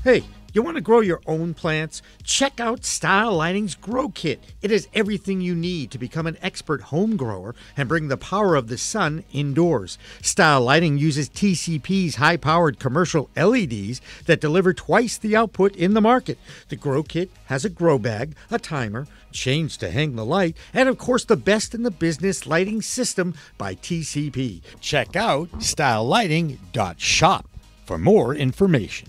Hey, 0.02 0.24
you 0.52 0.62
want 0.62 0.76
to 0.76 0.82
grow 0.82 1.00
your 1.00 1.20
own 1.26 1.54
plants? 1.54 2.02
Check 2.24 2.60
out 2.60 2.84
Style 2.84 3.36
Lighting's 3.36 3.74
Grow 3.74 4.10
Kit. 4.10 4.40
It 4.60 4.70
has 4.70 4.88
everything 4.92 5.40
you 5.40 5.54
need 5.54 5.90
to 5.90 5.98
become 5.98 6.26
an 6.26 6.36
expert 6.42 6.82
home 6.82 7.16
grower 7.16 7.54
and 7.76 7.88
bring 7.88 8.08
the 8.08 8.16
power 8.16 8.54
of 8.54 8.68
the 8.68 8.76
sun 8.76 9.24
indoors. 9.32 9.96
Style 10.20 10.60
Lighting 10.60 10.98
uses 10.98 11.30
TCP's 11.30 12.16
high 12.16 12.36
powered 12.36 12.78
commercial 12.78 13.30
LEDs 13.36 14.00
that 14.26 14.40
deliver 14.40 14.74
twice 14.74 15.16
the 15.16 15.34
output 15.34 15.74
in 15.74 15.94
the 15.94 16.00
market. 16.00 16.38
The 16.68 16.76
Grow 16.76 17.02
Kit 17.02 17.30
has 17.46 17.64
a 17.64 17.70
grow 17.70 17.98
bag, 17.98 18.34
a 18.50 18.58
timer, 18.58 19.06
chains 19.32 19.76
to 19.78 19.90
hang 19.90 20.16
the 20.16 20.24
light, 20.24 20.56
and 20.74 20.88
of 20.88 20.98
course, 20.98 21.24
the 21.24 21.36
best 21.36 21.74
in 21.74 21.82
the 21.82 21.90
business 21.90 22.46
lighting 22.46 22.82
system 22.82 23.34
by 23.56 23.74
TCP. 23.74 24.60
Check 24.80 25.16
out 25.16 25.50
stylelighting.shop 25.52 27.48
for 27.86 27.98
more 27.98 28.34
information. 28.34 29.08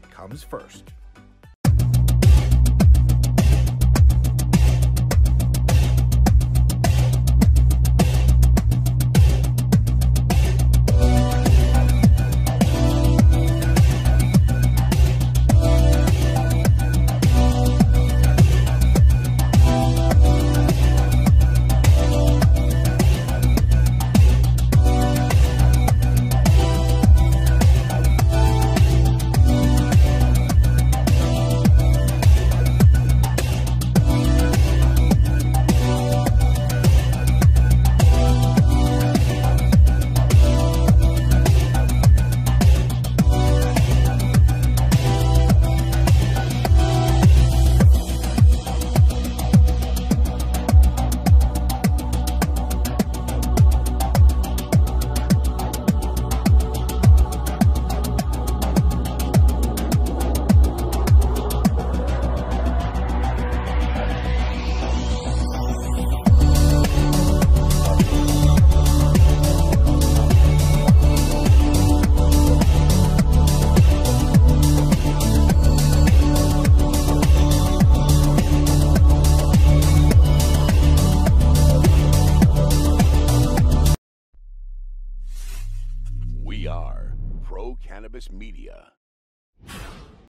comes 0.11 0.43
first. 0.43 0.91